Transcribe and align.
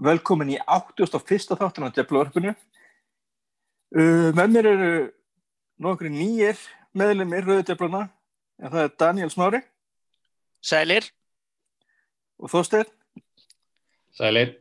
velkomin 0.00 0.54
í 0.54 0.58
81. 0.66 1.56
þáttan 1.58 1.88
á 1.88 1.94
Djöflavarpinu. 1.94 2.54
Uh, 3.92 4.30
með 4.32 4.54
mér 4.54 4.68
eru 4.70 4.92
nokkri 5.82 6.08
nýjir 6.12 6.56
meðlumir 6.96 7.44
Rauðu 7.44 7.66
Djöflana, 7.68 8.06
en 8.62 8.72
það 8.72 8.86
er 8.86 8.94
Daniel 9.00 9.30
Smári 9.32 9.60
Sælir. 10.64 11.08
og 12.38 12.48
Þorstein 12.52 12.88
Sælir. 14.16 14.54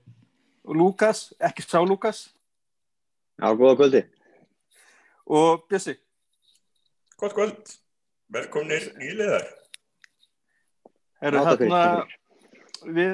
og 0.65 0.75
Lúkas, 0.75 1.29
ekki 1.39 1.63
sá 1.63 1.79
Lúkas, 1.83 2.29
Já, 3.39 3.47
góða 3.57 3.75
kvöldi. 3.79 4.03
og 5.25 5.63
Bjössi. 5.69 5.95
Gott 7.17 7.33
kvöld, 7.33 7.77
velkomnir 8.29 8.91
nýliðar. 8.97 9.45
Eru 11.21 11.37
Já, 11.37 11.43
takk 11.43 11.59
fyrir, 11.59 11.71
þarna, 11.71 12.07
við 12.97 13.13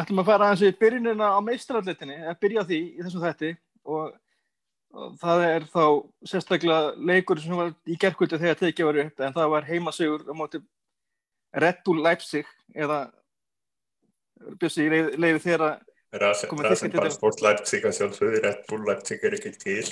ætlum 0.00 0.22
að 0.22 0.28
fara 0.30 0.48
aðeins 0.48 0.64
í 0.66 0.80
byrjunina 0.80 1.30
á 1.36 1.38
meistrarallitinni, 1.44 2.18
að 2.30 2.40
byrja 2.42 2.66
því 2.68 2.80
í 2.82 3.02
þessum 3.04 3.24
þætti 3.24 3.50
og, 3.92 4.12
og 4.96 5.16
það 5.22 5.46
er 5.48 5.66
þá 5.72 5.84
sérstaklega 6.32 6.92
leikur 7.12 7.42
sem 7.42 7.56
var 7.58 7.72
í 7.86 7.98
gerkvöldu 8.00 8.40
þegar 8.40 8.60
tekið 8.60 8.88
var 8.88 9.00
upp 9.06 9.24
en 9.26 9.36
það 9.38 9.52
var 9.56 9.68
heimasugur 9.68 10.24
á 10.28 10.34
móti 10.36 10.62
Red 11.52 11.82
Bull 11.84 12.00
Leipzig 12.04 12.48
eða 12.72 13.04
Bjössi, 14.58 14.86
ég 14.86 14.90
leiði, 14.90 15.18
leiði 15.22 15.40
í 15.52 15.56
Rasenball. 16.18 17.10
Sport 17.14 17.42
Leipzig 17.44 17.84
að 17.86 17.94
sjálfsögðu, 17.96 18.40
Red 18.42 18.64
Bull 18.68 18.82
Leipzig 18.88 19.22
er 19.24 19.36
ekki 19.36 19.52
til. 19.60 19.84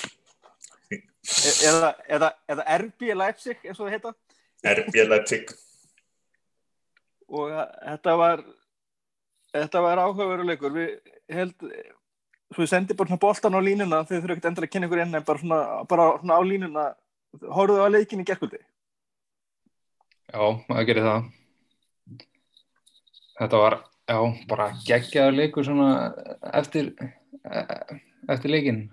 e- 0.91 1.59
eða, 1.69 1.93
eða, 2.09 2.30
eða 2.51 2.65
RB 2.77 3.12
Leipzig 3.15 3.60
eins 3.62 3.79
og 3.79 3.87
það 3.87 3.95
heita 3.95 4.12
RB 4.74 5.05
Leipzig, 5.07 5.52
og 7.30 7.52
þetta 7.55 8.16
var 8.21 8.43
þetta 9.54 9.84
var 9.84 10.02
áhugaveruleikur 10.04 10.74
við 10.74 10.90
held 11.30 11.68
svo 12.50 12.66
ég 12.66 12.70
sendi 12.70 12.96
bara 12.98 13.10
svona 13.10 13.22
boltan 13.22 13.56
á 13.56 13.60
línuna 13.62 14.02
þau 14.02 14.16
þurfa 14.16 14.34
ekkert 14.34 14.50
endur 14.50 14.66
að 14.66 14.73
kynna 14.74 14.90
ykkur 14.90 15.04
inn 15.04 15.14
en 15.14 15.26
bara 15.26 15.42
svona, 15.42 15.60
bara 15.90 16.10
svona 16.18 16.38
á 16.38 16.42
línuna 16.42 16.84
horfðu 17.46 17.87
á 17.87 17.88
leikin 17.90 18.23
í 18.23 18.26
gerkvöldi 18.26 18.60
Já, 20.30 20.42
maður 20.70 20.87
gerir 20.87 21.07
það. 21.07 21.24
Þetta 23.40 23.60
var, 23.62 23.76
já, 24.07 24.18
bara 24.51 24.66
geggjaður 24.87 25.37
leikur 25.38 25.66
svona 25.66 25.88
eftir, 26.60 26.92
eftir 28.30 28.52
leikin. 28.52 28.85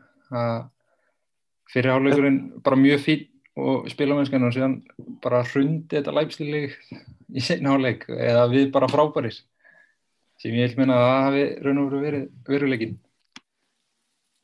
Fyrir 1.69 1.93
áleikurinn 1.93 2.39
bara 2.65 2.79
mjög 2.79 3.03
fín 3.03 3.27
og 3.57 3.85
spilamennskan 3.91 4.47
og 4.47 4.55
síðan 4.55 4.79
bara 5.21 5.43
hrundi 5.45 5.97
þetta 5.97 6.15
læpstileg 6.15 6.73
í 7.33 7.43
seinna 7.43 7.75
áleik 7.75 8.05
eða 8.09 8.47
við 8.51 8.69
bara 8.73 8.89
frábæris 8.89 9.41
sem 10.41 10.55
ég 10.55 10.71
vil 10.71 10.81
minna 10.81 10.97
að 10.97 11.07
það 11.07 11.25
hafi 11.27 11.45
raun 11.65 11.83
og 11.83 11.95
veru 12.01 12.23
veruleikin. 12.47 12.97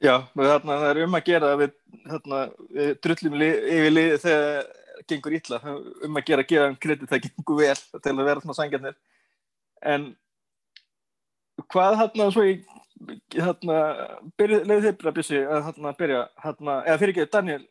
Já, 0.03 0.15
þarna, 0.35 0.77
það 0.81 0.89
er 0.89 1.01
um 1.05 1.15
að 1.15 1.27
gera 1.29 1.51
við, 1.59 1.75
þarna, 2.09 2.39
við 2.75 2.89
drullum 3.05 3.37
li, 3.39 3.49
yfir 3.77 3.93
liði 3.93 4.17
þegar 4.25 4.47
það 4.49 4.81
gengur 5.11 5.37
illa. 5.37 5.59
Um 6.03 6.19
að 6.19 6.27
gera 6.27 6.43
að 6.43 6.49
gefa 6.51 6.69
um 6.71 6.77
kredit 6.85 7.11
það 7.11 7.25
gengur 7.27 7.59
vel 7.61 7.77
til 7.77 8.13
að 8.13 8.27
vera 8.27 8.43
svona 8.43 8.57
sangjarnir 8.57 8.97
en 9.93 10.09
hvað 11.71 11.99
þarna 12.01 12.29
svo 12.33 12.45
í 12.47 12.55
þarna, 13.33 13.77
leiði 14.39 14.79
þið 14.85 14.97
byrja 14.99 15.15
bjössi 15.17 15.41
að 15.43 15.65
þarna 15.67 15.93
byrja 15.99 16.21
þarna, 16.43 16.77
eða 16.87 16.99
fyrir 17.01 17.13
ekki, 17.13 17.31
Daniel 17.33 17.61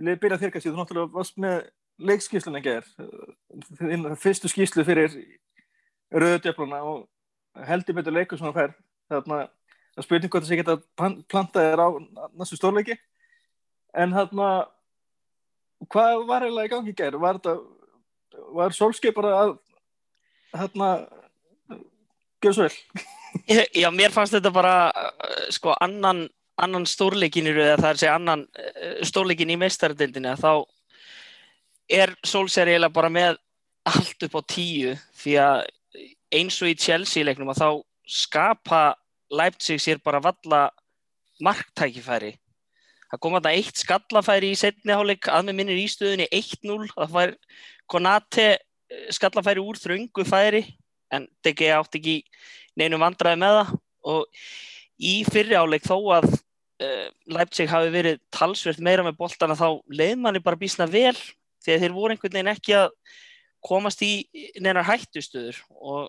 leiði 0.00 0.20
byrja 0.22 0.40
þér 0.40 0.52
kannski, 0.54 0.72
þú 0.72 0.80
náttúrulega 0.80 1.14
varst 1.16 1.40
með 1.40 1.58
leikskíslun 2.00 2.60
en 2.60 2.64
ger 2.64 2.86
fyrstu 4.20 4.48
skíslu 4.48 4.84
fyrir 4.88 5.16
rauðdjöfluna 6.10 6.80
og 6.88 7.02
heldur 7.68 7.96
betur 7.98 8.16
leikur 8.16 8.40
svona 8.40 8.56
fær. 8.56 8.74
Þarna 9.10 9.40
það 9.96 10.06
spurning 10.06 10.32
hvort 10.32 10.46
það 10.46 10.50
sé 10.52 10.60
geta 10.60 10.76
plantað 11.30 11.70
þér 11.70 11.82
á 11.84 11.88
næstu 12.38 12.58
stórleiki. 12.58 12.96
En 13.96 14.14
þarna 14.14 14.50
hvað 15.90 16.26
var 16.28 16.46
eiginlega 16.46 16.68
í 16.68 16.74
gangi 16.74 16.94
í 16.94 16.98
gær? 16.98 17.18
Var 17.20 17.40
var 18.54 18.74
solskei 18.74 19.12
bara 19.14 19.32
að 19.44 19.54
þarna 20.52 20.90
gjöð 22.42 22.56
svo 22.56 22.68
vel? 22.68 23.08
Já, 23.82 23.88
mér 23.94 24.14
fannst 24.14 24.34
þetta 24.34 24.52
bara 24.54 24.74
uh, 24.90 25.46
sko 25.54 25.74
annan, 25.82 26.24
annan 26.60 26.86
stórleikin 26.88 27.50
í 27.50 27.54
rauð 27.54 27.76
það 27.76 27.90
er 27.90 28.00
segja 28.02 28.16
annan 28.18 28.46
uh, 28.48 29.02
stórleikin 29.06 29.52
í 29.54 29.58
meistaradeildinu 29.60 30.34
þá 30.40 30.52
er 31.90 32.14
Solskjaer 32.26 32.72
eiginlega 32.72 32.94
bara 32.94 33.12
með 33.12 33.38
allt 33.90 34.26
upp 34.26 34.34
á 34.38 34.42
tíu 34.50 34.94
því 35.22 35.36
að 35.42 35.62
eins 36.34 36.60
og 36.62 36.70
í 36.70 36.78
Chelsea 36.78 37.26
leiknum 37.26 37.50
að 37.52 37.62
þá 37.62 37.68
skapa 38.10 38.82
Leipzig 39.30 39.80
sér 39.82 40.00
bara 40.02 40.22
valla 40.22 40.68
marktækifæri. 41.42 42.34
Það 43.10 43.22
kom 43.22 43.36
að 43.38 43.46
það 43.46 43.58
eitt 43.58 43.80
skallafæri 43.82 44.50
í 44.52 44.58
setni 44.58 44.94
hálfleik 44.94 45.28
að 45.30 45.48
með 45.48 45.58
minnir 45.58 45.80
í 45.80 45.86
stöðunni 45.90 46.28
1-0 46.30 46.90
það 46.94 47.14
fær 47.16 47.32
Konate 47.90 48.46
eh, 48.54 49.08
skallafæri 49.10 49.62
úr 49.62 49.78
þröngu 49.80 50.26
færi 50.28 50.62
en 51.10 51.26
DG 51.42 51.72
átti 51.74 51.98
ekki 51.98 52.16
neinum 52.78 53.02
vandræði 53.02 53.40
með 53.42 53.56
það. 53.58 53.72
Og 54.10 54.44
í 55.02 55.14
fyrri 55.26 55.58
áleik 55.58 55.86
þó 55.86 55.96
að 56.20 56.28
uh, 56.30 57.08
Leipzig 57.34 57.70
hafi 57.70 57.90
verið 57.92 58.20
talsvert 58.34 58.80
meira 58.84 59.04
með 59.06 59.18
boltana 59.18 59.58
þá 59.58 59.80
leið 59.90 60.14
manni 60.22 60.42
bara 60.44 60.60
bísna 60.60 60.86
vel 60.90 61.16
að 61.16 61.82
þeir 61.82 61.92
voru 61.96 62.14
einhvern 62.14 62.36
veginn 62.38 62.52
ekki 62.54 62.76
að 62.78 62.94
komast 63.64 64.00
í 64.06 64.12
neinar 64.62 64.86
hættustöður. 64.88 65.58
Og 65.76 66.08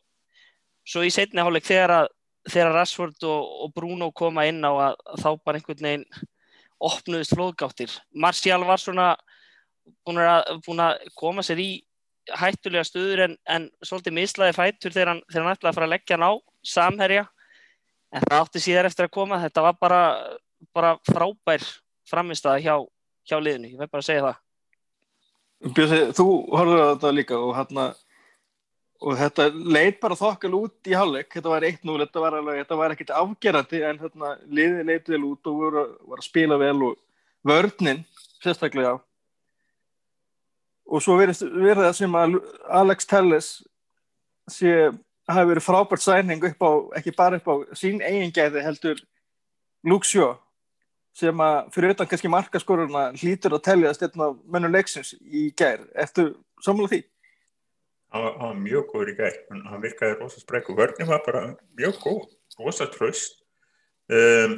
svo 0.88 1.06
í 1.06 1.12
setni 1.14 1.44
áleik 1.44 1.68
þegar 1.68 1.96
að 2.02 2.12
þegar 2.50 2.76
Rashford 2.76 3.28
og, 3.28 3.50
og 3.66 3.74
Bruno 3.76 4.10
koma 4.16 4.46
inn 4.50 4.64
á 4.66 4.72
að, 4.72 4.96
að 5.14 5.24
þá 5.24 5.30
bara 5.46 5.60
einhvern 5.60 5.88
veginn 5.88 6.06
opnuðist 6.82 7.36
flóðgáttir. 7.38 7.94
Martial 8.18 8.64
var 8.66 8.82
svona 8.82 9.12
búin 10.06 10.22
að, 10.24 10.50
búin 10.66 10.82
að 10.82 11.06
koma 11.18 11.46
sér 11.46 11.62
í 11.62 11.70
hættulega 12.38 12.86
stöður 12.88 13.26
en, 13.28 13.36
en 13.50 13.68
svolítið 13.86 14.18
mislaði 14.18 14.58
fætur 14.58 14.94
þegar 14.96 15.14
hann, 15.14 15.24
þegar 15.30 15.46
hann 15.46 15.58
ætlaði 15.58 15.72
að 15.72 15.78
fara 15.78 15.90
að 15.90 15.94
leggja 15.94 16.18
hann 16.18 16.26
á 16.26 16.34
samherja. 16.74 17.26
En 18.12 18.26
það 18.26 18.40
átti 18.40 18.64
síðar 18.66 18.90
eftir 18.90 19.08
að 19.08 19.16
koma. 19.16 19.42
Þetta 19.46 19.66
var 19.68 19.78
bara, 19.80 20.02
bara 20.76 20.96
frábær 21.08 21.66
framistæða 22.10 22.62
hjá, 22.64 22.76
hjá 23.30 23.38
liðinu, 23.40 23.76
ég 23.76 23.80
veit 23.80 23.92
bara 23.92 24.04
að 24.04 24.10
segja 24.10 24.26
það. 24.26 24.40
Bjössi, 25.78 26.00
þú 26.18 26.26
horfður 26.50 26.82
á 26.82 26.88
þetta 26.96 27.12
líka 27.14 27.38
og 27.38 27.54
hérna 27.54 27.92
og 29.02 29.18
þetta 29.18 29.48
leit 29.50 29.98
bara 30.02 30.18
þokkal 30.18 30.52
út 30.60 30.90
í 30.90 30.94
hálfleik. 30.94 31.32
Þetta 31.34 31.54
var 31.54 31.66
1-0, 31.66 31.96
þetta 32.04 32.24
var 32.24 32.38
alveg 32.38 32.60
þetta 32.62 32.78
var 32.78 32.94
ekkert 32.94 33.14
afgerandi 33.18 33.84
en 33.88 34.02
hérna 34.02 34.34
liðið 34.46 34.90
leit 34.92 35.10
vel 35.10 35.24
út 35.32 35.50
og 35.50 35.62
voru, 35.64 35.86
voru 36.06 36.22
að 36.22 36.28
spila 36.28 36.60
vel 36.62 36.76
og 36.92 37.00
vörninn 37.48 38.04
sérstaklega. 38.44 39.00
Og 40.92 41.02
svo 41.02 41.16
verið 41.18 41.86
það 41.86 41.96
sem 41.98 42.20
að 42.20 42.38
Alex 42.82 43.10
Telles 43.10 43.50
sé 44.52 44.76
hafi 45.32 45.50
verið 45.50 45.66
frábært 45.66 46.04
sæning 46.04 46.46
upp 46.52 46.66
á, 46.66 46.72
ekki 47.00 47.16
bara 47.18 47.40
upp 47.40 47.50
á 47.50 47.56
sín 47.78 48.02
eigingæði 48.06 48.66
heldur 48.66 49.02
Shaw 49.82 50.36
sem 51.18 51.42
að 51.44 51.72
fyrir 51.76 51.94
utan 51.96 52.08
kannski 52.08 52.30
markaskoruna 52.32 53.08
hlýtur 53.20 53.58
að 53.58 53.66
teljast 53.66 54.04
einn 54.06 54.24
af 54.24 54.38
mönnum 54.48 54.72
leiksins 54.72 55.16
í 55.20 55.50
gær, 55.58 55.82
eftir 56.00 56.36
sammála 56.64 56.92
því 56.92 57.02
hann 58.12 58.26
var, 58.26 58.36
var 58.42 58.60
mjög 58.60 58.90
góður 58.92 59.14
í 59.14 59.16
gær, 59.20 59.38
hann, 59.52 59.82
virkaði 59.84 60.18
rosa 60.20 60.42
sprekk 60.42 60.72
og 60.74 60.82
vörnum 60.82 61.12
var 61.12 61.24
bara 61.26 61.44
mjög 61.80 62.00
góð, 62.04 62.26
rosa 62.60 62.88
tröst. 62.92 63.40
Um, 64.12 64.58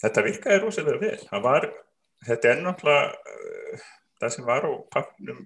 þetta 0.00 0.24
virkaði 0.24 0.62
rosalega 0.62 1.02
vel, 1.02 1.42
var, 1.44 1.68
þetta 2.24 2.52
er 2.52 2.64
náttúrulega 2.64 3.10
uh, 3.12 3.86
það 4.22 4.34
sem 4.34 4.48
var 4.48 4.64
á 4.64 4.72
pappnum 4.94 5.44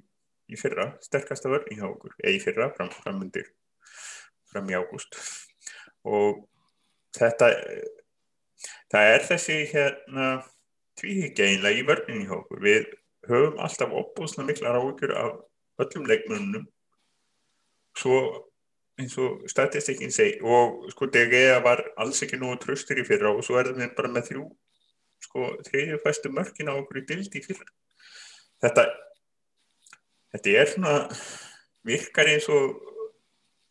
í 0.53 0.59
fyrra, 0.61 0.93
sterkasta 1.03 1.51
vörn 1.51 1.73
í 1.73 1.81
hjá 1.81 1.89
okkur, 1.89 2.15
eða 2.23 2.37
í 2.37 2.41
fyrra, 2.43 2.71
fram, 2.77 2.93
fram 3.03 3.21
undir, 3.25 3.51
fram 4.53 4.71
í 4.71 4.79
ágúst. 4.79 5.19
Og 6.07 6.45
þetta, 7.17 7.51
það 8.93 9.13
er 9.17 9.31
þessi 9.31 9.63
hérna 9.73 10.33
tvíhyggja 11.01 11.49
einlega 11.49 11.81
í 11.81 11.87
vörninni 11.89 12.29
okkur, 12.31 12.63
við 12.63 12.93
höfum 13.27 13.59
alltaf 13.63 13.95
opbúsna 13.97 14.45
miklar 14.47 14.79
áhugjur 14.79 15.15
af 15.19 15.41
öllum 15.85 16.09
leikmönnum 16.09 16.67
svo 17.99 18.19
eins 19.01 19.15
og 19.21 19.45
statistikinn 19.51 20.13
segi 20.13 20.41
og 20.45 20.91
sko 20.93 21.09
DG 21.13 21.41
var 21.65 21.83
alls 22.01 22.23
ekki 22.25 22.39
nú 22.41 22.53
tröstur 22.61 23.01
í 23.01 23.07
fyrra 23.09 23.33
og 23.33 23.45
svo 23.47 23.59
er 23.61 23.73
það 23.73 23.97
bara 23.97 24.13
með 24.13 24.29
þrjú 24.31 24.45
sko 25.23 25.49
þriðju 25.69 25.99
fæstu 26.03 26.33
mörkin 26.35 26.71
á 26.71 26.75
okkur 26.75 27.03
í 27.03 27.07
dildi 27.09 27.41
í 27.41 27.47
fyrra. 27.47 27.69
Þetta 28.63 28.87
þetta 30.33 30.57
er 30.63 30.73
svona 30.73 30.95
virkar 31.87 32.31
eins 32.31 32.49
og 32.53 32.81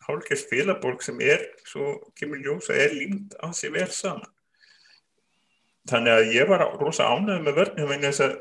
hálfgerð 0.07 0.41
spilaborg 0.41 1.03
sem 1.05 1.19
er 1.23 1.43
svo 1.67 1.97
kemur 2.17 2.41
ljósa 2.41 2.77
er 2.77 2.95
límt 2.95 3.35
á 3.37 3.51
sig 3.53 3.73
vel 3.73 3.89
saman. 3.93 4.29
Þannig 5.89 6.13
að 6.13 6.33
ég 6.35 6.49
var 6.49 6.65
rosa 6.79 7.09
ánægð 7.09 7.45
með 7.45 7.59
vörnum 7.59 7.93
en 7.95 8.07
þess 8.07 8.25
að 8.25 8.35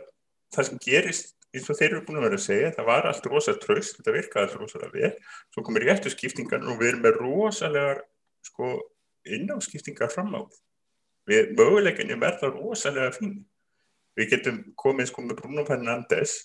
það 0.55 0.69
sem 0.69 0.81
gerist 0.85 1.37
eins 1.51 1.67
og 1.71 1.79
þeir 1.79 1.91
eru 1.91 2.05
búin 2.07 2.21
að 2.21 2.27
vera 2.29 2.39
að 2.39 2.45
segja, 2.45 2.73
það 2.77 2.89
var 2.89 3.07
allt 3.11 3.27
rosalega 3.27 3.65
tröst, 3.65 3.97
þetta 3.99 4.15
virkaði 4.15 4.47
allt 4.47 4.59
rosalega 4.61 4.93
vel, 4.95 5.13
svo 5.51 5.65
komir 5.67 5.87
réttu 5.89 6.13
skiptingan 6.13 6.69
og 6.71 6.79
við 6.79 6.93
erum 6.93 7.05
með 7.07 7.19
rosalega 7.19 7.97
sko 8.47 8.73
innáskiptingar 9.27 10.13
fram 10.13 10.31
á. 10.39 10.43
Við 11.29 11.53
möguleikinni 11.59 12.19
verða 12.21 12.53
rosalega 12.55 13.11
fín. 13.17 13.41
Við 14.19 14.33
getum 14.35 14.63
komið 14.79 15.11
sko 15.11 15.25
með 15.27 15.41
Bruno 15.43 15.67
Fernandes 15.67 16.37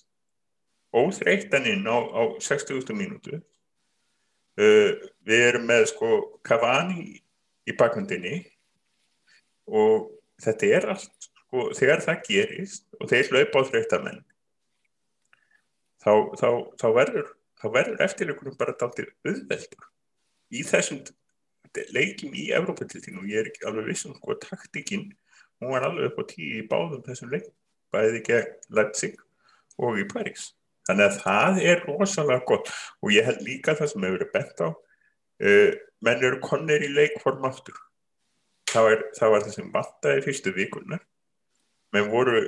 óþreyttan 0.96 1.70
inn 1.70 1.86
á, 1.86 1.98
á 1.98 2.22
60. 2.42 2.94
mínútu. 2.98 3.40
Uh, 4.56 4.96
við 5.28 5.48
erum 5.52 5.66
með 5.68 5.90
sko 5.92 6.10
Cavani 6.46 7.20
í 7.68 7.74
bakmyndinni 7.76 8.38
og 9.68 10.14
þetta 10.42 10.70
er 10.78 10.88
allt 10.94 11.28
sko 11.28 11.66
þegar 11.76 12.04
það 12.06 12.22
gerist 12.30 12.86
og 13.02 13.10
þeir 13.12 13.32
hlaupa 13.34 13.66
á 13.66 13.68
þreytamenn 13.68 14.22
þá, 16.06 16.14
þá, 16.40 16.50
þá 16.82 16.88
verður 17.00 17.34
verður 17.66 18.02
eftirleikunum 18.06 18.58
bara 18.60 18.76
daldið 18.78 19.08
auðveldur 19.26 19.88
í 20.54 20.62
þessum 20.68 21.00
leikim 21.96 22.36
í 22.38 22.52
Evrópatildinu 22.56 23.24
og 23.24 23.32
ég 23.32 23.42
er 23.42 23.50
ekki 23.50 23.66
alveg 23.68 23.90
vissum 23.90 24.14
sko 24.16 24.36
taktikinn, 24.40 25.10
hún 25.60 25.74
var 25.74 25.88
alveg 25.88 26.12
upp 26.12 26.22
á 26.22 26.24
tíu 26.30 26.60
í 26.62 26.68
báðum 26.70 27.02
þessum 27.08 27.34
leikum, 27.34 27.56
bæði 27.92 28.22
gegn 28.28 28.54
Leipzig 28.78 29.18
og 29.82 30.00
í 30.00 30.06
Paris 30.12 30.52
þannig 30.86 31.08
að 31.08 31.18
það 31.24 31.60
er 31.72 31.84
rosalega 31.90 32.46
gott 32.48 32.70
og 33.02 33.12
ég 33.16 33.26
held 33.26 33.42
líka 33.46 33.76
það 33.78 33.92
sem 33.92 34.06
hefur 34.06 34.20
verið 34.20 34.32
bent 34.36 34.62
á 34.62 34.70
uh, 34.70 35.72
menn 36.06 36.28
eru 36.28 36.40
konir 36.44 36.84
í 36.86 36.92
leikform 36.94 37.48
aftur. 37.50 37.78
Það 38.70 38.88
var, 38.90 39.04
það 39.18 39.34
var 39.34 39.46
það 39.46 39.56
sem 39.56 39.72
vattaði 39.74 40.24
fyrstu 40.26 40.54
vikunar 40.56 41.02
menn 41.96 42.10
voru 42.12 42.44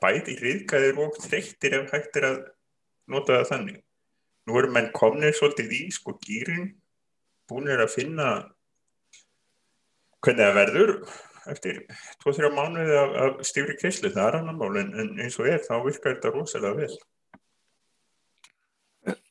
bæði 0.00 0.36
riðgæðir 0.40 1.00
og 1.04 1.18
þreyttir 1.24 1.76
ef 1.80 1.94
hægt 1.94 2.18
er 2.20 2.28
að 2.30 2.38
nota 3.10 3.40
það 3.40 3.50
þannig. 3.52 3.80
Nú 4.48 4.56
eru 4.58 4.72
menn 4.74 4.92
komnir 4.96 5.34
svolítið 5.36 5.74
í 5.76 5.82
sko 5.94 6.16
gýrin 6.22 6.70
búinir 7.50 7.82
að 7.82 7.94
finna 7.94 8.28
hvernig 10.24 10.46
það 10.46 10.56
verður 10.58 10.92
eftir 11.50 11.78
2-3 12.24 12.50
mánuði 12.54 12.96
af, 12.98 13.14
af 13.24 13.46
stífri 13.48 13.76
kesslu, 13.80 14.10
það 14.12 14.26
er 14.26 14.38
annan 14.40 14.58
mál 14.60 14.76
en, 14.80 14.92
en 15.00 15.14
eins 15.22 15.38
og 15.40 15.48
er, 15.50 15.62
þá 15.64 15.80
virkar 15.86 16.16
þetta 16.16 16.32
rosalega 16.34 16.82
vel. 16.82 16.98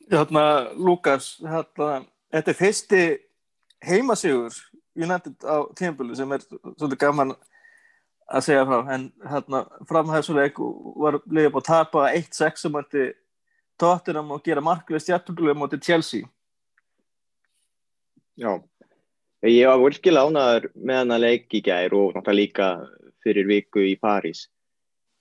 Hérna, 0.09 0.43
Lukas 0.73 1.35
hérna, 1.45 1.91
þetta 2.33 2.53
er 2.53 2.57
fyrsti 2.57 3.03
heimasigur 3.85 4.57
United 4.97 5.45
á 5.45 5.69
tímpölu 5.77 6.17
sem 6.17 6.31
er 6.33 6.43
svolítið 6.49 6.99
gaman 7.05 7.35
að 7.35 7.48
segja 8.45 8.65
frá 8.69 8.93
en 8.95 9.07
hérna, 9.31 9.63
framhæðsuleik 9.89 10.59
var 10.59 11.21
liðið 11.25 11.53
búið 11.53 11.63
að 11.63 11.69
tapa 11.69 12.09
1-6 12.13 12.67
um 12.69 12.77
hætti 12.79 13.05
tóttinam 13.79 14.35
og 14.35 14.43
gera 14.45 14.63
marklega 14.63 15.01
stjættublu 15.01 15.55
motið 15.57 15.87
Chelsea 15.87 16.27
Já, 18.39 18.53
ég 19.43 19.67
var 19.67 19.81
virkilega 19.83 20.29
ánaður 20.29 20.69
með 20.79 20.99
hana 21.01 21.17
leik 21.19 21.55
í 21.57 21.59
gær 21.65 21.91
og 21.91 22.13
náttúrulega 22.15 22.37
líka 22.37 22.67
fyrir 23.19 23.49
viku 23.49 23.83
í 23.83 23.97
París. 23.99 24.45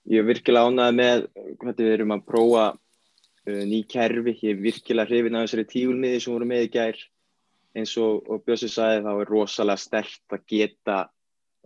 Ég 0.07 0.23
var 0.23 0.29
virkilega 0.29 0.71
ánaður 0.71 0.99
með 1.01 1.25
hvernig 1.59 1.81
við 1.81 1.95
erum 1.97 2.15
að 2.15 2.23
prófa 2.29 2.67
uh, 2.77 3.65
ný 3.67 3.81
kerfi. 3.91 4.37
Ég 4.47 4.55
er 4.55 4.63
virkilega 4.63 5.11
hrifin 5.11 5.35
af 5.35 5.49
þessari 5.49 5.67
tíulmiði 5.73 6.21
sem 6.23 6.37
voru 6.37 6.47
með 6.53 6.69
í 6.69 6.71
gær. 6.77 7.03
Eins 7.75 7.97
og, 7.99 8.23
og 8.31 8.47
Björnsson 8.47 8.75
sagði 8.77 9.03
þá 9.09 9.11
er 9.17 9.35
rosalega 9.35 9.83
stert 9.89 10.39
að 10.39 10.47
geta 10.55 11.01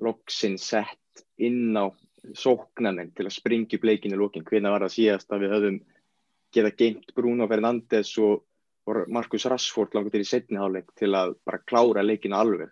loksin 0.01 0.57
sett 0.57 1.02
inn 1.49 1.77
á 1.77 1.91
sóknarnir 2.39 3.11
til 3.17 3.27
að 3.27 3.35
springja 3.35 3.79
upp 3.79 3.87
leikinu 3.89 4.19
lókin. 4.21 4.47
Hvernig 4.47 4.75
var 4.75 4.85
það 4.87 4.95
síðast 4.97 5.33
að 5.35 5.45
við 5.45 5.55
höfum 5.57 5.79
geta 6.53 6.75
geimt 6.77 7.15
Bruno 7.17 7.49
Fernandes 7.51 8.13
og 8.23 8.45
Markus 9.09 9.47
Rashford 9.47 9.95
langt 9.95 10.13
til 10.15 10.23
í 10.25 10.29
setniháleik 10.29 10.91
til 10.99 11.13
að 11.15 11.37
bara 11.47 11.63
klára 11.67 12.05
leikinu 12.05 12.39
alveg. 12.39 12.71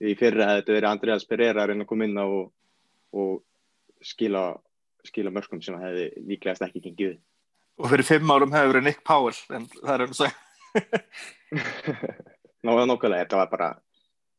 Í 0.00 0.14
fyrra 0.16 0.48
hefði 0.48 0.62
þetta 0.62 0.76
verið 0.76 0.90
Andreas 0.90 1.26
Pereira 1.28 1.64
að 1.64 1.72
reyna 1.72 1.84
að 1.84 1.90
koma 1.90 2.06
inn 2.06 2.20
á 2.20 2.24
og, 2.24 2.46
og 3.12 3.32
skila, 4.00 4.44
skila 5.04 5.32
mörgum 5.34 5.60
sem 5.64 5.76
hefði 5.76 6.06
líklegast 6.30 6.64
ekki 6.64 6.84
gengið. 6.86 7.18
Og 7.80 7.90
fyrir 7.92 8.06
fimm 8.06 8.32
árum 8.32 8.54
hefði 8.54 8.72
verið 8.72 8.86
Nick 8.86 9.02
Powell, 9.06 9.36
en 9.56 9.66
það 9.74 9.92
er 9.94 10.04
um 10.06 10.14
að 10.14 10.20
segja. 10.20 10.38
Náða 12.64 12.86
nokkulega, 12.88 13.24
þetta 13.24 13.40
var 13.40 13.52
bara, 13.52 13.68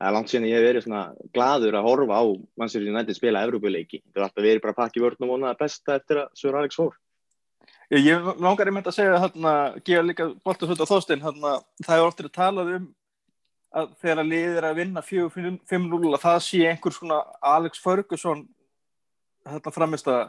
það 0.01 0.09
er 0.09 0.15
langt 0.15 0.31
síðan 0.31 0.47
ég 0.49 0.57
hef 0.57 0.65
verið 0.65 0.85
svona 0.87 1.01
gladur 1.35 1.75
að 1.77 1.87
horfa 1.87 2.17
á 2.17 2.23
Manchester 2.57 2.87
United 2.89 3.17
spila 3.17 3.43
Európa-leiki. 3.45 3.99
Þetta 4.01 4.17
var 4.19 4.27
alltaf 4.27 4.45
verið 4.45 4.61
bara 4.63 4.73
að 4.73 4.79
pakka 4.79 4.97
í 4.97 5.03
vörnum 5.03 5.27
og 5.27 5.33
vonaða 5.35 5.59
besta 5.59 5.97
eftir 5.99 6.21
að 6.23 6.31
Sör 6.41 6.57
Alex 6.57 6.79
fór. 6.79 6.95
Ég 7.91 8.29
langar 8.39 8.71
einmitt 8.71 8.87
að 8.87 8.95
segja 8.95 9.19
hérna, 9.19 9.53
gefa 9.85 10.03
líka 10.07 10.27
boltasvöld 10.47 10.81
á 10.81 10.87
þóstinn, 10.89 11.21
hérna, 11.21 11.57
það 11.83 11.97
er 11.97 12.07
oftir 12.07 12.29
að 12.29 12.37
tala 12.39 12.65
um 12.77 12.89
að 13.71 13.91
þegar 14.01 14.27
liðir 14.27 14.57
er 14.59 14.67
að 14.67 14.79
vinna 14.79 15.03
4-5-0 15.05 16.11
að 16.15 16.23
það 16.23 16.39
sé 16.47 16.61
einhver 16.67 16.95
svona 16.95 17.19
Alex 17.53 17.83
Ferguson 17.83 18.45
hérna 19.47 19.75
framist 19.75 20.09
að 20.11 20.23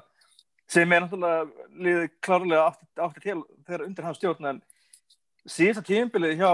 sem 0.71 0.93
er 0.95 1.05
náttúrulega 1.05 1.71
liðið 1.87 2.13
klárlega 2.23 2.69
átti 3.07 3.25
til 3.25 3.41
þegar 3.67 3.87
undir 3.87 4.07
hans 4.07 4.21
stjórn 4.21 4.51
en 4.53 4.61
síðasta 5.49 5.83
tíumbilið 5.89 6.39
hjá 6.39 6.53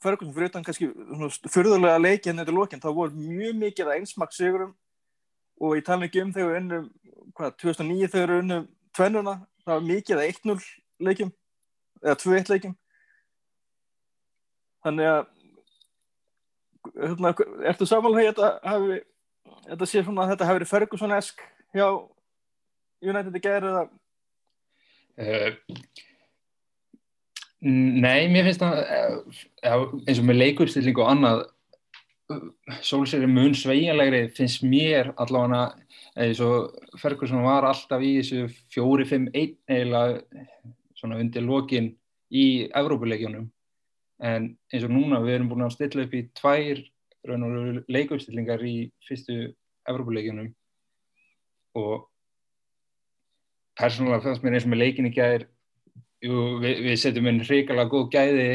Ferguson 0.00 0.34
fyrir 0.34 0.50
utan 0.50 0.64
kannski 0.64 0.88
fyrðulega 1.52 2.00
leiki 2.00 2.30
henni 2.30 2.44
til 2.48 2.56
lókinn, 2.56 2.80
þá 2.82 2.90
voru 2.96 3.16
mjög 3.16 3.58
mikið 3.60 3.90
að 3.90 3.98
einsmaksigurum 3.98 4.70
og 5.60 5.76
ég 5.76 5.84
tala 5.84 6.06
ekki 6.08 6.22
um 6.24 6.32
þegar 6.32 6.60
unnum, 6.60 6.86
hvað, 7.36 7.56
2009 7.60 8.12
þegar 8.14 8.36
unnum 8.38 8.68
tvennuna 8.96 9.34
það 9.64 9.74
var 9.74 9.84
mikið 9.90 10.22
að 10.22 10.30
1-0 10.30 10.56
leikjum 11.08 11.34
eða 12.00 12.16
2-1 12.22 12.52
leikjum. 12.54 12.76
Þannig 14.80 15.10
að 15.10 15.22
hérna, 16.96 17.34
ertu 17.68 17.88
samanlega 17.88 18.32
þetta 18.32 18.50
hafi 18.64 19.00
þetta 19.66 19.88
sé 19.88 20.04
svona 20.04 20.24
að 20.24 20.32
þetta 20.34 20.48
hafi 20.48 20.58
verið 20.58 20.70
Ferguson-esk 20.70 21.42
hjá 21.76 21.86
United 23.04 23.36
í 23.36 23.42
gerð 23.44 23.70
eða? 23.70 23.82
Uh, 25.20 25.50
Nei, 27.60 28.28
mér 28.32 28.46
finnst 28.46 28.62
það 28.62 28.78
uh, 29.68 29.90
eins 30.08 30.20
og 30.20 30.28
með 30.28 30.38
leikurstilling 30.40 31.00
og 31.00 31.10
annað 31.12 31.42
Solskjær 32.86 33.24
er 33.26 33.30
mun 33.30 33.56
sveiginlegri 33.58 34.28
finnst 34.36 34.62
mér 34.62 35.10
allavega 35.20 35.74
eins 36.20 36.40
og 36.44 36.76
Ferguson 37.02 37.42
var 37.44 37.66
alltaf 37.66 38.04
í 38.06 38.12
þessu 38.20 38.46
4-5-1 38.76 39.56
eða 39.76 40.02
svona 40.98 41.18
undir 41.20 41.44
lokin 41.44 41.90
í 42.30 42.70
Evrópuleikjónum 42.76 43.48
en 44.30 44.48
eins 44.70 44.86
og 44.86 44.94
núna 44.94 45.20
við 45.24 45.38
erum 45.38 45.50
búin 45.50 45.66
að 45.66 45.74
stilla 45.74 46.06
upp 46.06 46.16
í 46.16 46.26
tvær 46.38 46.82
leikuppstillingar 47.90 48.62
í 48.64 48.76
fyrstu 49.08 49.40
Evrópuleikjónum 49.90 50.52
og 51.80 52.06
persónulega 53.80 54.24
fannst 54.24 54.44
mér 54.44 54.58
eins 54.58 54.68
og 54.68 54.72
með 54.74 54.84
leikin 54.84 55.10
í 55.10 55.14
gæðir 56.20 56.60
við, 56.60 56.82
við 56.84 56.96
setjum 57.00 57.28
inn 57.30 57.44
hrikalega 57.44 57.88
góð 57.90 58.10
gæði 58.12 58.50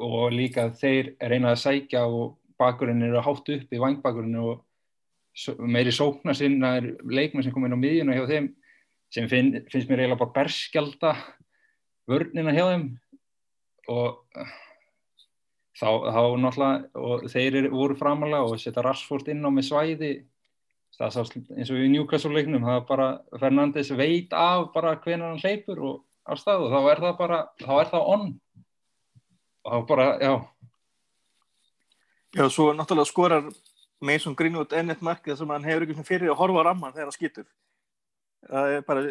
og 0.00 0.32
líka 0.32 0.70
þeir 0.76 1.14
reyna 1.20 1.54
að 1.54 1.62
sækja 1.64 2.04
og 2.06 2.36
bakurinn 2.60 3.02
eru 3.02 3.22
hátt 3.24 3.48
upp 3.48 3.72
í 3.72 3.80
vangbakurinn 3.80 4.36
og 4.40 4.66
meiri 5.64 5.92
sókna 5.94 6.34
sinna 6.36 6.76
er 6.80 6.90
leikmenn 7.04 7.44
sem 7.44 7.52
kom 7.52 7.64
inn 7.64 7.76
á 7.76 7.80
miðjuna 7.80 8.16
hjá 8.16 8.26
þeim 8.28 8.50
sem 9.10 9.28
finn, 9.30 9.52
finnst 9.70 9.88
mér 9.90 10.04
eiginlega 10.04 10.20
bara 10.20 10.34
berskjálta 10.36 11.14
vörnina 12.10 12.52
hjá 12.54 12.66
þeim. 12.68 12.84
Og 13.90 14.20
þá, 15.80 15.88
þá 16.14 16.22
náttúrulega 16.42 17.00
og 17.00 17.24
þeir 17.32 17.56
eru, 17.62 17.72
voru 17.74 17.96
framalega 17.98 18.44
og 18.46 18.60
setja 18.60 18.84
Rashford 18.86 19.32
inn 19.32 19.42
á 19.46 19.50
með 19.50 19.70
svæði. 19.70 20.12
Það 21.00 21.16
sást 21.16 21.36
eins 21.56 21.70
og 21.72 21.80
í 21.80 21.88
Newcastle 21.88 22.34
leiknum 22.34 22.66
það 22.66 22.76
er 22.76 22.86
bara 22.88 23.08
Fernandes 23.40 23.92
veit 23.96 24.34
af 24.36 24.68
bara 24.74 24.98
hvernig 25.00 25.30
hann 25.30 25.40
hleypur 25.42 25.80
og 25.80 25.98
á 26.30 26.34
stað 26.38 26.64
og 26.66 26.72
þá 26.72 26.80
er 26.92 27.02
það 27.04 27.18
bara, 27.18 27.42
þá 27.58 27.72
er 27.80 27.90
það 27.90 28.08
on 28.14 28.26
og 29.60 29.74
þá 29.74 29.86
bara, 29.90 30.08
já 30.22 30.32
Já, 32.30 32.46
svo 32.46 32.70
náttúrulega 32.70 33.10
skorar 33.10 33.46
Mason 34.00 34.36
Greenwood 34.38 34.72
ennett 34.78 35.00
markið 35.02 35.40
sem 35.40 35.50
hann 35.50 35.64
hefur 35.66 35.84
ekki 35.88 36.04
fyrir 36.06 36.30
að 36.30 36.38
horfa 36.38 36.62
á 36.62 36.66
ramman 36.68 36.92
þegar 36.94 37.08
hann 37.08 37.16
skýtur. 37.16 37.46
Það 38.46 38.74
er 38.76 38.84
bara 38.86 39.02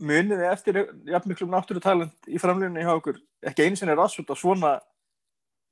muniði 0.00 0.46
eftir 0.48 0.78
jafn 1.12 1.30
miklum 1.30 1.52
náttúrutalent 1.52 2.30
í 2.30 2.40
framlunni 2.40 2.84
hjá 2.84 2.94
okkur. 2.94 3.20
Ekki 3.46 3.66
eins 3.66 3.84
og 3.84 3.92
er 3.92 4.00
aðsvöld 4.00 4.32
á 4.32 4.36
svona 4.36 4.72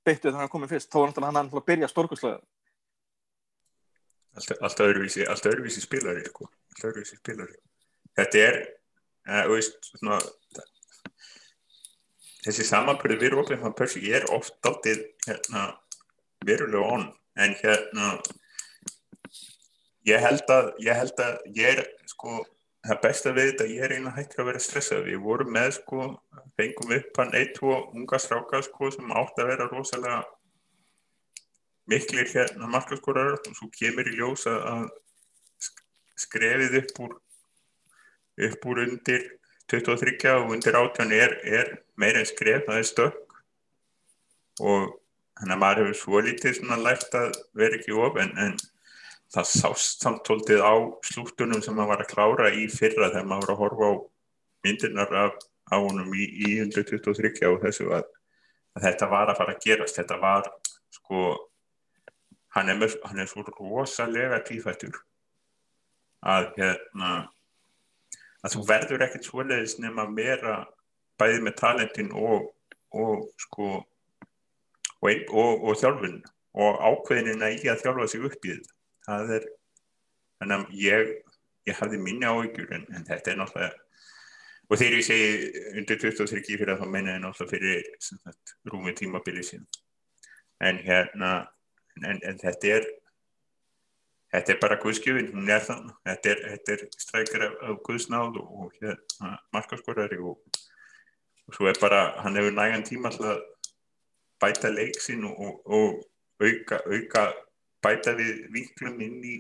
beittu 0.05 0.29
þegar 0.29 0.45
hann 0.45 0.53
komið 0.53 0.77
fyrst. 0.77 0.93
Þá 0.93 0.99
var 1.01 1.11
náttúrulega 1.11 1.41
hann 1.41 1.51
að 1.51 1.67
byrja 1.73 1.91
stórkurslega. 1.91 2.39
Alltaf, 4.35 4.85
öðruvísi, 4.85 5.25
alltaf 5.31 5.55
öðruvísi 5.55 5.81
spilari, 5.81 6.27
sko. 6.29 6.51
Alltaf 6.75 6.91
öðruvísi 6.91 7.19
spilari. 7.19 7.57
Þetta 8.19 8.45
er, 8.45 8.61
uh, 9.29 9.45
veist, 9.51 9.91
svona, 9.91 10.21
þessi 12.45 12.67
samanbyrði 12.69 13.21
við 13.23 13.37
Robin 13.37 13.63
van 13.65 13.77
Persie, 13.77 14.05
ég 14.09 14.23
er 14.23 14.33
oft 14.35 14.57
aldrei, 14.69 14.99
hérna, 15.27 15.69
verulega 16.45 16.97
onn 16.97 17.07
en 17.41 17.55
hérna 17.59 18.11
ég 20.09 20.21
held 20.21 20.51
að 20.53 20.73
ég 20.85 20.99
held 20.99 21.23
að 21.25 21.39
ég 21.57 21.81
er 21.81 21.87
sko 22.11 22.43
það 22.85 23.01
besta 23.07 23.33
við 23.33 23.51
þetta 23.51 23.69
ég 23.71 23.85
er 23.85 23.95
eiginlega 23.95 24.17
hættur 24.19 24.43
að 24.43 24.49
vera 24.51 24.63
stressað 24.63 25.07
við 25.09 25.23
vorum 25.25 25.53
með 25.57 25.71
sko 25.79 26.09
fengum 26.59 26.95
upp 26.99 27.21
hann 27.21 27.37
eitt 27.39 27.61
og 27.65 27.95
unga 27.97 28.21
stráka 28.21 28.61
sko 28.67 28.91
sem 28.93 29.15
átt 29.17 29.41
að 29.41 29.51
vera 29.53 29.71
rosalega 29.71 30.21
miklir 31.91 32.29
hérna 32.33 32.69
markaskorar 32.71 33.39
og 33.39 33.57
svo 33.57 33.71
kemur 33.73 34.09
í 34.09 34.17
ljós 34.19 34.47
að 34.51 34.87
skrefið 36.21 36.79
upp 36.83 37.01
úr 37.07 37.17
upp 38.49 38.67
úr 38.71 38.83
undir 38.85 39.25
23 39.71 40.35
og 40.35 40.53
undir 40.57 40.77
18 40.77 41.15
er, 41.17 41.39
er 41.45 41.73
meira 41.97 42.21
en 42.21 42.29
skref, 42.29 42.67
það 42.67 42.81
er 42.81 42.89
stökk. 42.91 43.39
Og 44.61 44.91
þannig 45.39 45.57
að 45.57 45.63
maður 45.63 45.83
hefur 45.83 45.99
svo 46.01 46.23
lítið 46.23 46.59
svona 46.59 46.79
lært 46.83 47.17
að 47.19 47.33
vera 47.59 47.79
ekki 47.79 47.97
of 47.97 48.19
en, 48.23 48.35
en 48.39 48.59
það 49.35 49.49
sást 49.51 50.05
samtóltið 50.05 50.63
á 50.63 50.75
slúttunum 51.09 51.63
sem 51.65 51.75
maður 51.75 51.91
var 51.95 52.05
að 52.05 52.13
klára 52.13 52.53
í 52.55 52.69
fyrra 52.71 53.11
þegar 53.11 53.31
maður 53.31 53.49
var 53.49 53.55
að 53.55 53.63
horfa 53.65 53.89
á 53.91 53.93
myndirnar 54.65 55.17
af 55.25 55.41
á 55.73 55.77
honum 55.81 56.13
í, 56.15 56.27
í 56.45 56.59
123 56.61 57.49
og 57.49 57.59
þessu 57.65 57.89
að, 57.97 58.07
að 58.77 58.87
þetta 58.89 59.11
var 59.11 59.33
að 59.33 59.41
fara 59.41 59.57
að 59.57 59.65
gerast, 59.65 59.99
þetta 59.99 60.21
var 60.23 60.51
sko 60.93 61.25
hann 62.55 62.71
er, 62.71 62.85
hann 63.09 63.23
er 63.23 63.31
svo 63.31 63.45
rosalega 63.49 64.39
tífættur 64.47 65.01
að 66.25 66.53
hérna 66.59 67.15
að 68.45 68.55
þú 68.55 68.63
verður 68.69 69.05
ekkert 69.07 69.29
svoleiðis 69.29 69.79
nema 69.81 70.05
að 70.05 70.17
vera 70.19 70.55
bæði 71.21 71.43
með 71.47 71.59
talentin 71.61 72.11
og, 72.19 72.49
og 72.95 73.27
sko 73.41 73.69
og, 75.05 75.23
og, 75.31 75.65
og 75.69 75.79
þjálfun 75.81 76.19
og 76.65 76.83
ákveðinina 76.89 77.51
í 77.55 77.63
að 77.71 77.83
þjálfa 77.83 78.09
sig 78.11 78.27
upp 78.29 78.45
í 78.47 78.53
þetta. 78.55 78.75
Það 79.05 79.33
er 79.37 79.47
þannig 80.41 80.59
að 80.59 80.77
ég, 80.81 81.15
ég 81.71 81.81
hafði 81.81 82.03
minni 82.03 82.29
áhyggjur 82.29 82.77
en, 82.77 82.87
en 82.95 83.09
þetta 83.09 83.33
er 83.33 83.41
náttúrulega 83.41 83.81
og 84.65 84.81
þegar 84.81 84.95
ég 84.97 85.05
segi 85.05 85.65
undir 85.77 85.99
23 86.01 86.59
fyrir 86.61 86.79
þá 86.81 86.87
meina 86.89 87.17
ég 87.17 87.25
náttúrulega 87.25 87.51
fyrir 87.53 88.71
rúmi 88.73 88.95
tímabili 88.97 89.45
síðan. 89.45 89.67
En 90.65 90.79
hérna 90.85 91.33
en, 92.01 92.21
en 92.23 92.39
þetta 92.41 92.79
er 92.79 92.89
þetta 94.35 94.55
er 94.55 94.61
bara 94.61 94.81
guðskjöfin, 94.83 95.33
hún 95.35 95.51
er 95.51 95.63
þann 95.65 95.89
þetta 96.09 96.31
er, 96.35 96.45
þetta 96.53 96.77
er 96.77 96.85
strækjar 97.07 97.47
af, 97.49 97.57
af 97.71 97.81
guðsnáð 97.87 98.39
og, 98.43 98.53
og 98.61 98.79
hérna 98.81 99.35
markaskorari 99.55 100.19
og, 100.19 100.61
og 101.49 101.57
svo 101.57 101.71
er 101.71 101.79
bara 101.81 102.07
hann 102.25 102.39
hefur 102.41 102.57
nægan 102.57 102.87
tíma 102.87 103.13
alltaf 103.13 103.43
bæta 104.43 104.71
leiksin 104.75 105.25
og, 105.25 105.61
og 105.65 106.03
auka, 106.43 106.81
auka 106.87 107.29
bæta 107.85 108.15
við 108.19 108.47
vinklum 108.55 109.01
inn 109.05 109.21
í 109.25 109.37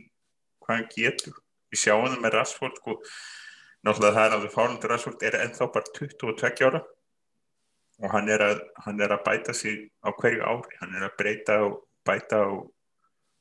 hvað 0.65 0.79
hann 0.79 0.91
getur. 0.93 1.41
Við 1.73 1.83
sjáum 1.85 2.07
það 2.09 2.21
með 2.23 2.37
Rashford 2.39 2.79
sko, 2.81 2.99
náttúrulega 3.85 4.17
það 4.17 4.27
er 4.27 4.37
alveg 4.39 4.55
fárundur 4.55 4.95
Rashford 4.95 5.25
er 5.27 5.39
ennþá 5.43 5.71
bara 5.75 5.93
22 5.99 6.69
ára. 6.69 6.83
Og 8.03 8.11
hann 8.11 8.31
er, 8.33 8.43
að, 8.43 8.63
hann 8.85 9.03
er 9.05 9.15
að 9.15 9.25
bæta 9.27 9.55
sig 9.55 9.89
á 10.03 10.11
hverju 10.11 10.43
ári. 10.43 10.79
Hann 10.81 10.97
er 10.99 11.07
að 11.09 11.19
breyta 11.19 11.59
og 11.67 11.77
bæta 12.07 12.41
og 12.51 12.71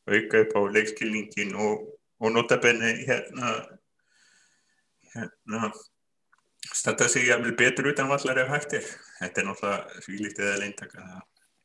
auka 0.07 0.43
upp 0.43 0.55
á 0.57 0.61
leikskilningin 0.75 1.55
og, 1.55 1.87
og 2.19 2.31
notabenni 2.31 2.91
hérna 3.07 3.53
hérna 5.13 5.71
standa 6.73 7.07
sig 7.07 7.27
jæfnvel 7.27 7.55
betur 7.57 7.91
utan 7.91 8.09
vallar 8.09 8.37
ef 8.37 8.49
hægt 8.49 8.73
er. 8.73 8.85
Þetta 9.19 9.41
er 9.41 9.47
náttúrulega 9.47 10.01
svílítið 10.05 10.47
eða 10.47 10.59
leintaka 10.63 11.05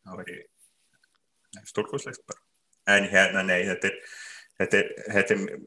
það 0.04 0.20
væri 0.20 0.36
stórkosleist 1.64 2.26
bara. 2.26 2.42
En 2.96 3.08
hérna 3.08 3.42
nei 3.42 3.64
þetta 3.68 3.90
er, 3.90 3.98
þetta 4.60 4.78
er, 4.78 4.92
þetta 5.16 5.34
er, 5.34 5.58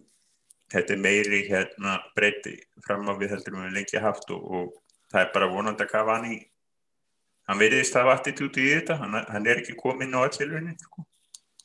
þetta 0.74 0.94
er 0.94 1.04
meiri 1.08 1.42
hérna 1.50 1.98
breyti 2.16 2.56
fram 2.86 3.10
á 3.10 3.14
við 3.18 3.36
heldur 3.36 3.60
við 3.60 3.76
lengi 3.76 4.02
haft 4.02 4.32
og, 4.32 4.48
og 4.52 4.74
það 5.12 5.26
er 5.26 5.34
bara 5.34 5.52
vonandi 5.52 5.86
að 5.86 5.94
kafa 5.96 6.18
hann 6.18 6.32
í 6.32 6.40
hann 7.50 7.60
veriðist 7.60 7.96
að 7.96 8.08
hafa 8.08 8.20
attitúti 8.20 8.64
í 8.64 8.74
þetta. 8.78 9.00
Hann, 9.02 9.22
hann 9.28 9.48
er 9.48 9.64
ekki 9.64 9.76
komin 9.80 10.16
á 10.16 10.24
allilvinni 10.24 10.78
sko, 10.80 11.06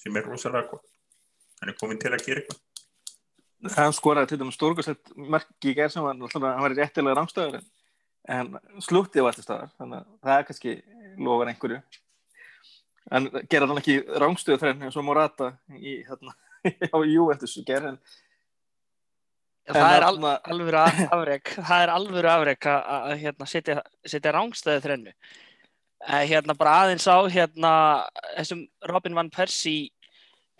sem 0.00 0.16
er 0.16 0.26
rosalega 0.26 0.70
gott 0.72 0.95
hann 1.60 1.72
er 1.72 1.78
komin 1.80 2.00
til 2.00 2.12
að 2.12 2.24
gera 2.26 2.42
eitthvað. 2.42 2.62
Hann 3.76 3.96
skoraði 3.96 4.32
til 4.32 4.40
dæmis 4.42 4.58
stórkosett 4.58 5.14
merki 5.16 5.72
í 5.72 5.76
gerð 5.76 5.94
sem 5.94 6.04
var, 6.04 6.18
hann 6.18 6.64
var 6.64 6.74
í 6.74 6.78
réttilega 6.78 7.16
rámstöður 7.18 7.64
en 8.36 8.56
slúttið 8.82 9.24
var 9.26 9.36
til 9.36 9.46
staðar 9.46 9.72
þannig 9.78 10.02
að 10.02 10.10
það 10.26 10.36
er 10.36 10.46
kannski 10.50 10.74
lofar 11.16 11.52
einhverju. 11.52 11.80
En 13.16 13.30
gera 13.46 13.68
þannig 13.70 13.82
ekki 13.82 14.20
rámstöðu 14.22 14.60
þrenn 14.62 14.86
eins 14.86 14.98
og 14.98 15.06
Morata 15.06 15.52
í 15.78 16.00
hérna 16.06 16.34
á 16.94 16.98
Juventus 17.06 17.58
gerð 17.66 17.92
en 17.94 18.00
Það 19.74 19.96
er 19.96 20.04
alvöru 20.06 20.78
afreg 20.78 21.50
það 21.56 21.80
er 21.82 21.90
alvöru 21.90 22.30
afreg 22.30 22.68
að 22.70 23.16
hérna, 23.18 23.48
setja, 23.50 23.80
setja 24.06 24.34
rángstöðu 24.36 24.82
þrennu. 24.84 25.14
Hérna 26.06 26.54
bara 26.54 26.74
aðeins 26.84 27.06
á 27.10 27.18
hérna 27.26 27.72
þessum 28.36 28.60
Robin 28.86 29.16
Van 29.18 29.30
Persie 29.34 29.90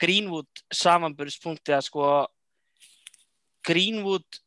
Greenwood 0.00 0.48
samanbörspunkti 0.74 1.72
að 1.76 1.86
sko 1.88 2.04
Greenwood 3.66 4.40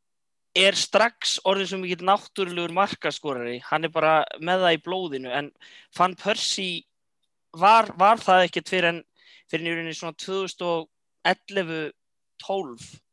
er 0.58 0.75
strax 0.77 1.39
orðin 1.48 1.70
sem 1.70 1.84
ekki 1.86 2.06
náttúrulegur 2.06 2.74
markaskorari, 2.75 3.60
hann 3.70 3.86
er 3.86 3.91
bara 3.94 4.25
með 4.41 4.58
það 4.65 4.75
í 4.75 4.84
blóðinu 4.86 5.29
en 5.36 5.48
Van 5.98 6.15
Persie 6.20 6.84
var, 7.53 7.86
var 8.00 8.18
það 8.22 8.46
ekkert 8.48 8.70
fyrir 8.72 8.89
en 8.94 9.03
fyrir 9.50 9.63
nýjurinn 9.65 9.91
í 9.91 9.98
svona 9.98 10.15
2011-12 11.25 11.91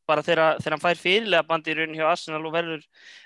bara 0.07 0.23
þegar, 0.23 0.57
þegar 0.61 0.73
hann 0.75 0.85
fær 0.85 0.99
fyrirlega 1.01 1.47
bandi 1.47 1.71
í 1.73 1.75
raunin 1.77 1.97
hjá 1.99 2.07
Arsenal 2.07 2.45
og 2.47 2.53
verður, 2.55 2.81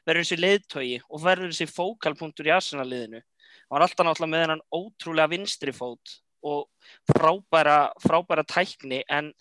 verður 0.08 0.24
þessi 0.24 0.40
leiðtögi 0.40 0.98
og 1.08 1.18
verður 1.24 1.52
þessi 1.54 1.68
fókalpunktur 1.70 2.50
í 2.50 2.56
Arsenal 2.56 2.88
liðinu. 2.90 3.22
Hann 3.22 3.76
var 3.76 3.86
alltaf 3.86 4.06
náttúrulega 4.08 4.34
með 4.34 4.44
hennan 4.46 4.68
ótrúlega 4.74 5.32
vinstri 5.32 5.74
fót 5.76 6.21
og 6.44 6.68
frábæra, 7.10 7.92
frábæra 8.02 8.46
tækni 8.48 9.04
en, 9.10 9.32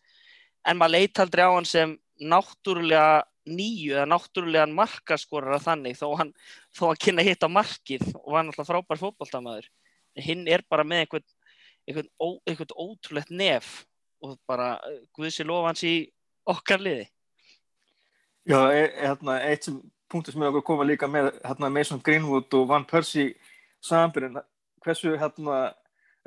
en 0.67 0.79
maður 0.79 0.97
leit 0.97 1.21
aldrei 1.23 1.45
á 1.47 1.53
hann 1.53 1.69
sem 1.69 1.97
náttúrulega 2.21 3.23
nýju 3.49 3.97
eða 3.97 4.09
náttúrulega 4.11 4.69
markaskorara 4.77 5.61
þannig 5.63 5.97
þó 5.99 6.09
hann, 6.21 6.33
þó 6.77 6.91
hann 6.91 7.03
kynna 7.05 7.25
hitta 7.25 7.49
markið 7.49 8.05
og 8.15 8.33
var 8.35 8.45
náttúrulega 8.47 8.71
frábær 8.73 9.01
fótballtamaður. 9.01 9.71
Hinn 10.21 10.49
er 10.51 10.65
bara 10.69 10.85
með 10.85 11.05
einhvern, 11.05 11.29
einhvern, 11.89 12.11
ó, 12.21 12.29
einhvern 12.49 12.77
ótrúlegt 12.77 13.33
nef 13.33 13.71
og 14.21 14.37
bara 14.49 14.75
Guðsi 15.17 15.47
lofa 15.47 15.71
hans 15.71 15.85
í 15.87 15.95
okkar 16.49 16.83
liði. 16.83 17.09
Já, 18.49 18.61
e, 18.75 18.85
hérna, 19.01 19.39
eitt 19.47 19.69
sem 19.69 19.81
punktur 20.11 20.35
sem 20.35 20.43
er 20.43 20.51
okkur 20.51 20.63
að 20.65 20.69
koma 20.69 20.87
líka 20.89 21.09
með 21.09 21.31
hérna, 21.45 21.71
Mason 21.73 22.01
Greenwood 22.05 22.53
og 22.59 22.67
Van 22.69 22.87
Persie 22.89 23.37
samanbyrjun, 23.85 24.41
hversu 24.85 25.15
hérna, 25.21 25.61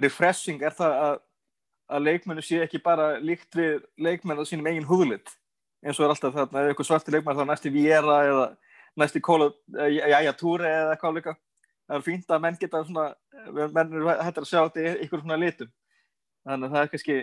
refreshing 0.01 0.63
er 0.63 0.75
það 0.75 0.97
að, 1.05 1.15
að 1.93 2.05
leikmennu 2.07 2.43
sé 2.45 2.62
ekki 2.63 2.81
bara 2.83 3.13
líkt 3.21 3.57
við 3.57 3.83
leikmennu 4.01 4.45
á 4.45 4.50
sínum 4.50 4.69
eigin 4.71 4.89
húðlitt 4.89 5.33
eins 5.83 6.00
og 6.00 6.07
er 6.07 6.13
alltaf 6.13 6.35
þarna, 6.35 6.63
ef 6.63 6.71
eitthvað 6.71 6.89
svarti 6.89 7.13
leikmenn 7.13 7.39
þá 7.39 7.45
næst 7.50 7.67
í 7.67 7.73
Viera 7.73 8.19
eða 8.29 8.47
næst 9.00 9.19
í 9.19 9.23
Jæja 10.00 10.35
Túri 10.39 10.69
eða 10.69 10.95
eitthvað 10.95 11.17
líka 11.19 11.38
það 11.83 11.97
er 11.97 12.05
fínt 12.05 12.31
að 12.31 12.43
menn 12.45 12.59
geta 12.59 12.83
svona 12.88 13.07
menn 13.75 13.97
er 14.00 14.21
hættar 14.23 14.45
að 14.45 14.51
sjá 14.51 14.62
þetta 14.63 14.83
í 14.83 15.07
ykkur 15.07 15.23
svona 15.23 15.39
litum 15.41 15.71
þannig 16.43 16.67
að 16.67 16.75
það 16.75 16.83
er 16.83 16.91
kannski 16.93 17.17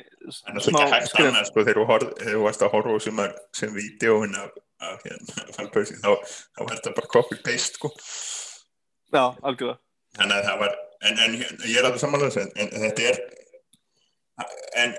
smá 0.67 0.83
skrif 1.09 1.39
sko, 1.49 1.65
þegar 1.69 2.05
þú 2.21 2.43
varst 2.45 2.65
að 2.65 2.75
horfa 2.75 2.99
sem, 3.05 3.23
sem 3.57 3.73
vídeo 3.75 4.21
af 4.25 4.59
að 4.81 5.03
hérna, 5.05 5.47
þá, 5.53 6.12
þá 6.57 6.62
er 6.65 6.71
þetta 6.73 6.93
bara 6.97 7.11
copy-paste 7.12 7.77
sko. 7.79 7.91
Já, 9.11 9.25
algjörða. 9.45 9.77
Þannig 10.17 10.39
að 10.39 10.47
það 10.49 10.62
var, 10.62 10.79
en, 11.09 11.19
en 11.26 11.37
ég 11.38 11.78
er 11.78 11.87
alveg 11.87 12.02
samanlega 12.02 12.45
en, 12.45 12.52
en 12.66 12.85
þetta 12.85 13.09
er, 13.11 13.21
en 14.83 14.95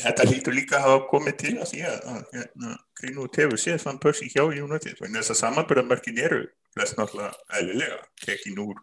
þetta 0.00 0.26
hlýtur 0.28 0.56
líka 0.56 0.78
að 0.78 0.86
hafa 0.86 1.02
komið 1.10 1.38
til 1.42 1.54
að 1.58 1.72
því 1.72 1.82
að 1.88 2.04
hérna, 2.34 2.76
Grínu 3.00 3.24
og 3.24 3.32
Tefur 3.34 3.60
séð 3.60 3.80
fann 3.84 4.00
Persi 4.02 4.28
hjá 4.30 4.44
United, 4.44 5.00
en 5.00 5.16
þess 5.18 5.34
að 5.34 5.40
samanbyrðamörkin 5.42 6.20
eru 6.22 6.44
flest 6.74 6.98
náttúrulega 6.98 7.58
eðlilega 7.58 7.98
tekin 8.22 8.60
úr 8.62 8.78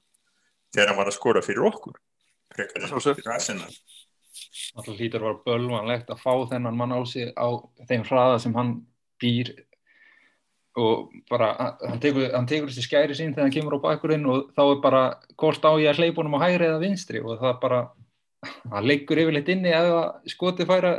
þegar 0.75 0.91
hann 0.91 0.99
var 0.99 1.11
að 1.11 1.17
skora 1.17 1.43
fyrir 1.45 1.69
okkur, 1.69 1.95
fyrir 2.55 3.31
Arsenal. 3.33 3.71
Það 4.75 4.97
hlýtur 4.99 5.23
að 5.23 5.27
vera 5.27 5.43
bölvanlegt 5.47 6.11
að 6.13 6.21
fá 6.21 6.33
þennan 6.51 6.77
mann 6.77 6.93
á 6.93 7.01
sig 7.09 7.31
á 7.33 7.47
þeim 7.89 8.03
hraða 8.05 8.41
sem 8.43 8.53
hann 8.57 8.75
býr 9.21 9.53
og 10.77 11.13
bara, 11.29 11.51
hann 11.81 12.01
tekur, 12.01 12.27
hann 12.33 12.49
tekur 12.49 12.69
þessi 12.69 12.85
skæri 12.85 13.15
sín 13.17 13.33
þegar 13.33 13.47
hann 13.47 13.55
kemur 13.55 13.77
á 13.81 13.85
bakkurinn 13.87 14.27
og 14.29 14.51
þá 14.57 14.63
er 14.65 14.81
bara 14.83 15.03
hvort 15.35 15.65
á 15.65 15.71
ég 15.81 15.89
að 15.91 16.03
hleypa 16.03 16.21
honum 16.21 16.37
á 16.37 16.45
hægri 16.45 16.67
eða 16.69 16.83
vinstri? 16.83 17.21
Og 17.23 17.39
það 17.41 17.55
bara, 17.63 17.79
hann 18.73 18.89
leikur 18.89 19.21
yfirleitt 19.23 19.49
inni 19.53 19.73
eða 19.73 20.03
skotið 20.29 20.69
færa 20.69 20.93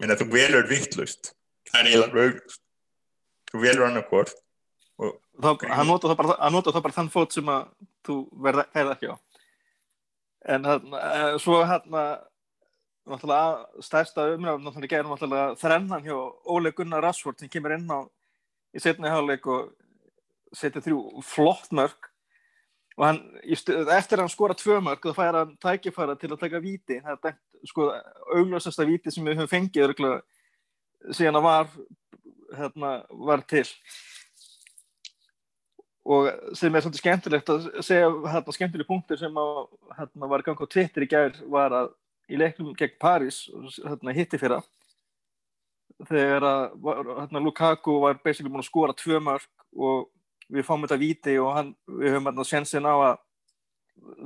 Menn 0.00 0.14
að 0.14 0.22
þú 0.22 0.30
velur 0.32 0.68
vittlust 0.70 1.34
það 1.68 1.80
er 1.80 1.90
eiginlega 1.90 2.24
auglust 2.24 2.62
þú 3.50 3.64
velur 3.66 3.86
hann 3.86 4.00
að 4.00 4.08
hvort 4.08 4.38
hann 5.40 5.88
nota 5.88 6.12
það 6.12 6.82
bara, 6.82 6.94
þann 6.94 7.12
fót 7.12 7.36
sem 7.36 7.48
að 7.48 7.68
þú 8.06 8.16
verða 8.44 8.66
ekki 8.94 9.12
á. 9.12 9.16
En 10.50 10.64
þannig 10.64 10.96
að 11.00 11.36
svo 11.44 11.60
hérna 11.68 12.04
náttúrulega 13.10 13.84
stærsta 13.84 14.26
umræðum 14.34 14.66
náttúrulega 14.66 14.92
gerum 14.94 15.14
náttúrulega 15.14 15.56
þrennan 15.60 16.04
hjá 16.04 16.16
Óle 16.44 16.72
Gunnar 16.76 17.04
Rashford 17.04 17.40
sem 17.40 17.50
kemur 17.52 17.74
inn 17.76 17.88
á 17.88 18.04
í 18.74 18.82
setni 18.82 19.10
háluleik 19.10 19.46
og 19.50 19.70
setja 20.56 20.82
þrjú 20.82 21.22
flott 21.26 21.70
mörg 21.74 22.08
og 22.98 23.06
hann, 23.06 23.20
eftir 23.46 24.18
að 24.18 24.24
hann 24.24 24.32
skora 24.32 24.56
tvö 24.58 24.80
mörg 24.84 25.04
þá 25.04 25.16
fær 25.16 25.38
hann 25.38 25.54
tækifæra 25.62 26.18
til 26.20 26.32
að 26.32 26.42
taka 26.42 26.60
viti 26.62 26.98
það 27.00 27.14
er 27.14 27.22
dæmt 27.28 27.46
sko, 27.68 27.88
augljósasta 28.36 28.86
víti 28.88 29.12
sem 29.12 29.26
við 29.26 29.40
höfum 29.40 29.50
fengið 29.50 29.86
örugglega, 29.88 30.20
síðan 31.16 31.40
að 31.40 31.46
var 31.46 31.72
hérna, 32.56 32.92
var 33.28 33.44
til. 33.50 33.66
Og 36.10 36.30
sem 36.56 36.74
er 36.74 36.82
svolítið 36.82 37.02
skemmtilegt 37.02 37.52
að 37.52 37.68
segja 37.86 38.10
hérna, 38.32 38.56
skemmtileg 38.56 38.88
punktur 38.88 39.20
sem 39.20 39.40
að, 39.42 39.62
hérna, 39.98 40.30
var 40.32 40.44
gang 40.46 40.62
á 40.64 40.66
Twitter 40.66 41.06
í 41.06 41.10
gær 41.10 41.36
var 41.52 41.76
að 41.76 41.92
í 42.30 42.38
leiknum 42.40 42.74
gegn 42.78 42.96
París 43.02 43.44
hérna, 43.84 44.14
hitti 44.16 44.40
fyrra 44.40 44.62
þegar 46.08 46.46
að 46.46 46.62
hérna, 47.18 47.42
Lukaku 47.44 47.98
var 48.02 48.20
basically 48.24 48.50
búin 48.52 48.62
að 48.62 48.70
skora 48.70 48.96
tvö 48.96 49.20
mörg 49.24 49.46
og 49.76 50.08
við 50.50 50.66
fáum 50.66 50.86
þetta 50.86 51.00
víti 51.00 51.36
og 51.40 51.52
hann, 51.54 51.74
við 51.86 52.14
höfum 52.14 52.30
hérna 52.30 52.46
sjensin 52.46 52.88
á 52.88 52.94
að 52.94 53.18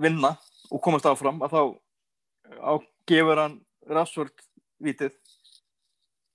vinna 0.00 0.35
og 0.71 0.83
komast 0.85 1.09
áfram 1.09 1.43
að 1.45 1.57
þá 1.57 1.62
á, 2.62 2.73
gefur 3.09 3.43
hann 3.43 3.59
Rashford 3.90 4.47
vítið. 4.83 5.12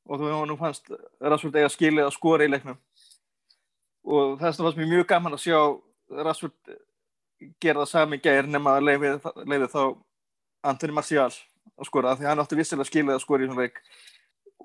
Og 0.10 0.19
þú 0.19 0.43
nú 0.50 0.58
fannst 0.60 0.91
Rashford 1.22 1.58
eiga 1.58 1.72
skilið 1.72 2.08
að 2.08 2.15
skora 2.17 2.46
í 2.46 2.51
leiknum. 2.51 2.77
Og 4.10 4.38
þess 4.41 4.60
vegna 4.60 4.67
fannst 4.67 4.81
mér 4.81 4.91
mjög 4.93 5.10
gaman 5.10 5.38
að 5.38 5.43
sjá 5.46 5.60
Rashford 6.27 6.77
gera 7.62 7.86
það 7.86 7.91
sami 7.93 8.19
gæri 8.22 8.51
nema 8.51 8.77
að 8.77 8.88
leiði, 8.89 9.69
þá 9.72 9.84
Antoni 10.69 10.96
Martial 10.96 11.29
að 11.29 11.88
skora 11.88 12.15
því 12.19 12.27
hann 12.27 12.41
átti 12.43 12.58
vissilega 12.60 12.89
skilið 12.89 13.15
að 13.15 13.24
skora 13.24 13.46
í 13.46 13.50
svona 13.50 13.65
leik 13.65 13.79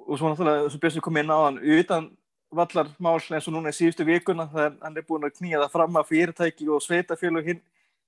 og 0.04 0.18
svo 0.18 0.30
náttúrulega 0.30 0.66
þess 0.66 0.76
að 0.76 0.82
Björnsson 0.84 1.04
kom 1.04 1.16
inn 1.20 1.32
á 1.32 1.38
hann 1.38 1.58
utan 1.58 2.10
vallar 2.54 2.90
mál 3.02 3.16
eins 3.18 3.48
og 3.48 3.54
núna 3.54 3.72
í 3.72 3.76
síðustu 3.76 4.06
vikuna 4.06 4.46
þegar 4.52 4.76
hann 4.82 4.98
er 5.00 5.06
búin 5.08 5.26
að 5.26 5.36
knýja 5.38 5.62
það 5.64 5.72
fram 5.74 5.98
að 5.98 6.10
fyrirtæki 6.10 6.68
og 6.70 6.84
sveitafélug 6.84 7.48
hinn 7.50 7.62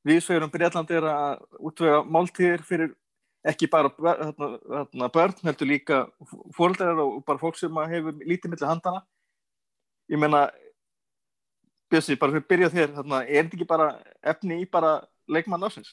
viðsvegurum 0.07 0.53
Breitlandi 0.53 0.99
er 0.99 1.09
að 1.11 1.43
útvega 1.59 2.03
máltíðir 2.05 2.63
fyrir 2.67 2.93
ekki 3.47 3.69
bara 3.71 3.91
bör- 3.95 4.21
hérna, 4.23 4.49
hérna, 4.71 5.09
börn, 5.15 5.35
heldur 5.47 5.71
líka 5.71 5.99
fóreldrar 6.55 6.99
og 7.03 7.25
bara 7.27 7.39
fólk 7.39 7.59
sem 7.59 7.79
að 7.79 7.93
hefur 7.95 8.23
lítið 8.23 8.53
milli 8.53 8.67
handana 8.67 9.03
ég 10.11 10.19
meina 10.19 10.47
Bjössi, 11.87 12.17
bara 12.19 12.33
fyrir 12.35 12.43
að 12.43 12.49
byrja 12.51 12.69
þér 12.75 12.95
hérna, 12.97 13.19
er 13.23 13.45
þetta 13.45 13.57
ekki 13.57 13.67
bara 13.71 13.85
efni 14.23 14.57
í 14.65 14.71
bara 14.71 14.97
leikmann 15.31 15.63
ásins? 15.63 15.93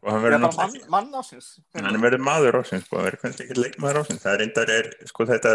Og 0.00 0.10
hann 0.10 0.22
verður 0.24 0.42
náttúrulega 0.44 0.90
mann, 0.90 1.10
mann 1.12 1.20
ásins? 1.20 1.48
hann 1.76 2.02
verður 2.02 2.24
maður 2.26 2.60
ásins 2.62 2.86
sko, 2.86 2.98
hann 2.98 3.08
verður 3.08 3.22
kannski 3.24 3.46
ekki 3.46 3.58
leikmaður 3.60 4.02
ásins 4.02 4.22
það 4.22 4.34
er 4.34 4.42
reyndar 4.42 4.72
er, 4.76 4.90
sko 5.10 5.26
þetta 5.28 5.54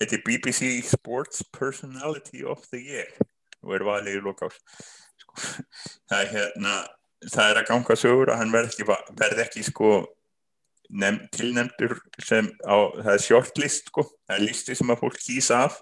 þetta 0.00 0.16
er 0.16 0.24
BBC 0.26 0.70
Sports 0.88 1.44
Personality 1.56 2.44
of 2.44 2.64
the 2.72 2.80
Year 2.80 3.10
og 3.60 3.76
er 3.76 3.84
valið 3.86 4.20
í 4.20 4.22
lokás 4.24 4.56
sko, 5.20 5.36
það 6.10 6.22
er 6.22 6.32
hérna 6.36 6.78
það 7.28 7.52
er 7.52 7.60
að 7.60 7.68
ganga 7.68 7.98
sögur 8.00 8.32
að 8.32 8.40
hann 8.40 8.54
verð 8.54 8.72
ekki, 8.72 8.88
verð 9.20 9.44
ekki 9.44 9.66
sko 9.66 9.92
nefn, 10.90 11.20
tilnefndur 11.36 11.98
sem 12.18 12.48
á, 12.64 12.76
það 12.96 13.12
er 13.14 13.24
shortlist 13.26 13.92
sko, 13.92 14.06
það 14.26 14.38
er 14.38 14.46
listi 14.48 14.76
sem 14.78 14.92
að 14.92 15.02
fólk 15.04 15.20
kýsa 15.20 15.64
af 15.68 15.78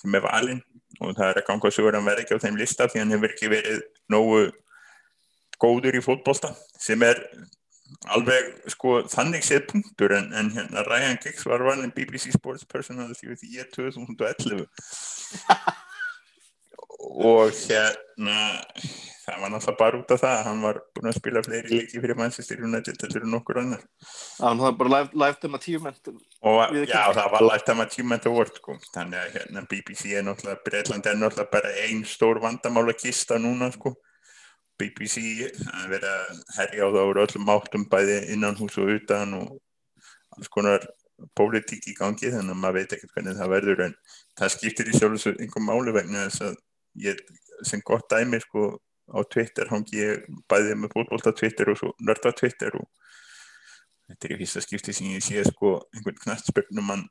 sem 0.00 0.16
er 0.16 0.24
valinn 0.24 0.62
og 1.00 1.14
það 1.14 1.26
er 1.28 1.40
að 1.42 1.46
ganga 1.50 1.72
sögur 1.74 1.94
að 1.94 2.00
hann 2.00 2.08
verð 2.08 2.24
ekki 2.24 2.40
á 2.40 2.42
þeim 2.46 2.58
lista 2.58 2.88
því 2.88 3.02
hann 3.02 3.14
hefur 3.14 3.34
ekki 3.34 3.52
verið 3.52 3.84
nógu 4.10 4.42
góður 5.60 5.98
í 5.98 6.04
fótbolta 6.04 6.52
sem 6.80 7.02
er 7.06 7.20
alveg 8.14 8.70
sko 8.70 9.00
þannig 9.10 9.44
séð 9.44 9.66
punktur 9.72 10.14
en, 10.16 10.30
en 10.36 10.50
hérna 10.54 10.84
Ryan 10.86 11.18
Giggs 11.22 11.46
var 11.48 11.64
valin 11.66 11.92
BBC 11.94 12.32
Sports 12.36 12.64
Personality 12.64 13.30
of 13.32 13.40
the 13.42 13.50
Year 13.50 13.68
2011 13.74 14.66
og 17.00 17.50
hérna 17.56 18.40
það 19.30 19.42
var 19.42 19.52
náttúrulega 19.52 19.78
bara 19.78 20.00
út 20.00 20.12
af 20.14 20.20
það 20.22 20.42
hann 20.46 20.62
var 20.64 20.80
búinn 20.94 21.10
að 21.10 21.16
spila 21.18 21.42
fleiri 21.44 21.70
leiki 21.70 22.02
fyrir 22.02 22.18
Manchester 22.18 22.62
United 22.66 23.04
heldur 23.04 23.24
en 23.26 23.34
nokkur 23.34 23.60
annar. 23.62 23.82
Það 24.38 24.62
var 24.64 24.76
bara 24.80 25.00
lifetime 25.22 25.60
achievement. 25.60 26.10
Og 26.50 26.76
já 26.88 27.02
það 27.14 27.32
var 27.34 27.46
Lifetime 27.46 27.86
Achievement 27.86 28.28
Award 28.30 28.54
sko. 28.58 28.76
þannig 28.94 29.20
að 29.20 29.34
hérna 29.36 29.64
BBC 29.70 30.14
er 30.16 30.26
náttúrulega 30.26 30.64
Breitland 30.66 31.06
er 31.06 31.20
náttúrulega 31.20 31.52
bara 31.52 31.74
ein 31.86 32.04
stór 32.04 32.42
vandamála 32.42 32.96
kista 32.98 33.38
núna 33.38 33.70
sko 33.76 33.94
BBC 34.80 35.22
það 35.58 35.82
er 35.84 35.92
verið 35.94 36.10
að 36.14 36.40
herja 36.56 36.88
á 36.88 36.94
það 36.96 37.10
úr 37.10 37.20
öllum 37.24 37.52
áttum 37.54 37.86
bæði 37.92 38.18
innan 38.34 38.58
hús 38.58 38.78
og 38.80 38.92
utan 38.96 39.36
og 39.38 39.54
alls 40.36 40.50
konar 40.52 40.86
pólitík 41.36 41.90
í 41.90 41.96
gangi 41.98 42.32
þannig 42.32 42.54
að 42.54 42.60
maður 42.62 42.78
veit 42.78 42.94
ekkert 42.96 43.16
hvernig 43.16 43.38
það 43.38 43.52
verður 43.54 43.82
en 43.86 43.96
það 44.40 44.54
skiptir 44.56 44.88
í 44.90 44.96
sjálf 44.96 45.16
þessu 45.16 45.34
einhver 45.36 45.66
máli 45.66 45.94
vegna 45.96 46.28
þess 46.28 46.46
að 46.48 46.56
ég 47.04 47.20
sem 47.68 47.82
gott 47.86 48.08
dæmi 48.10 48.40
sko 48.42 48.70
á 49.10 49.18
Twitter 49.26 49.68
hangi 49.72 50.00
ég 50.00 50.24
bæði 50.50 50.78
með 50.78 50.94
fótbolta 50.94 51.34
Twitter 51.36 51.72
og 51.72 51.80
svo 51.80 51.92
nörda 52.00 52.32
Twitter 52.36 52.78
og 52.78 52.88
þetta 54.08 54.26
er 54.26 54.34
í 54.34 54.40
fyrsta 54.40 54.64
skipti 54.64 54.94
sem 54.96 55.12
ég 55.12 55.24
sé 55.24 55.44
sko 55.46 55.76
einhvern 55.94 56.18
knattspörnum 56.24 56.88
mann 56.88 57.04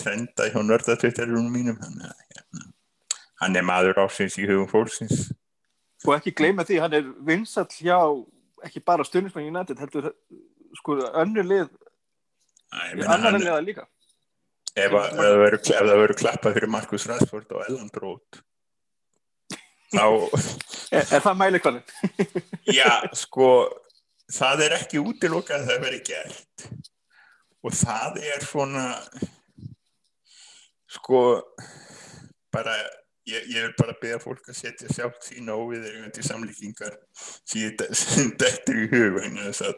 trenda 0.00 0.50
hjá 0.50 0.60
nörda 0.62 0.98
Twitterunum 0.98 1.52
mínum 1.52 1.78
þannig 1.80 2.10
að 2.10 2.22
hérna, 2.34 2.68
hann 3.42 3.58
er 3.58 3.66
maður 3.66 4.04
ásins 4.04 4.38
í 4.40 4.46
hugum 4.50 4.70
fólksins 4.70 5.30
og 6.04 6.14
ekki 6.18 6.32
gleyma 6.36 6.64
því, 6.68 6.78
hann 6.84 6.96
er 6.98 7.06
vinsall 7.26 7.68
hjá 7.78 7.98
ekki 8.64 8.80
bara 8.84 9.04
stundismenn 9.06 9.48
United 9.52 9.78
heldur 9.80 10.10
sko 10.78 10.98
önnur 11.22 11.46
lið 11.48 11.68
í 11.68 13.04
annar 13.04 13.30
hann, 13.30 13.40
liða 13.42 13.60
líka 13.64 13.84
ef, 14.74 14.90
að- 14.90 15.12
ef 15.12 15.20
það 15.20 15.38
verður- 15.44 15.88
verður 16.02 16.18
klappað 16.22 16.56
fyrir 16.58 16.72
Markus 16.74 17.06
Rashford 17.10 17.52
og 17.54 17.64
Ellen 17.68 17.90
Brót 17.94 18.40
þá 19.94 20.04
er, 20.98 21.04
er 21.04 21.22
það 21.22 21.38
mælikvarðin? 21.38 21.84
Já, 22.80 22.90
sko, 23.14 23.48
það 24.34 24.64
er 24.66 24.76
ekki 24.80 24.98
útilokað 25.04 25.60
að 25.62 25.68
það 25.70 25.84
veri 25.86 26.00
gert 26.08 26.66
og 27.64 27.72
það 27.78 28.18
er 28.34 28.42
svona, 28.44 28.82
sko, 30.98 31.20
bara, 32.52 32.74
ég, 33.30 33.46
ég 33.50 33.66
vil 33.66 33.74
bara 33.78 33.96
beða 34.00 34.20
fólk 34.22 34.48
að 34.48 34.58
setja 34.58 34.90
sjálft 34.92 35.28
sína 35.28 35.56
óviðeigandi 35.56 36.24
samlíkingar 36.26 36.96
sem 37.14 38.32
dettur 38.40 38.82
í 38.84 38.88
hug 38.92 39.20
að 39.24 39.74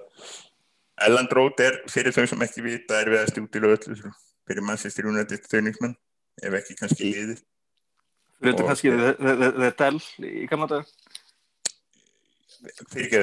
Ellen 1.07 1.29
Rót 1.29 1.61
er, 1.61 1.75
fyrir 1.93 2.15
þau 2.17 2.25
sem 2.31 2.43
ekki 2.47 2.63
vita, 2.65 2.97
er 3.03 3.11
við 3.13 3.21
að 3.21 3.31
stjútilega 3.35 3.77
öllu 3.77 4.13
fyrir 4.47 4.65
Manchester 4.65 5.09
United 5.11 5.45
þauðningsmenn, 5.51 5.93
ef 6.41 6.57
ekki 6.57 6.77
kannski 6.79 7.11
liðið. 7.11 7.43
Þetta 8.47 8.63
Og- 8.63 8.71
kannski 8.71 8.93
The, 8.97 9.71
Dell 9.81 10.01
í 10.29 10.47
gamla 10.49 10.69
dag 10.71 10.89
Fyrir 12.93 13.07
ekki, 13.07 13.21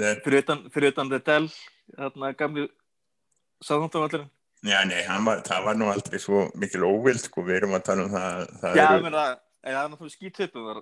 er 0.00 0.22
fyrir 0.24 0.92
utan, 0.92 1.10
The 1.12 1.20
Dell 1.24 1.48
þarna 1.96 2.32
gamli 2.36 2.66
sáðhóttanvallurinn 3.64 4.30
Já, 4.66 4.78
nei, 4.88 5.00
var, 5.26 5.42
það 5.46 5.66
var 5.66 5.76
nú 5.78 5.88
aldrei 5.92 6.20
svo 6.22 6.46
mikil 6.58 6.86
óvild, 6.88 7.22
sko, 7.22 7.44
við 7.46 7.60
erum 7.60 7.76
að 7.76 7.84
tala 7.88 8.06
um 8.06 8.14
það, 8.14 8.46
það 8.62 8.78
Já, 8.78 8.86
eru, 8.86 9.04
meina, 9.04 9.26
en 9.62 9.76
það 9.76 9.82
er 9.82 9.92
náttúrulega 9.92 10.16
skítöpum 10.16 10.70
þar 10.70 10.80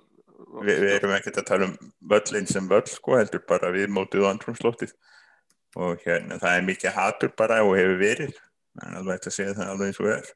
við, 0.65 0.79
við 0.83 0.93
erum 0.95 1.13
ekkert 1.17 1.41
að 1.41 1.49
tala 1.49 1.67
um 1.69 1.75
völlin 2.13 2.49
sem 2.49 2.71
völl, 2.71 2.85
sko, 2.91 3.17
heldur 3.19 3.43
bara 3.49 3.71
við 3.75 3.91
mótið 3.93 4.25
og 4.25 4.31
andrumslóttið 4.31 4.95
og 5.75 6.01
hérna, 6.05 6.39
það 6.41 6.57
er 6.57 6.65
mikið 6.69 6.95
hatur 6.95 7.35
bara 7.37 7.61
og 7.65 7.75
hefur 7.77 7.99
verið, 7.99 8.39
það 8.79 8.89
er 8.89 8.97
alveg 9.01 9.29
að 9.29 9.37
segja 9.37 9.57
það 9.59 9.71
alveg 9.73 9.91
eins 9.91 10.01
og 10.01 10.11
er, 10.15 10.33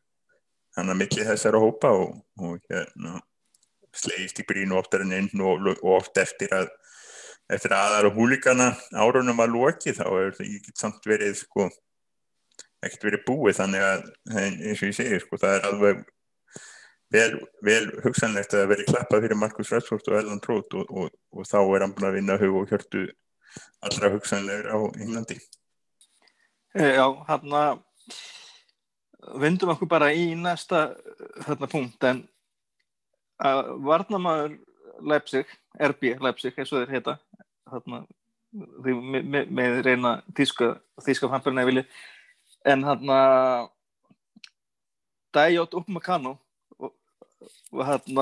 þannig 0.77 0.95
að 0.95 1.01
milli 1.01 1.27
þessara 1.31 1.63
hópa 1.63 1.93
og, 2.03 2.15
og 2.43 2.71
hérna, 2.73 3.15
slegist 3.95 4.43
í 4.43 4.45
brínu 4.45 4.77
oftar 4.77 5.07
en 5.07 5.15
einn 5.15 5.41
og, 5.41 5.71
og 5.79 5.95
oft 5.97 6.19
eftir 6.21 6.53
að 6.55 6.69
eftir 7.49 7.73
að 7.73 7.85
aðara 7.88 8.12
húlikana 8.13 8.67
árunum 8.93 9.39
að 9.41 9.55
loki 9.55 9.93
þá 9.97 10.05
er 10.05 10.35
það 10.38 10.51
ekki 10.59 10.73
samt 10.77 11.07
verið 11.09 11.39
sko 11.39 11.65
ekkert 12.85 13.05
verið 13.09 13.25
búið 13.27 13.59
þannig 13.59 13.85
að 13.85 14.07
eins 14.39 14.81
og 14.81 14.87
ég 14.87 14.97
segi 14.97 15.19
sko 15.23 15.39
það 15.41 15.55
er 15.57 15.67
alveg 15.69 16.03
vel, 17.13 17.29
vel 17.65 17.83
hugsanlegt 18.05 18.55
að 18.55 18.69
verið 18.73 18.91
klappað 18.91 19.25
fyrir 19.25 19.39
Markus 19.39 19.71
Rashford 19.73 20.11
og 20.11 20.19
Ellen 20.19 20.41
Trót 20.43 20.75
og, 20.79 20.91
og, 20.91 21.13
og 21.35 21.47
þá 21.49 21.59
er 21.61 21.85
hann 21.85 21.95
búin 21.97 22.09
að 22.09 22.19
vinna 22.19 22.37
hug 22.41 22.61
og 22.61 22.71
hjörtu 22.71 23.05
allra 23.85 24.11
hugsanlegur 24.13 24.69
á 24.69 24.77
Englandi. 25.01 25.39
Eh, 26.77 26.95
Já, 26.95 27.05
hann 27.27 27.55
að 27.57 27.81
vindum 29.41 29.73
okkur 29.73 29.89
bara 29.89 30.11
í 30.15 30.31
næsta 30.37 30.89
þarna 31.45 31.69
punkt 31.71 32.05
en 32.07 32.23
að 33.39 33.73
varnamaður 33.87 34.57
Leipzig, 34.99 35.49
RB 35.79 36.15
Leipzig, 36.19 36.55
eins 36.57 36.71
og 36.73 36.83
þeir 36.83 36.95
heita 36.97 37.17
þarna 37.69 38.03
með, 38.51 39.21
með, 39.23 39.51
með 39.53 39.77
reyna 39.85 40.15
þíska, 40.35 40.73
þíska 41.05 41.29
framfyrirna 41.31 41.67
vilji 41.67 41.85
en 42.65 42.84
hann 42.84 43.13
að 43.13 43.69
Dajot 45.36 45.76
Upmakano 45.78 46.36
og, 46.80 46.93
og 47.72 47.86
hann 47.86 48.22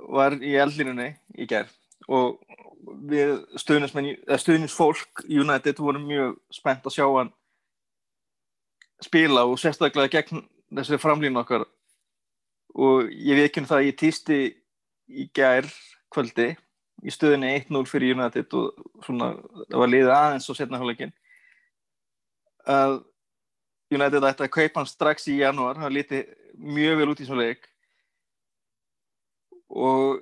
var 0.00 0.36
í 0.44 0.54
eldlinunni 0.60 1.14
í 1.40 1.48
gerð 1.48 1.72
og 2.08 2.40
við 3.10 3.36
stuðnisfólk 3.60 5.24
United 5.28 5.80
vorum 5.80 6.06
mjög 6.08 6.36
spennt 6.52 6.86
að 6.86 6.96
sjá 6.96 7.06
hann 7.06 7.32
spila 9.04 9.46
og 9.48 9.58
sérstaklega 9.60 10.20
gegn 10.20 10.42
þessi 10.76 10.98
framlýn 11.00 11.38
okkar. 11.40 11.64
Og 12.76 13.08
ég 13.10 13.40
ekki 13.48 13.62
um 13.62 13.68
það 13.68 13.80
að 13.80 13.88
ég 13.88 13.98
týsti 13.98 14.40
í 15.10 15.26
gær 15.34 15.66
kvöldi 16.12 16.52
í 17.00 17.12
stöðinni 17.12 17.54
1-0 17.64 17.86
fyrir 17.88 18.14
United 18.14 18.52
og 18.56 18.84
svona 19.04 19.32
það 19.64 19.78
var 19.82 19.90
liðið 19.90 20.12
aðeins 20.14 20.48
og 20.52 20.58
setna 20.58 20.80
hálfleikin 20.80 21.14
að 22.68 22.98
United 23.90 24.26
ætti 24.28 24.46
að 24.46 24.54
kaupa 24.54 24.80
hann 24.80 24.90
strax 24.90 25.26
í 25.30 25.40
janúar, 25.40 25.78
hann 25.80 25.94
líti 25.94 26.22
mjög 26.54 27.00
vel 27.00 27.10
út 27.12 27.22
í 27.22 27.26
svona 27.26 27.48
leik. 27.48 27.66
Og 29.70 30.20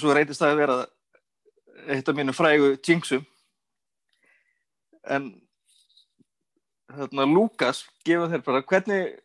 svo 0.00 0.14
reytist 0.16 0.40
það 0.40 0.54
að 0.54 0.60
vera 0.62 0.78
eitt 1.90 2.08
af 2.08 2.16
mínu 2.16 2.34
frægu 2.36 2.72
jinxum. 2.86 3.24
En 5.04 5.32
þarna 6.90 7.26
Lukas 7.28 7.84
gefa 8.04 8.28
þér 8.32 8.46
bara 8.46 8.62
hvernig 8.62 9.18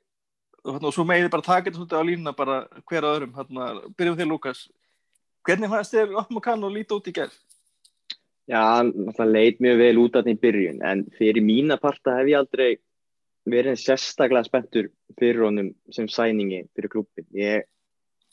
og 0.66 0.94
svo 0.94 1.06
megið 1.06 1.30
bara 1.34 1.46
taka 1.46 1.70
þetta 1.70 1.78
svolítið 1.78 2.02
á 2.02 2.08
línuna 2.10 2.34
bara 2.36 2.56
hver 2.90 3.06
að 3.06 3.16
öðrum, 3.16 3.34
þarna, 3.36 3.66
byrjum 3.98 4.18
þér 4.18 4.30
Lukas. 4.32 4.64
Hvernig 5.46 5.70
fannst 5.70 5.94
þér 5.94 6.16
Opmakan 6.24 6.66
og 6.66 6.74
líti 6.74 6.96
út 6.96 7.10
í 7.12 7.14
gerð? 7.14 7.36
Já, 8.50 8.62
hann 8.62 9.32
leit 9.32 9.62
mjög 9.62 9.80
vel 9.82 10.00
út 10.02 10.18
af 10.18 10.26
því 10.26 10.36
byrjun 10.42 10.82
en 10.86 11.04
fyrir 11.18 11.46
mína 11.46 11.78
parta 11.82 12.18
hef 12.20 12.30
ég 12.30 12.38
aldrei 12.38 12.76
verið 13.46 13.78
sérstaklega 13.80 14.48
spenntur 14.48 14.90
fyrir 15.20 15.46
honum 15.46 15.72
sem 15.94 16.08
sæningi 16.10 16.66
fyrir 16.76 16.92
klubin. 16.92 17.28
Ég, 17.38 17.66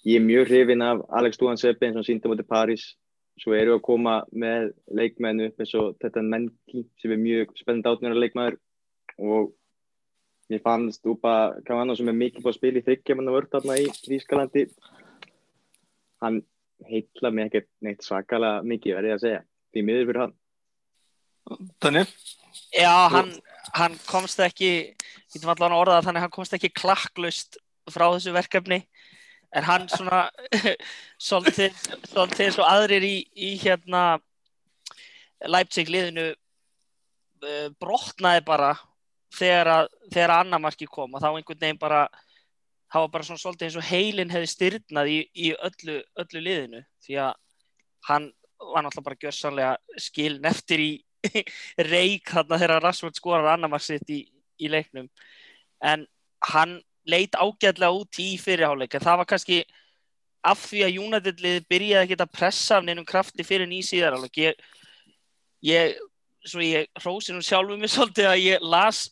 ég 0.08 0.18
er 0.18 0.24
mjög 0.24 0.50
hrifin 0.50 0.84
af 0.84 1.02
Alex 1.12 1.40
Duhan 1.40 1.60
Seppi 1.60 1.88
eins 1.88 2.00
og 2.00 2.06
síndum 2.08 2.34
átti 2.34 2.48
París 2.48 2.92
svo 3.40 3.54
eru 3.56 3.76
að 3.76 3.84
koma 3.86 4.20
með 4.32 4.72
leikmennu 4.92 5.48
upp 5.50 5.62
eins 5.62 5.74
og 5.78 5.96
þetta 6.02 6.24
Menki 6.24 6.84
sem 7.00 7.14
er 7.14 7.20
mjög 7.20 7.54
spennend 7.60 7.88
átnjörna 7.88 8.20
leikmæður 8.20 8.58
og 9.18 9.52
mér 10.52 10.62
fannst 10.64 11.06
Upa 11.08 11.54
Kavano 11.66 11.96
sem 11.96 12.10
er 12.12 12.18
mikið 12.18 12.44
búin 12.44 12.52
að 12.52 12.58
spila 12.58 12.80
í 12.80 12.86
þryggjamanna 12.88 13.34
vörð 13.34 13.54
þarna 13.54 13.78
í 13.80 13.88
Ískalandi 14.18 14.66
hann 16.22 16.42
heitla 16.88 17.30
mig 17.32 17.48
ekkert 17.48 17.70
neitt 17.84 18.04
svakalega 18.04 18.66
mikið 18.66 18.98
verið 18.98 19.16
að 19.16 19.24
segja 19.24 19.42
því 19.72 19.86
miður 19.88 20.08
fyrir 20.10 20.24
hann 20.26 20.38
Þannig? 21.82 22.12
Já, 22.76 22.92
hann, 23.10 23.32
hann 23.76 23.94
komst 24.08 24.40
ekki 24.42 24.92
orðað 25.38 26.08
þannig 26.08 26.24
hann 26.24 26.34
komst 26.34 26.54
ekki 26.56 26.72
klakklust 26.74 27.58
frá 27.90 28.08
þessu 28.12 28.34
verkefni. 28.34 28.82
En 29.52 29.66
hann 29.68 29.88
svona 29.92 30.26
svolítið, 31.20 31.74
eins 32.16 32.58
og 32.58 32.68
aðrir 32.68 33.04
í, 33.04 33.16
í 33.36 33.52
hérna 33.60 34.18
Leipzig 35.44 35.90
liðinu 35.90 36.30
uh, 36.32 37.68
brotnaði 37.82 38.44
bara 38.46 38.72
þegar 39.32 39.88
þegar 40.12 40.36
annamarki 40.38 40.86
kom 40.86 41.14
og 41.16 41.22
þá 41.22 41.30
einhvern 41.32 41.60
veginn 41.60 41.80
bara 41.80 42.04
það 42.92 43.04
var 43.04 43.12
bara 43.14 43.26
svona 43.26 43.40
svolítið 43.40 43.68
eins 43.68 43.78
og 43.80 43.88
heilin 43.88 44.32
hefði 44.32 44.50
styrnað 44.52 45.10
í, 45.10 45.18
í 45.32 45.52
öllu, 45.56 45.98
öllu 46.20 46.42
liðinu. 46.44 46.82
Því 47.04 47.18
að 47.24 47.32
hann 48.08 48.28
var 48.62 48.84
náttúrulega 48.84 49.06
bara 49.08 49.20
gjörsanlega 49.24 50.00
skiln 50.00 50.48
eftir 50.48 50.82
í 50.82 50.90
reik 51.92 52.32
þarna 52.32 52.58
þegar 52.60 52.82
Rashford 52.86 53.18
skorar 53.18 53.52
annamarsitt 53.54 54.10
í, 54.10 54.24
í 54.58 54.70
leiknum. 54.72 55.08
En 55.82 56.06
hann 56.52 56.80
leit 57.08 57.34
ágæðlega 57.34 57.94
út 57.96 58.20
í 58.22 58.34
fyrirháleik 58.38 58.94
en 58.94 59.04
það 59.04 59.22
var 59.22 59.30
kannski 59.32 59.62
af 60.46 60.60
því 60.66 60.84
að 60.86 60.98
United-lið 61.02 61.64
byrjaði 61.70 62.02
að 62.02 62.12
geta 62.12 62.28
pressa 62.30 62.78
af 62.78 62.86
neinum 62.86 63.06
krafti 63.06 63.46
fyrir 63.46 63.68
nýj 63.70 63.84
síðarháleik 63.90 64.38
ég, 64.42 64.62
ég, 65.66 65.96
ég 66.66 67.02
hrósi 67.02 67.34
nú 67.34 67.42
sjálfum 67.46 67.82
mig 67.82 67.92
svolítið 67.94 68.30
að 68.30 68.42
ég 68.42 68.66
las 68.66 69.08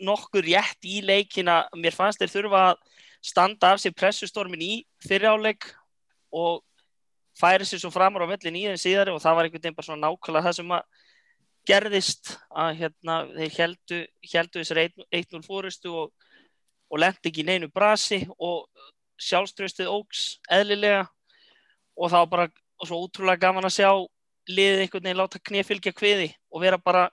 nokkur 0.00 0.46
rétt 0.46 0.88
í 0.88 1.02
leikina. 1.04 1.66
Mér 1.76 1.96
fannst 1.96 2.20
þeir 2.22 2.32
þurfa 2.32 2.62
að 2.70 2.78
standa 3.24 3.74
af 3.74 3.82
sér 3.82 3.96
pressustormin 3.96 4.64
í 4.64 4.74
fyrirháleik 5.04 5.68
og 6.32 6.62
færi 7.38 7.66
sér 7.68 7.82
svo 7.82 7.90
framar 7.92 8.24
á 8.24 8.30
vellin 8.30 8.56
í 8.56 8.64
þeim 8.68 8.80
síðari 8.80 9.14
og 9.14 9.20
það 9.22 9.36
var 9.36 9.48
einhvern 9.48 9.62
veginn 9.62 9.76
bara 9.76 9.88
svona 9.88 10.06
nákvæmlega 10.06 10.46
það 10.48 10.58
sem 10.58 10.72
að 10.78 11.04
gerðist 11.68 12.32
að 12.48 12.78
hérna, 12.80 13.18
þeir 13.34 13.58
heldu, 13.58 14.00
heldu 14.32 14.62
þessar 14.62 14.80
1-0 14.88 15.44
fórustu 15.44 15.92
og 15.92 16.28
og 16.88 17.00
lendi 17.02 17.30
ekki 17.30 17.44
neinu 17.46 17.68
brasi 17.72 18.22
og 18.38 18.68
sjálfströstið 19.20 19.90
ógs 19.92 20.38
eðlilega 20.52 21.04
og 21.98 22.12
það 22.12 22.22
var 22.22 22.30
bara 22.32 22.86
svo 22.86 23.00
útrúlega 23.04 23.42
gaman 23.42 23.68
að 23.68 23.76
sjá 23.80 23.90
liðið 24.48 24.84
einhvern 24.84 25.04
veginn 25.04 25.20
láta 25.20 25.42
knefylgja 25.50 25.92
kviði 25.96 26.28
og 26.48 26.62
vera 26.62 26.78
bara 26.80 27.08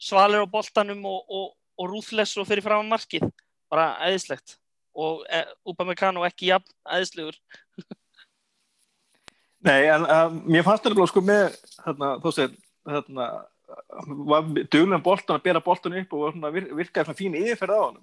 svalir 0.00 0.42
á 0.42 0.48
boltanum 0.50 1.04
og, 1.06 1.20
og, 1.28 1.52
og 1.78 1.92
rúðless 1.92 2.38
og 2.40 2.48
fyrir 2.48 2.64
fram 2.64 2.82
að 2.82 2.92
markið. 2.94 3.28
Bara 3.70 3.92
eðislegt 4.08 4.56
og 4.98 5.22
e, 5.30 5.44
Upamecano 5.70 6.24
ekki 6.26 6.48
jafn 6.50 6.72
eðislegur 6.96 7.36
Nei, 9.60 9.84
en 9.92 10.06
uh, 10.08 10.32
mér 10.48 10.64
fannst 10.66 10.86
þetta 10.88 11.06
sko 11.06 11.20
með 11.22 11.54
þarna, 11.84 12.14
þú 12.24 12.32
segir 12.32 12.54
þarna, 12.88 13.26
duglega 14.70 15.02
boltan 15.04 15.36
að 15.36 15.44
bera 15.44 15.62
boltan 15.64 15.98
upp 16.00 16.16
og 16.16 16.40
virkaði 16.40 17.06
svona 17.06 17.18
fín 17.18 17.38
yfirferð 17.38 17.76
á 17.76 17.82
hann 17.84 18.00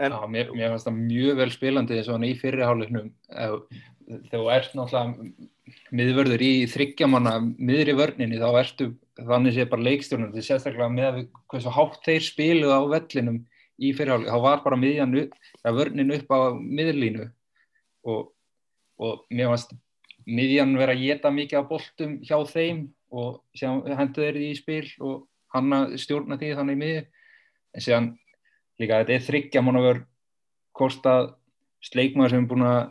En, 0.00 0.12
Já, 0.12 0.24
mér, 0.24 0.48
mér 0.56 0.70
finnst 0.72 0.86
það 0.88 1.00
mjög 1.04 1.34
vel 1.36 1.50
spilandi 1.52 1.96
svona 2.00 2.28
í 2.30 2.36
fyrirháleiknum 2.40 3.10
þegar 3.28 4.30
þú 4.32 4.46
ert 4.54 4.76
náttúrulega 4.78 5.50
miðvörður 5.92 6.44
í 6.46 6.52
þryggjamanna 6.72 7.34
miðri 7.42 7.94
vörninni 7.98 8.40
þá 8.40 8.48
ertu 8.62 8.86
þannig 9.20 9.56
sé 9.56 9.66
bara 9.68 9.84
leikstjórnum 9.90 10.32
er 10.32 10.46
sérstaklega 10.46 10.88
með 10.94 11.18
hvað 11.44 11.64
svo 11.66 11.74
hátt 11.76 12.00
þeir 12.08 12.24
spiluð 12.24 12.72
á 12.72 12.80
vellinum 12.94 13.38
í 13.76 13.92
fyrirháleik 13.98 14.32
þá 14.32 14.40
var 14.46 14.64
bara 14.64 14.80
miðjan 14.80 15.14
upp, 15.26 15.36
vörnin 15.76 16.16
upp 16.16 16.32
á 16.32 16.40
miðurlínu 16.56 17.28
og, 18.08 18.32
og 18.96 19.24
mér 19.28 19.52
finnst 19.52 19.76
miðjan 20.24 20.76
vera 20.80 20.96
að 20.96 21.04
geta 21.04 21.34
mikið 21.36 21.60
á 21.60 21.68
boltum 21.68 22.18
hjá 22.24 22.38
þeim 22.48 22.86
og 23.12 23.42
hendur 23.60 24.24
þeir 24.24 24.40
í 24.40 24.52
spil 24.56 24.86
og 25.04 25.26
hanna 25.52 25.84
stjórna 26.00 26.38
því 26.40 26.54
þannig 26.56 26.78
í 26.78 26.80
miði 26.80 27.02
en 27.72 27.84
séðan 27.84 28.08
líka 28.80 29.02
þetta 29.02 29.14
er 29.16 29.26
þryggja 29.28 29.62
mánavör 29.64 30.02
kostað. 30.76 31.34
Sleikmaður 31.82 32.30
sem 32.30 32.44
er 32.44 32.50
búin 32.50 32.64
að 32.66 32.82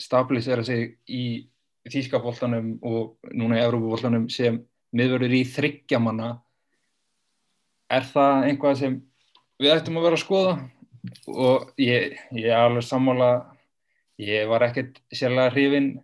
stabilisera 0.00 0.64
sig 0.66 0.96
í 1.06 1.24
Þískapoltanum 1.90 2.74
og 2.84 3.30
núna 3.32 3.56
í 3.56 3.62
Európapoltanum 3.62 4.26
sem 4.32 4.58
miðverður 4.96 5.36
í 5.38 5.44
þryggja 5.48 6.00
manna. 6.02 6.32
Er 7.90 8.04
það 8.10 8.48
einhvað 8.48 8.76
sem 8.82 8.98
við 9.60 9.74
ættum 9.76 10.00
að 10.00 10.06
vera 10.08 10.18
að 10.18 10.24
skoða? 10.24 10.56
Og 11.30 11.70
ég, 11.80 12.18
er 12.36 12.58
alveg 12.58 12.84
sammála. 12.84 13.30
Ég 14.20 14.50
var 14.50 14.66
ekkert 14.66 15.00
sérlega 15.14 15.54
hrifin 15.54 15.94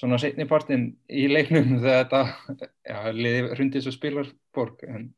svona 0.00 0.18
setnipartin 0.20 0.86
í 1.12 1.26
leiknum 1.30 1.76
þegar 1.82 2.06
þetta 2.06 2.70
ja, 2.88 3.02
liði 3.14 3.44
hrundis 3.54 3.88
og 3.90 3.96
spilar 3.96 4.30
borg 4.56 4.82
en 4.88 5.10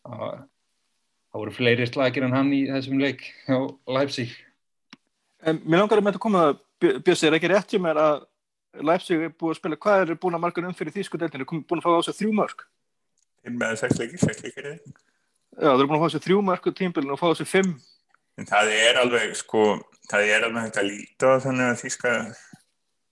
það 0.00 1.42
voru 1.42 1.54
fleiri 1.54 1.86
slagir 1.88 2.26
en 2.26 2.34
hann 2.34 2.52
í 2.56 2.64
þessum 2.70 3.00
leik 3.02 3.26
á 3.46 3.68
Leipzig. 3.98 4.32
En, 5.44 5.60
Mér 5.64 5.84
langar 5.84 6.00
með 6.00 6.14
þetta 6.14 6.22
að 6.22 6.26
koma 6.26 6.48
Björns, 6.80 7.22
er 7.28 7.36
ekki 7.36 7.50
rétt 7.52 7.72
hjá 7.74 7.80
mér 7.82 8.00
að 8.00 8.26
Leipzig 8.86 9.20
er 9.20 9.32
búin 9.34 9.52
að 9.52 9.58
spila, 9.58 9.78
hvað 9.84 10.02
er 10.04 10.18
búin 10.20 10.36
að 10.38 10.44
marga 10.46 10.62
um 10.64 10.76
fyrir 10.76 10.94
þýskudeldinu, 10.94 11.44
er 11.44 11.64
búin 11.68 11.80
að 11.80 11.86
fá 11.86 11.90
á 11.92 12.06
sig 12.06 12.16
þrjú 12.20 12.34
mörg 12.38 12.66
með 13.50 13.78
sex 13.80 13.96
leikir, 13.98 14.20
sex 14.20 14.42
leikir 14.44 14.68
Já, 14.70 15.72
það 15.72 15.82
er 15.82 15.88
búin 15.88 15.96
að 15.98 16.02
fá 16.04 16.08
á 16.08 16.14
sig 16.14 16.24
þrjú 16.26 16.42
mörg 16.46 16.68
og 16.70 16.76
tímbilin 16.78 17.14
og 17.14 17.20
fá 17.20 17.26
á 17.28 17.34
sig 17.36 17.48
fimm. 17.50 17.72
En 18.38 18.48
það 18.48 18.72
er 18.72 19.00
alveg, 19.00 19.32
sko 19.36 19.64
það 20.08 20.32
er 20.32 20.46
alveg 20.46 20.66
hægt 20.66 20.80
að 20.80 20.88
líta 20.88 21.32
þannig 21.44 21.66
að 21.66 21.80
þýska 21.82 22.12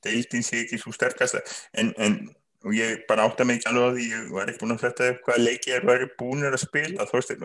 deildin 0.05 0.45
sé 0.47 0.63
ekki 0.65 0.79
svo 0.81 0.93
sterkast 0.95 1.39
en, 1.73 1.95
en 1.99 2.21
og 2.67 2.75
ég 2.75 3.05
bara 3.09 3.27
átta 3.29 3.47
mig 3.47 3.59
ekki 3.59 3.71
alveg 3.71 3.87
á 3.87 3.95
því 3.95 4.07
ég 4.13 4.31
var 4.35 4.51
ekki 4.51 4.63
búin 4.63 4.75
að 4.75 4.83
fletta 4.83 5.11
upp 5.13 5.27
hvaða 5.27 5.45
leiki 5.45 5.75
er 5.75 5.87
væri 5.87 6.09
búin 6.19 6.47
að 6.49 6.59
spila 6.63 7.07
þórstin 7.11 7.45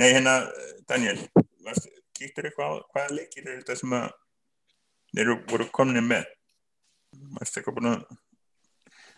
Nei, 0.00 0.12
hérna, 0.14 0.34
Daniel, 0.88 1.18
kýttur 2.16 2.46
eitthvað 2.48 2.72
á 2.72 2.74
hvaða 2.94 3.16
leikir 3.16 3.46
er 3.46 3.58
þetta 3.60 3.76
sem 3.76 3.94
að 3.96 4.06
þeir 5.16 5.30
voru 5.50 5.66
komin 5.74 6.06
með? 6.06 6.28
Að... 7.40 8.04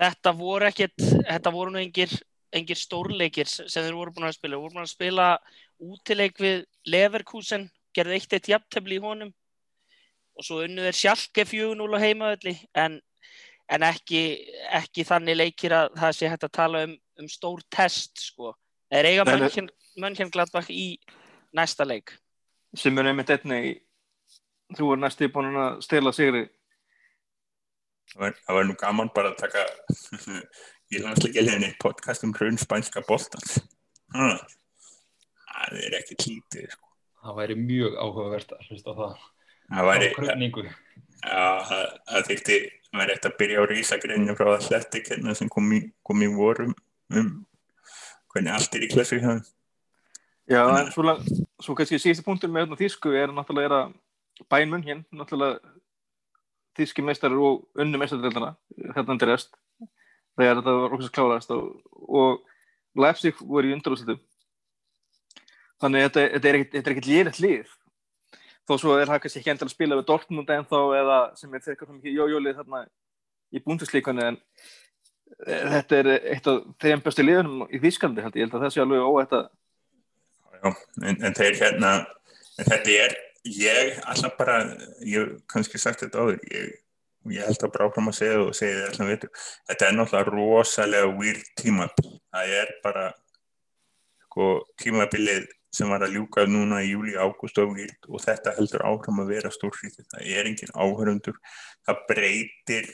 Þetta 0.01 0.33
voru 0.39 0.69
ekkert, 0.69 1.05
þetta 1.29 1.53
voru 1.55 1.75
nú 1.75 1.83
engir, 1.83 2.15
engir 2.55 2.81
stórleikir 2.81 3.51
sem 3.51 3.69
þeir 3.77 3.99
voru 3.99 4.15
búin 4.17 4.31
að 4.31 4.39
spila. 4.39 4.61
Voru 4.63 4.79
búin 4.79 4.87
að 4.87 4.95
spila 4.95 5.29
útileik 5.83 6.41
við 6.43 6.65
Leverkusen, 6.89 7.69
gerði 7.95 8.19
eitt 8.19 8.37
eitt 8.39 8.53
jafntefni 8.55 8.99
í 8.99 9.03
honum 9.05 9.35
og 10.37 10.47
svo 10.47 10.63
unnu 10.65 10.85
þeir 10.87 10.99
sjálfge 10.99 11.45
4-0 11.49 11.97
á 11.97 11.99
heimaðalli 12.03 12.55
en, 12.79 12.99
en 13.73 13.87
ekki, 13.87 14.23
ekki 14.79 15.07
þannig 15.09 15.39
leikir 15.39 15.77
að 15.77 15.93
það 16.01 16.17
sé 16.19 16.33
hægt 16.33 16.49
að 16.49 16.55
tala 16.59 16.83
um, 16.89 16.97
um 17.21 17.31
stór 17.31 17.63
test 17.73 18.25
sko. 18.31 18.55
Þeir 18.93 19.11
eiga 19.13 19.29
mönnkinn 19.29 19.71
Mönchengladbach 20.01 20.71
í 20.73 20.97
næsta 21.53 21.85
leik. 21.85 22.15
Sem 22.73 22.97
er 22.97 23.11
einmitt 23.11 23.29
einni 23.35 23.75
þú 24.73 24.95
er 24.95 25.03
næstu 25.03 25.29
búin 25.29 25.53
að 25.53 25.83
stela 25.85 26.15
sigri. 26.17 26.47
Það 28.13 28.23
var, 28.23 28.39
það 28.47 28.63
nú 28.71 28.77
gaman 28.81 29.11
bara 29.13 29.35
að 29.35 29.43
taka 29.43 29.67
ég 30.93 31.05
landsleika 31.05 31.45
leginni 31.45 31.75
podcast 31.81 32.25
um 32.27 32.33
hrjón 32.37 32.59
spænska 32.61 33.05
bóltans 33.09 33.61
það 34.13 35.79
er 35.87 35.97
ekki 36.01 36.19
klítið 36.21 36.67
sko. 36.75 36.91
það 37.23 37.39
væri 37.39 37.57
mjög 37.61 37.97
áhugavert 37.97 38.55
að 38.57 38.67
hlusta 38.69 38.97
það 38.99 39.15
það 39.73 39.89
væri 39.91 40.09
það, 41.69 41.89
það 42.11 42.29
þykti 42.29 42.59
það 42.93 43.01
væri 43.01 43.15
eftir 43.17 43.31
að 43.33 43.39
byrja 43.41 43.63
á 43.63 43.65
rísagreinu 43.73 44.37
frá 44.37 44.51
Athletic 44.57 45.11
hérna 45.13 45.35
sem 45.39 45.49
kom 45.53 45.73
í, 45.73 45.81
kom 46.05 46.23
í 46.25 46.29
vorum 46.35 46.75
um 47.13 47.33
hvernig 48.33 48.53
allt 48.57 48.75
er 48.79 48.87
í 48.87 48.93
klassu 48.93 49.21
það 49.23 49.43
Já, 50.51 50.61
en 50.81 50.89
svo, 50.93 51.13
svo 51.63 51.75
kannski 51.79 52.01
síðusti 52.03 52.25
punktur 52.27 52.51
með 52.51 52.65
hérna 52.67 52.77
þýsku 52.81 53.13
er 53.17 53.31
náttúrulega 53.33 53.69
er 53.69 53.75
að 53.77 53.93
bænmun 54.51 54.83
hér, 54.85 55.03
náttúrulega 55.15 55.61
þýski 56.77 57.05
meistarar 57.07 57.39
og 57.39 57.63
unnu 57.79 58.01
meistardeldana 58.01 58.55
hérna 58.97 59.15
undir 59.15 59.31
rest 59.31 59.55
þegar 60.37 60.59
þetta 60.59 60.75
var 60.81 60.97
okkur 60.97 61.13
kláraðast 61.15 61.55
og, 61.55 61.69
og 62.03 62.43
Leipzig 62.99 63.39
voru 63.41 63.71
í 63.71 63.77
undarúslutum 63.77 64.19
þannig 65.83 66.03
að 66.03 66.09
þetta, 66.09 66.25
þetta 66.35 66.49
er 66.51 66.59
ekkert- 66.59 66.75
þetta 66.77 66.91
er 66.91 66.95
ekkert 66.97 67.11
lýrætt 67.13 67.41
lið 67.45 67.73
þó 68.69 68.77
svo 68.79 68.99
er 68.99 69.11
það 69.11 69.25
kannski 69.25 69.41
ekki 69.41 69.53
endilega 69.53 69.71
að 69.71 69.77
spila 69.77 69.99
við 69.99 70.09
Dortmund 70.11 70.53
ennþá 70.57 70.83
eða 71.01 71.19
sem 71.39 71.55
er 71.55 71.65
þeirra 71.65 71.97
mikið 71.97 72.21
jójólið 72.21 72.61
þarna 72.61 72.85
í 73.53 73.63
búndislíkanu 73.65 74.29
en 74.29 74.39
eh, 75.47 75.65
þetta 75.75 75.99
er 75.99 76.13
eitt 76.19 76.47
af 76.53 76.63
þeim 76.83 77.03
bestu 77.05 77.27
liðunum 77.27 77.67
í 77.69 77.83
Þýskalandi 77.83 78.25
held 78.25 78.39
ég, 78.39 78.45
ég 78.45 78.49
held 78.49 78.57
að 78.59 78.65
það 78.67 78.75
sé 78.77 78.85
alveg 78.85 79.11
óætt 79.11 79.37
að 79.39 79.51
en, 80.63 81.19
en 81.19 81.37
þeir 81.37 81.59
hérna, 81.59 81.93
en 82.59 82.69
þetta 82.69 82.97
er, 83.07 83.17
ég 83.49 83.99
alltaf 84.09 84.37
bara, 84.39 84.59
ég 85.07 85.35
kannski 85.51 85.81
sagt 85.81 86.05
þetta 86.05 86.23
áður, 86.23 86.39
ég, 86.53 86.69
ég 87.33 87.49
held 87.49 87.67
að 87.67 87.81
áfram 87.87 88.13
að 88.13 88.19
segja 88.19 88.45
og 88.45 88.55
segja 88.57 88.77
þetta 88.77 88.93
alltaf 88.93 89.11
veitur, 89.11 89.33
þetta 89.71 89.89
er 89.89 89.99
náttúrulega 89.99 90.37
rosalega 90.37 91.11
weird 91.19 91.51
tímabil, 91.61 92.15
það 92.35 92.55
er 92.61 92.73
bara, 92.85 93.09
sko, 94.29 94.53
tímabilið 94.83 95.51
sem 95.73 95.89
var 95.89 96.05
að 96.05 96.17
ljúka 96.17 96.45
núna 96.49 96.83
í 96.85 96.91
júli, 96.93 97.15
ágúst 97.17 97.61
og 97.63 97.77
weird 97.77 98.09
og 98.09 98.21
þetta 98.25 98.57
heldur 98.59 98.85
áfram 98.89 99.23
að 99.23 99.33
vera 99.33 99.53
stórfrítið, 99.53 100.09
það 100.11 100.33
er 100.33 100.51
engin 100.51 100.75
áhörundur, 100.77 101.39
það 101.87 102.03
breytir, 102.11 102.91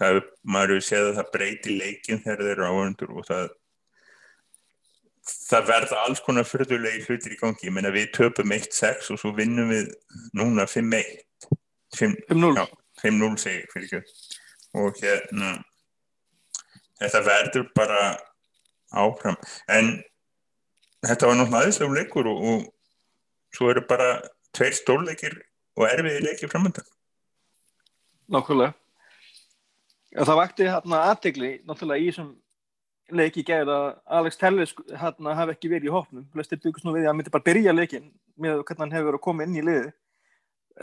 það, 0.00 0.20
maður 0.44 0.74
hefur 0.76 0.88
séð 0.88 1.06
að 1.06 1.16
það 1.20 1.32
breytir 1.36 1.78
leikin 1.78 2.22
þegar 2.24 2.44
þeir 2.44 2.52
eru 2.56 2.68
áhörundur 2.68 3.14
og 3.14 3.28
það 3.30 3.48
það 5.28 5.66
verða 5.68 6.02
alls 6.06 6.20
konar 6.24 6.46
fyrðulegi 6.48 7.04
hlutir 7.04 7.34
í 7.34 7.40
gangi, 7.40 7.66
ég 7.68 7.74
meina 7.76 7.92
við 7.92 8.12
töpum 8.16 8.52
1-6 8.54 9.10
og 9.12 9.20
svo 9.20 9.32
vinnum 9.36 9.72
við 9.72 9.90
núna 10.36 10.64
5-1 10.68 11.24
5 11.96 12.14
5-0 12.28 12.54
Já. 12.56 12.64
5-0 13.02 13.40
segi 13.40 13.60
ég 13.60 13.72
fyrir 13.72 13.98
ekki 14.00 14.78
og 14.78 14.96
hérna 15.00 15.52
þetta 16.98 17.22
verður 17.26 17.68
bara 17.76 18.00
áfram. 18.98 19.36
En 19.70 19.98
þetta 21.06 21.28
var 21.28 21.38
náttúrulega 21.38 21.62
aðeinslega 21.62 21.98
leikur 22.00 22.28
og, 22.30 22.42
og 22.50 23.54
svo 23.54 23.70
eru 23.72 23.84
bara 23.88 24.10
tveir 24.56 24.76
stórleikir 24.76 25.38
og 25.78 25.86
erfiði 25.88 26.24
leikir 26.24 26.50
framöndan 26.50 26.86
Nákvæmlega. 28.28 28.74
Það 30.18 30.36
vakti 30.36 30.66
hérna 30.68 30.98
aðtegli 31.08 31.50
náttúrulega 31.68 32.02
í 32.02 32.08
þessum 32.10 32.34
leiki 33.16 33.44
gæði 33.46 33.72
að 33.72 33.86
Alex 34.18 34.36
Telles 34.40 34.74
hérna 35.00 35.36
hafi 35.36 35.54
ekki 35.54 35.70
verið 35.72 35.88
í 35.88 35.94
hópnum. 35.94 36.26
Flestir 36.34 36.60
byggust 36.60 36.84
nú 36.84 36.92
við 36.92 37.06
að 37.06 37.12
hann 37.12 37.20
myndi 37.20 37.32
bara 37.32 37.46
byrja 37.46 37.72
leikin 37.72 38.10
með 38.36 38.62
hvernig 38.68 38.84
hann 38.84 38.92
hefur 38.96 39.08
verið 39.08 39.20
að 39.20 39.24
koma 39.24 39.46
inn 39.46 39.56
í 39.56 39.64
liði. 39.64 39.92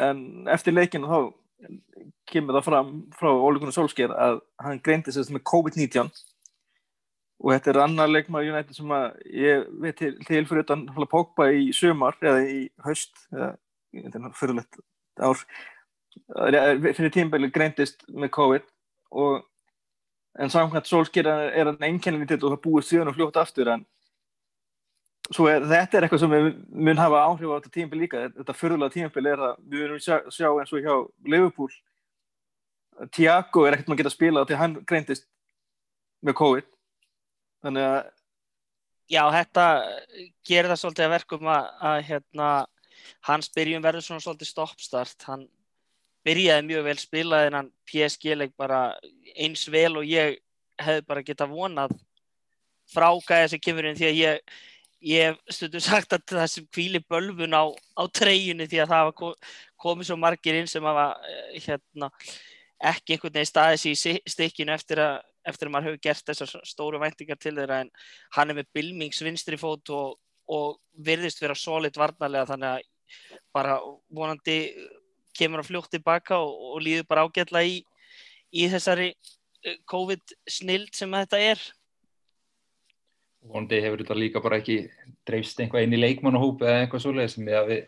En 0.07 0.21
eftir 0.51 0.73
leikinu 0.73 1.09
þá 1.11 1.19
kemur 2.29 2.57
það 2.57 2.67
fram 2.67 2.89
frá 3.15 3.29
Óli 3.29 3.61
Gunnar 3.61 3.75
Solskjær 3.77 4.13
að 4.17 4.39
hann 4.65 4.81
greindi 4.85 5.13
sér 5.13 5.29
með 5.33 5.45
COVID-19 5.51 6.09
og 7.43 7.51
þetta 7.51 7.71
er 7.71 7.81
annar 7.83 8.11
leikmaður 8.11 8.53
United 8.53 8.77
sem 8.77 8.91
að 8.95 9.07
ég 9.35 9.65
veit 9.83 9.97
til, 9.99 10.11
til 10.27 10.43
fyrir 10.47 10.63
utan 10.63 10.85
Pogba 11.11 11.49
í 11.51 11.71
sömar 11.75 12.15
eða 12.23 12.43
í 12.47 12.59
haust 12.85 13.25
eða 13.33 14.31
fyrirlegt 14.35 14.79
ár. 15.19 15.41
Fyrir 16.95 17.11
tímbeli 17.11 17.51
greintist 17.51 18.05
með 18.07 18.31
COVID 18.37 18.69
og 19.19 19.43
en 20.39 20.51
samkvæmt 20.51 20.87
Solskjær 20.87 21.27
er 21.27 21.69
hann 21.69 21.83
einkennilítið 21.83 22.43
og 22.43 22.55
það 22.55 22.63
búið 22.63 22.87
síðan 22.89 23.11
og 23.11 23.17
fljótt 23.17 23.39
aftur 23.39 23.71
en 23.71 23.83
er 25.25 25.63
þetta 25.65 25.97
er 25.97 26.05
eitthvað 26.05 26.21
sem 26.21 26.33
mun 26.69 27.01
hafa 27.01 27.23
áhrif 27.25 27.51
á 27.51 27.57
þetta 27.57 27.73
tímbeli 27.73 28.05
líka. 28.05 28.27
Þetta 28.35 28.55
fyrirlega 28.55 28.93
tímbeli 28.93 29.31
er 29.31 29.43
að 29.47 29.55
við 29.63 29.85
munum 29.85 30.03
sjá, 30.03 30.19
sjá 30.29 30.49
eins 30.53 30.73
og 30.73 30.85
hjá 30.85 30.95
Liverpool. 31.25 31.71
Tiago 33.11 33.65
er 33.65 33.75
ekkert 33.75 33.89
maður 33.89 33.97
að 33.97 34.03
geta 34.03 34.13
spilað 34.13 34.47
til 34.47 34.59
hann 34.59 34.77
greintist 34.87 35.25
með 36.23 36.37
COVID 36.39 36.74
þannig 37.65 37.89
að 37.89 37.99
Já, 39.05 39.21
þetta 39.29 39.63
gerir 40.47 40.71
það 40.71 40.79
svolítið 40.81 41.05
að 41.05 41.11
verkum 41.13 41.49
að, 41.53 41.65
að 41.85 41.97
hérna, 42.07 42.47
hans 43.27 43.51
byrjun 43.53 43.83
verður 43.85 44.05
svona 44.07 44.23
svolítið 44.23 44.49
stoppstart. 44.49 45.25
Hann 45.29 45.43
byrjaði 46.25 46.65
mjög 46.65 46.87
vel, 46.87 46.95
spilaði 46.97 47.51
en 47.51 47.57
hann 47.59 47.69
PSG-leik 47.91 48.55
bara 48.57 48.79
eins 49.37 49.67
vel 49.69 49.91
og 49.99 50.07
ég 50.09 50.39
hefði 50.81 51.03
bara 51.05 51.23
getað 51.27 51.53
vonað 51.53 51.93
frágæði 52.95 53.51
sem 53.53 53.61
kemur 53.61 53.89
inn 53.91 53.99
því 53.99 54.07
að 54.09 54.17
ég, 54.23 54.57
ég 55.11 55.37
stundum 55.53 55.85
sagt 55.85 56.17
að 56.17 56.25
það 56.33 56.49
sem 56.55 56.65
kvíli 56.73 57.01
bölfun 57.05 57.53
á, 57.53 57.63
á 57.69 58.03
treyjunni 58.09 58.65
því 58.69 58.81
að 58.81 58.89
það 58.89 59.03
hafa 59.03 59.15
ko- 59.21 59.35
komið 59.85 60.09
svo 60.09 60.17
margir 60.21 60.57
inn 60.57 60.69
sem 60.69 60.85
hafa 60.85 61.07
eh, 61.29 61.61
hérna, 61.61 62.09
ekki 62.81 63.15
einhvern 63.15 63.37
veginn 63.37 63.53
staðið 63.53 63.81
sér 63.85 64.17
í 64.17 64.33
stikkinu 64.33 64.73
eftir 64.73 65.01
að 65.05 65.15
eftir 65.47 65.69
að 65.69 65.75
maður 65.75 65.91
hefur 65.91 66.03
gert 66.07 66.29
þessar 66.29 66.67
stóru 66.67 66.99
væntingar 67.01 67.39
til 67.41 67.55
þeirra 67.55 67.81
en 67.85 67.91
hann 68.37 68.51
er 68.51 68.59
með 68.59 68.71
Bilmings 68.75 69.21
vinstri 69.25 69.59
fót 69.61 69.91
og, 69.93 70.17
og 70.51 70.77
virðist 71.05 71.41
vera 71.41 71.55
solid 71.57 71.97
varnarlega 71.99 72.49
þannig 72.51 72.69
að 72.73 72.91
bara 73.55 73.79
vonandi 74.09 74.59
kemur 75.35 75.61
hann 75.61 75.67
fljótt 75.67 75.91
tilbaka 75.93 76.39
og, 76.41 76.53
og 76.75 76.83
líður 76.83 77.07
bara 77.09 77.25
ágætla 77.27 77.63
í, 77.67 77.79
í 78.55 78.67
þessari 78.71 79.11
eh, 79.11 79.79
COVID 79.91 80.35
snild 80.49 80.93
sem 80.95 81.11
þetta 81.11 81.41
er. 81.51 81.65
Vondi 83.45 83.81
hefur 83.83 84.01
þetta 84.01 84.17
líka 84.17 84.41
bara 84.41 84.59
ekki 84.61 84.79
dreifst 85.27 85.59
einhvað 85.61 85.85
inn 85.85 85.97
í 85.97 86.01
leikmannahóp 86.01 86.63
eða 86.65 86.85
eitthvað 86.85 87.03
svoleiðis. 87.03 87.37
Með 87.37 87.59
að 87.59 87.71
við, 87.71 87.81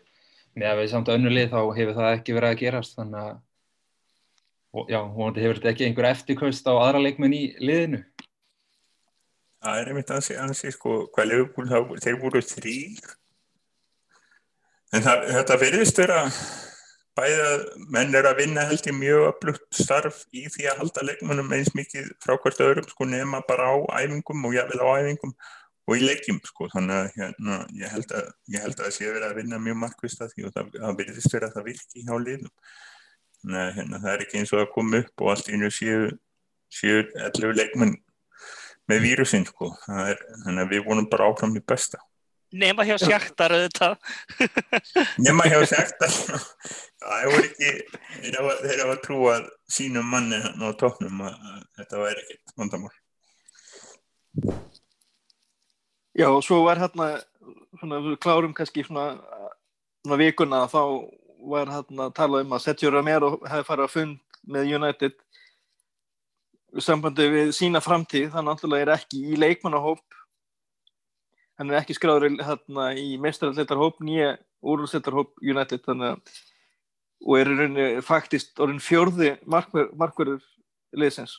að 0.70 0.80
við 0.82 0.90
samt 0.92 1.12
önnulið 1.14 1.52
þá 1.54 1.60
hefur 1.80 1.96
það 1.98 2.12
ekki 2.12 2.36
verið 2.36 2.54
að 2.54 2.60
gerast 2.62 2.98
þannig 2.98 3.24
að 3.24 3.36
og, 4.74 4.88
já, 4.92 5.00
vondi 5.16 5.40
hefur 5.44 5.62
ekki 5.70 5.86
einhver 5.88 6.10
eftirkvöst 6.12 6.66
á 6.68 6.72
aðra 6.76 7.00
leikmenn 7.02 7.34
í 7.36 7.44
liðinu 7.62 8.02
Það 9.58 9.78
er 9.80 9.88
einmitt 9.90 10.10
ansi, 10.14 10.34
ansi 10.38 10.70
sko, 10.70 11.08
hvað 11.14 11.26
Liverpool, 11.32 11.66
þá- 11.66 12.02
þeir 12.04 12.18
voru 12.22 12.38
þrýr. 12.46 13.00
En 14.94 15.02
það, 15.02 15.24
þetta 15.34 15.56
verðist 15.58 15.98
vera 15.98 16.20
bæði 17.18 17.40
að 17.48 17.64
menn 17.96 18.14
er 18.14 18.28
að 18.30 18.38
vinna 18.38 18.64
held 18.68 18.86
ég 18.86 18.94
mjög 18.94 19.24
öflugt 19.32 19.80
starf 19.80 20.20
í 20.30 20.44
því 20.54 20.68
að 20.70 20.78
halda 20.84 21.04
leikmennum 21.08 21.50
eins 21.56 21.72
mikið 21.74 22.12
frá 22.22 22.36
hvert 22.38 22.62
öðrum 22.68 22.86
sko 22.92 23.08
nema 23.10 23.40
bara 23.48 23.72
á 23.74 23.76
æfingum 23.98 24.46
og 24.46 24.54
jável 24.54 24.78
á 24.78 24.88
æfingum 25.02 25.34
og 25.88 25.96
í 25.98 26.06
leikjum 26.06 26.38
sko 26.46 26.68
þannig 26.76 26.94
að 27.02 27.10
hérna, 27.18 27.58
ég 27.82 27.90
held 27.96 28.14
að 28.14 28.30
ég 28.54 28.62
held 28.62 28.78
að 28.78 28.84
það 28.86 28.94
sé 28.94 29.10
verið 29.10 29.26
að 29.32 29.38
vinna 29.42 29.58
mjög 29.66 29.80
markvist 29.82 30.22
að 30.22 30.36
því 30.36 30.46
og 30.46 30.54
það, 30.54 30.70
það 30.78 30.98
verðist 31.02 31.34
vera 31.34 31.50
að 31.50 31.58
það 31.58 31.68
virki 31.72 32.06
hjá 32.06 32.14
liðum. 32.28 32.54
Að 33.46 33.70
hérna, 33.78 34.00
það 34.02 34.10
er 34.14 34.24
ekki 34.24 34.40
eins 34.40 34.52
og 34.54 34.64
að 34.64 34.72
koma 34.74 35.02
upp 35.04 35.22
og 35.22 35.32
allt 35.32 35.48
í 35.48 35.54
einu 35.54 35.70
séu, 35.72 36.10
séu 36.72 37.04
11 37.06 37.54
leikmenn 37.58 37.94
með 38.90 39.04
vírusinn 39.04 39.46
sko. 39.48 39.72
Það 39.86 40.12
er, 40.14 40.22
þannig 40.44 40.64
að 40.64 40.74
við 40.74 40.84
vonum 40.88 41.08
bara 41.12 41.30
áfram 41.30 41.56
í 41.56 41.64
besta. 41.64 42.02
Nema 42.58 42.86
hjá 42.88 42.96
sjaktar 42.96 43.52
auðvitað. 43.52 43.98
Nema 45.26 45.48
hjá 45.52 45.60
sektar 45.68 46.14
það 47.08 47.32
voru 47.32 47.46
ekki 47.46 47.70
þeir 48.22 48.38
hafa, 48.38 48.54
þeir 48.62 48.82
hafa 48.82 48.96
trúað 49.04 49.46
sínum 49.70 50.10
manni 50.12 50.38
á 50.38 50.68
toppnum 50.80 51.22
að, 51.26 51.36
að 51.50 51.60
þetta 51.78 52.02
væri 52.02 52.24
ekkert 52.24 52.54
vandamál. 52.58 52.94
Já, 56.18 56.28
og 56.32 56.42
svo 56.42 56.60
var 56.66 56.80
hérna, 56.82 57.08
svona, 57.78 58.00
við 58.02 58.18
klárum 58.22 58.54
kannski 58.56 58.84
svona, 58.86 59.12
svona 60.02 60.18
vikuna, 60.20 60.64
þá 60.70 60.82
var 61.38 61.70
hérna 61.70 62.08
að 62.08 62.16
tala 62.18 62.42
um 62.42 62.54
að 62.56 62.64
Sergio 62.64 62.90
Romero 62.92 63.36
hefði 63.46 63.66
farið 63.68 63.86
að 63.86 63.94
fund 63.94 64.40
með 64.48 64.72
United 64.78 65.16
sambandi 66.84 67.28
við 67.32 67.52
sína 67.56 67.80
framtíð, 67.80 68.30
hann 68.34 68.48
náttúrulega 68.48 68.86
er 68.86 68.94
ekki 68.98 69.22
í 69.32 69.38
leikmannahóp, 69.40 70.04
hann 71.58 71.72
er 71.72 71.80
ekki 71.80 71.96
skráður 71.96 72.36
hérna 72.44 72.90
í 72.98 73.16
mestrarleitarhóp, 73.22 74.02
nýja 74.04 74.36
úrlustleitarhóp 74.60 75.38
United, 75.42 75.82
þannig 75.86 76.12
að, 76.12 76.40
og 77.24 77.38
er 77.38 77.50
rauninni 77.50 77.86
faktist 78.04 78.60
orðin 78.62 79.38
markver, 79.46 79.88
markverður 79.98 80.42
liðsins. 80.94 81.38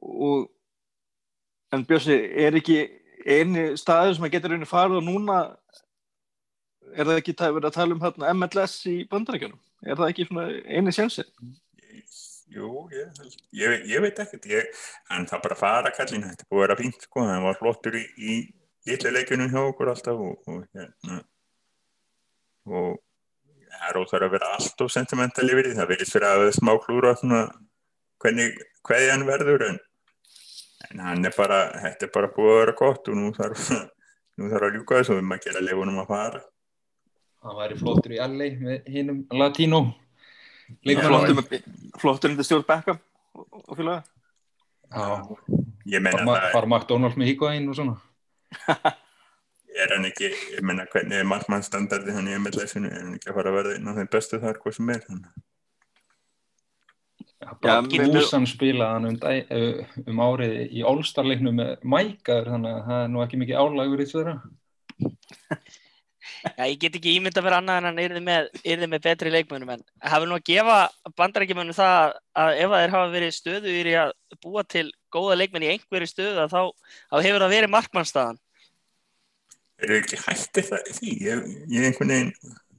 Og, 0.00 0.50
en 1.72 1.86
Björsi, 1.86 2.16
er 2.16 2.56
ekki 2.58 2.82
eini 3.26 3.76
staður 3.78 4.16
sem 4.16 4.26
að 4.26 4.34
geta 4.34 4.50
rauninni 4.50 4.68
farið 4.68 5.00
og 5.00 5.06
núna 5.06 5.40
er 6.94 7.08
það 7.08 7.18
ekki 7.20 7.36
verið 7.40 7.68
að 7.70 7.76
tala 7.78 7.96
um 7.96 8.04
hérna, 8.04 8.30
MLS 8.36 8.78
í 8.90 8.96
bandarækjunum 9.10 9.58
er 9.86 9.98
það 10.00 10.12
ekki 10.12 10.28
eini 10.68 10.94
sjensi 10.94 11.26
Jú, 12.50 12.88
ég, 12.90 13.18
ég, 13.54 13.84
ég 13.86 14.02
veit 14.02 14.16
ekkert 14.18 14.48
en 15.14 15.26
það 15.30 15.42
bara 15.44 15.58
fara 15.58 15.92
kallin 15.94 16.24
þetta 16.26 16.48
búið 16.50 16.64
að 16.64 16.64
vera 16.64 16.76
fínt 16.80 17.04
sko, 17.06 17.22
hann 17.22 17.44
var 17.44 17.58
flottur 17.60 17.94
í, 17.94 18.02
í 18.18 18.38
litlu 18.90 19.12
leikjunum 19.14 19.52
hjá 19.52 19.60
okkur 19.60 19.92
alltaf 19.92 20.18
og, 20.18 20.40
og 20.50 20.64
hérna 20.74 21.20
og 22.66 22.98
það 23.70 23.86
er 23.90 24.00
óþar 24.00 24.26
að 24.26 24.34
vera 24.34 24.50
allt 24.56 24.82
og 24.82 24.90
sentimental 24.90 25.46
yfir 25.46 25.68
því, 25.68 25.76
það 25.78 25.92
verðist 25.92 26.16
fyrir 26.16 26.28
að 26.30 26.48
smá 26.58 26.72
klúra 26.82 27.14
svona 27.20 27.44
hvernig, 28.20 28.58
hverði 28.86 29.12
hann 29.12 29.26
verður 29.28 29.66
en, 29.68 29.80
en 30.90 31.04
hann 31.06 31.30
er 31.30 31.36
bara, 31.38 31.62
þetta 31.86 32.08
er 32.08 32.14
bara 32.18 32.32
búið 32.34 32.54
að 32.56 32.62
vera 32.64 32.78
gott 32.82 33.12
og 33.12 33.20
nú 33.20 33.30
þarf 33.36 33.70
nú 34.40 34.50
þarf 34.50 34.68
að 34.68 34.78
ljúka 34.78 34.98
þessu 34.98 35.14
og 35.14 35.20
við 35.20 35.28
maður 35.30 35.46
gera 35.46 35.66
leifunum 35.68 36.02
að 36.02 36.10
fara 36.10 36.42
hann 37.44 37.58
væri 37.58 37.78
flottur 37.80 38.14
í 38.16 38.20
LA 38.20 38.48
með 38.60 38.88
hinnum 38.94 39.20
Latino 39.40 39.80
flottur, 40.84 41.60
flottur 41.98 42.30
undir 42.34 42.46
stjórn 42.46 42.66
Beckham 42.68 42.98
og, 43.34 43.46
og 43.66 43.76
félaga. 43.78 44.02
Já, 44.90 45.06
ég 45.94 46.02
menna 46.02 46.24
fara 46.26 46.40
það 46.44 46.54
fara 46.56 46.70
McDonalds 46.70 47.18
með 47.18 47.30
híkvæðin 47.32 47.70
og 47.72 47.78
svona. 47.78 47.96
Er 49.80 49.92
hann 49.94 50.04
ekki, 50.08 50.28
ég 50.56 50.64
menna 50.66 50.82
hvernig 50.90 51.20
er 51.22 51.28
markmannstandardi 51.30 52.12
hann 52.12 52.26
í 52.28 52.34
MLS-inu, 52.42 52.88
er 52.90 53.04
hann 53.04 53.14
ekki 53.16 53.30
að 53.30 53.36
fara 53.38 53.52
að 53.52 53.56
verða 53.60 53.74
einn 53.78 53.86
af 53.92 54.00
þeim 54.00 54.08
bestu 54.12 54.40
þar 54.42 54.58
hvað 54.60 54.74
sem 54.76 54.90
er 54.92 55.04
Já, 57.64 57.76
við- 57.86 58.10
Búsan 58.12 58.48
spilaði 58.50 58.96
hann 58.96 59.08
um, 59.08 59.16
dæ- 59.22 60.10
um 60.10 60.20
árið 60.26 60.56
í 60.76 60.82
All-Star-leiknum 60.90 61.56
með 61.62 61.70
Mækaður 61.94 62.50
þannig 62.52 62.74
að 62.76 62.82
það 62.90 63.04
er 63.04 63.12
nú 63.14 63.22
ekki 63.24 63.40
mikið 63.40 63.62
álagur 63.62 64.02
í 64.04 64.08
þeirra 64.10 64.34
Já, 66.56 66.64
ég 66.70 66.78
get 66.80 66.96
ekki 66.98 67.14
ímynd 67.18 67.36
að 67.40 67.46
vera 67.46 67.58
annað 67.60 67.78
en 67.80 67.88
hann 67.90 68.00
yrði 68.04 68.22
með, 68.24 68.48
yrði 68.64 68.88
með 68.92 69.02
betri 69.06 69.32
leikmönnum 69.34 69.72
en 69.74 69.82
hafi 70.12 70.28
nú 70.30 70.36
að 70.38 70.44
gefa 70.50 70.76
bandarækjumönnum 71.20 71.76
það 71.76 72.14
að 72.44 72.52
ef 72.64 72.74
þeir 72.76 72.94
hafa 72.94 73.10
verið 73.14 73.34
stöðugir 73.36 73.90
í 73.90 73.94
að 74.04 74.12
búa 74.44 74.64
til 74.64 74.86
góða 75.12 75.36
leikmenn 75.40 75.66
í 75.66 75.72
einhverju 75.74 76.10
stöðu 76.12 76.44
að 76.46 76.54
þá, 76.54 76.62
þá 77.10 77.16
hefur 77.26 77.44
það 77.46 77.54
verið 77.56 77.74
markmannstaðan. 77.76 78.40
Er 79.80 79.88
þið 79.94 80.00
ekki 80.02 80.20
hættið 80.26 80.68
það 80.70 80.90
því? 80.98 81.14
Ég, 81.24 81.46
ég 81.72 81.86
einhvern 81.88 82.12
veginn, 82.14 82.34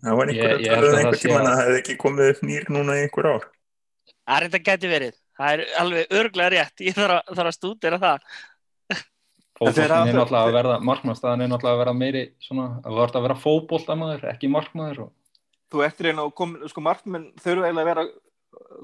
það 0.05 0.19
var 0.21 0.31
einhver 0.31 0.53
um 0.53 0.61
einhvern 0.61 1.01
það 1.01 1.17
sé 1.17 1.25
tímann 1.27 1.41
að- 1.41 1.49
að 1.49 1.57
það 1.57 1.65
hefði 1.65 1.81
ekki 1.81 1.97
komið 2.03 2.29
upp 2.35 2.45
nýr 2.51 2.69
núna 2.75 2.97
í 2.99 3.03
einhver 3.07 3.29
ár. 3.31 3.47
Það 4.21 4.35
er 4.37 4.47
þetta 4.47 4.65
gæti 4.69 4.91
verið. 4.91 5.17
Það 5.41 5.53
er 5.55 5.61
alveg 5.81 6.11
örglega 6.19 6.51
rétt. 6.53 6.81
Ég 6.85 6.93
þarf 6.93 7.15
að, 7.17 7.31
þarf 7.35 7.49
að 7.49 7.55
stúdera 7.57 7.97
það. 8.01 8.25
Hafa- 9.69 9.85
er 9.85 10.15
náttúrulega 10.17 10.47
að 10.47 10.55
verða 10.57 10.75
markmannstæðan 10.89 11.41
er 11.45 11.51
náttúrulega 11.51 11.75
að 11.77 11.81
verða 11.83 11.97
meiri 11.97 12.23
svona, 12.41 12.67
að 12.81 12.99
verða 13.01 13.19
að 13.19 13.25
vera 13.27 13.39
fótboltamaður, 13.45 14.23
ekki 14.33 14.49
markmaður 14.51 15.03
og 15.05 15.11
þú 15.71 15.85
eftir 15.85 16.09
einu 16.11 16.25
og 16.27 16.35
kom, 16.35 16.55
sko 16.67 16.81
markmenn 16.83 17.29
þurfa 17.39 17.67
eiginlega 17.69 17.85
að 17.85 17.91
vera 17.91 18.05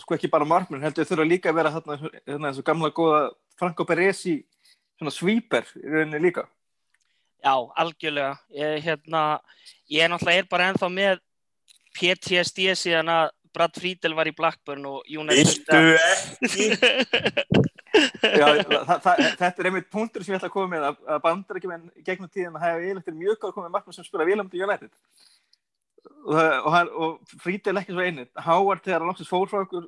sko 0.01 0.15
ekki 0.15 0.29
bara 0.31 0.45
markmenn, 0.47 0.83
heldur 0.85 1.07
þurfa 1.09 1.27
líka 1.27 1.49
að 1.51 1.57
vera 1.59 1.73
þarna, 1.75 1.97
þarna 2.25 2.51
eins 2.51 2.61
og 2.61 2.67
gamla 2.67 2.91
góða 2.95 3.23
Franco 3.57 3.85
Peresi 3.89 4.37
svona 4.97 5.11
svíper 5.13 5.65
í 5.81 5.87
rauninni 5.87 6.21
líka 6.29 6.47
Já, 7.43 7.53
algjörlega. 7.77 8.33
Ég, 8.49 8.79
hérna, 8.83 9.39
ég 9.93 10.09
náttúrulega 10.09 10.41
er 10.41 10.47
bara 10.49 10.71
ennþá 10.71 10.87
með 10.91 11.19
PTSD 11.97 12.71
síðan 12.75 13.11
að 13.13 13.29
Brad 13.53 13.77
Friedel 13.77 14.15
var 14.17 14.27
í 14.29 14.33
Blackburn 14.35 14.85
og 14.89 15.05
United 15.09 15.45
Viltu 15.45 15.97
ekki? 16.45 16.67
Já, 17.93 18.47
það, 18.89 18.99
það, 19.05 19.21
þetta 19.39 19.63
er 19.63 19.69
einmitt 19.69 19.89
punktur 19.93 20.25
sem 20.25 20.33
ég 20.33 20.39
ætla 20.39 20.49
að 20.49 20.55
koma 20.55 20.71
með 20.73 20.87
að, 20.89 20.99
að 21.15 21.21
bandar 21.23 21.59
ekki 21.59 21.71
menn 21.71 21.87
gegnum 22.07 22.31
tíðan 22.33 22.57
að 22.59 22.65
hafa 22.65 22.81
eiginlega 22.83 23.15
mjög 23.21 23.39
góð 23.43 23.55
komið 23.55 23.73
markmenn 23.75 23.97
sem 23.97 24.07
spila 24.07 24.27
Vilhelm 24.27 24.51
United 24.51 24.91
og, 26.27 26.33
það, 26.33 26.51
og, 26.57 26.69
hann, 26.75 26.91
og 27.05 27.39
Friedel 27.43 27.81
ekki 27.81 27.95
svo 27.95 28.03
einnig 28.05 28.43
Howard 28.47 28.83
þegar 28.85 29.03
hann 29.03 29.11
loksins 29.11 29.31
fór 29.31 29.49
frá 29.51 29.61
okkur 29.63 29.87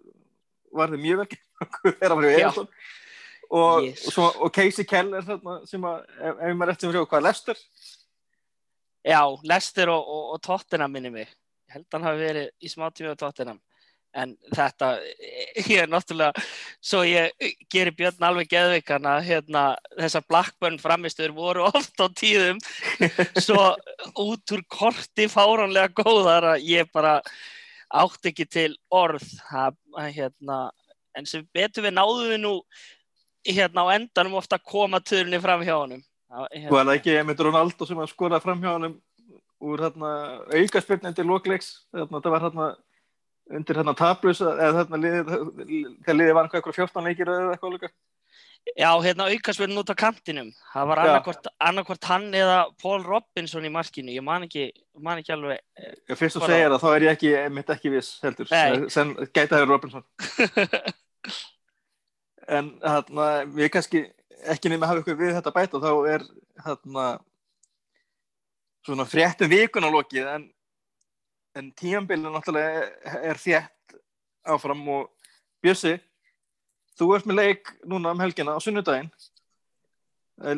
var 0.80 0.94
þið 0.94 1.06
mjög 1.06 1.22
vel 1.24 1.30
gegn 1.34 1.68
okkur 1.68 1.96
þegar 1.96 2.16
hann 2.16 2.22
var 2.24 2.30
í. 2.30 2.40
Everton 2.40 2.72
og, 3.50 3.86
Yes. 3.88 4.04
og, 4.06 4.12
svo, 4.14 4.26
og 4.46 4.52
Casey 4.54 4.86
Keller 4.86 5.26
þarna, 5.26 5.56
sem 5.66 5.86
að, 5.90 6.04
ef, 6.20 6.44
ef 6.46 6.58
maður 6.60 6.74
eftir 6.76 6.90
að 6.92 6.98
sjá 7.00 7.08
hvað 7.14 7.26
Lester 7.26 7.64
Já, 9.10 9.22
Lester 9.48 9.90
og, 9.90 10.04
og, 10.04 10.24
og 10.36 10.42
Tottenham 10.44 10.92
minni 10.92 11.10
mig. 11.14 11.30
Ég 11.70 11.78
held 11.78 11.86
að 11.88 11.96
hann 11.96 12.08
hafi 12.10 12.20
verið 12.20 12.50
í 12.60 12.70
smá 12.72 12.90
tími 12.92 13.14
á 13.16 13.18
Tottenham. 13.18 13.62
En 14.18 14.34
þetta, 14.56 14.96
ég 15.70 15.84
er 15.84 15.90
náttúrulega, 15.90 16.46
svo 16.82 17.04
ég 17.06 17.30
gerir 17.70 17.94
Björn 17.98 18.26
alveg 18.26 18.50
geðveikan 18.50 19.06
að 19.06 19.28
hérna, 19.28 19.64
þessar 20.00 20.26
Blackburn 20.30 20.80
framistöður 20.82 21.36
voru 21.38 21.68
oft 21.70 22.02
á 22.02 22.08
tíðum 22.10 22.58
svo 23.38 23.76
út 24.18 24.56
úr 24.56 24.66
korti 24.72 25.30
fáránlega 25.30 25.94
góðar 26.02 26.56
að 26.56 26.68
ég 26.72 26.90
bara 26.94 27.20
átti 27.90 28.34
ekki 28.34 28.46
til 28.50 28.72
orð. 28.94 29.26
Að, 29.50 29.78
hérna, 30.14 30.70
en 31.18 31.30
sem 31.30 31.46
betur 31.54 31.86
við 31.86 31.98
náðum 31.98 32.34
við 32.34 32.42
nú 32.44 32.56
hérna 33.50 33.86
á 33.86 33.94
endanum 33.96 34.40
ofta 34.40 34.58
að 34.60 34.68
koma 34.70 35.02
törunni 35.02 35.40
fram 35.42 35.62
hjá 35.66 35.76
honum. 35.78 36.02
Það, 36.30 36.50
hérna, 36.56 36.74
Var 36.74 36.90
það 36.90 36.98
ekki 36.98 37.16
einmitt 37.18 37.46
Ronaldo 37.46 37.88
sem 37.90 38.02
að 38.02 38.12
skora 38.12 38.42
fram 38.42 38.62
hjá 38.62 38.74
hann 38.74 38.92
úr 39.60 39.82
hérna, 39.84 40.12
aukaspiln 40.54 41.10
undir 41.10 41.28
lokleiks 41.28 41.72
þarna, 41.92 42.22
það 42.24 42.34
var 42.34 42.46
hérna 42.46 42.68
undir 43.50 43.80
hérna 43.80 43.96
tablus 43.98 44.44
eða 44.46 44.84
þarna 44.84 45.02
liðið 45.04 45.34
þegar 45.34 46.18
liðið 46.20 46.38
var 46.38 46.50
eitthvað 46.50 46.80
14 46.80 47.10
leikir 47.10 47.34
eða 47.34 47.52
eitthvað 47.56 47.76
líka 47.76 47.92
Já, 48.78 48.90
hérna 49.02 49.26
aukasverðin 49.32 49.80
út 49.82 49.90
á 49.90 49.96
kantinum. 49.98 50.50
Það 50.74 50.90
var 50.92 51.00
annarkvort, 51.00 52.04
hann 52.06 52.28
eða 52.36 52.58
Paul 52.78 53.00
Robinson 53.02 53.66
í 53.66 53.72
markinu. 53.74 54.12
Ég 54.14 54.22
man 54.22 54.44
ekki, 54.46 54.68
man 55.00 55.22
ekki 55.22 55.32
alveg. 55.34 55.64
Já, 55.80 56.14
fyrst 56.20 56.38
þú 56.38 56.44
segir 56.44 56.68
það, 56.68 56.84
þá 56.84 56.90
er 56.92 57.06
ég 57.08 57.16
ekki, 57.16 57.32
einmitt 57.40 57.72
ekki 57.74 57.94
viss 57.96 58.20
heldur, 58.22 58.52
Nei. 58.52 58.92
sem 58.94 59.16
gæti 59.32 59.56
að 59.56 59.64
vera 59.64 59.72
Robinson 59.72 60.06
en 62.58 62.70
hérna, 62.84 63.28
við 63.54 63.72
kannski 63.74 64.04
ekki 64.50 64.72
nefnir 64.72 64.86
að 64.86 64.92
hafa 64.92 65.04
ykkur 65.04 65.20
við 65.20 65.36
þetta 65.38 65.56
bæta 65.56 65.82
þá 65.84 65.92
er 66.14 66.26
hérna 66.66 67.08
svona 68.88 69.06
fréttum 69.10 69.52
vikun 69.52 69.86
á 69.86 69.90
lokið 69.92 70.30
en, 70.34 70.48
en 71.58 71.72
tíambilin 71.78 72.30
náttúrulega 72.34 72.86
er, 73.24 73.40
þétt 73.40 73.98
áfram 74.46 74.86
og 74.94 75.10
Bjössi 75.64 75.98
þú 77.00 77.14
ert 77.16 77.28
með 77.28 77.42
leik 77.42 77.74
núna 77.88 78.14
um 78.14 78.22
helgina 78.22 78.56
á 78.56 78.60
sunnudaginn 78.64 79.10
Eh, 80.40 80.56